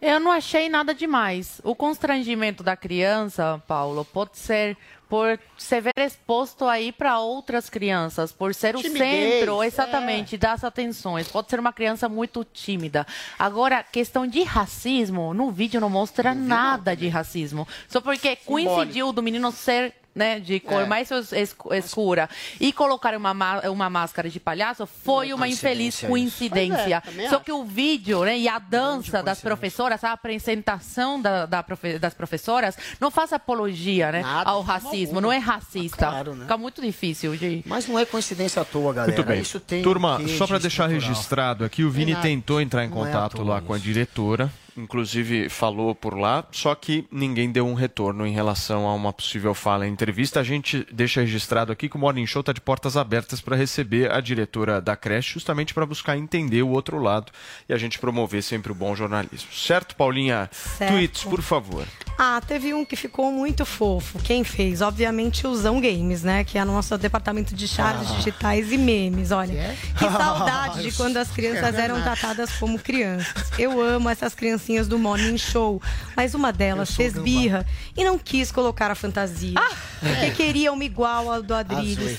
[0.02, 1.62] Eu não achei nada demais.
[1.64, 4.78] O constrangimento da criança, Paulo, pode ser
[5.10, 9.68] por se ver exposto aí para outras crianças, por ser o Timidez, centro, é.
[9.68, 11.28] exatamente, das atenções.
[11.28, 13.06] Pode ser uma criança muito tímida.
[13.38, 17.68] Agora, questão de racismo, no vídeo não mostra nada de racismo.
[17.88, 20.86] Só porque coincidiu do menino ser né, de cor É.
[20.86, 22.30] mais es- es- escura
[22.60, 27.52] e colocar uma, ma- uma máscara de palhaço foi uma infeliz coincidência é, Só que
[27.52, 32.78] o vídeo né, e a dança das professoras, a apresentação da, da profe- das professoras,
[33.00, 35.98] não faz apologia né, Nada, ao racismo, não é racista.
[36.08, 36.44] Claro, né?
[36.44, 37.62] Fica muito difícil de.
[37.66, 39.12] Mas não é coincidência à toa, galera.
[39.14, 39.42] Muito bem.
[39.42, 43.12] Isso tem Turma, só para deixar registrado aqui, o Vini tentou entrar em Não é
[43.12, 43.86] contato toa lá com a isso.
[43.86, 49.12] diretora, inclusive falou por lá, só que ninguém deu um retorno em relação a uma
[49.14, 50.40] possível fala em entrevista.
[50.40, 54.12] A gente deixa registrado aqui que o Morning Show está de portas abertas para receber
[54.12, 57.32] a diretora da creche, justamente para buscar entender o outro lado
[57.68, 59.52] e a gente promover sempre o bom jornalismo.
[59.54, 60.50] Certo, Paulinha?
[60.52, 60.92] Certo.
[60.92, 61.86] Tweets, por favor.
[62.18, 64.20] Ah, teve um que ficou muito fofo.
[64.20, 64.82] Quem fez?
[64.82, 66.44] Obviamente, o Zão Games, né?
[66.46, 68.16] Que é o nosso departamento de charges Ah.
[68.16, 69.32] digitais e memes.
[69.32, 73.52] Olha, que saudade de quando as crianças É eram tratadas como crianças.
[73.60, 74.34] Eu amo essas
[74.66, 75.82] criancinhas do Morning Show,
[76.16, 77.24] mas uma delas fez gambá.
[77.24, 77.66] birra
[77.96, 79.54] e não quis colocar a fantasia.
[80.00, 82.18] Porque queria uma igual ao do Adriles.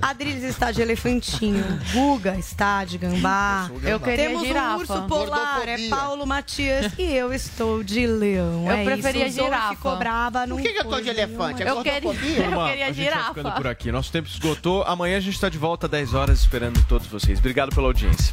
[0.00, 3.70] Adriles está de elefantinho, Guga está de gambá.
[3.82, 4.76] Eu queria Temos girafa.
[4.76, 5.88] um urso polar, é.
[5.88, 8.64] Paulo Matias e eu estou de leão.
[8.66, 9.42] Eu é preferia isso.
[9.42, 9.74] Girafa.
[9.74, 11.62] ficou brava, não Por que, que eu tô de elefante?
[11.62, 12.08] É Eu queria-?
[12.08, 12.14] Eu
[12.66, 13.28] queria vai girafa.
[13.34, 13.90] ficando por aqui.
[13.90, 14.82] Nosso tempo esgotou.
[14.84, 17.38] Amanhã a gente está de volta às 10 horas esperando todos vocês.
[17.38, 18.32] Obrigado pela audiência.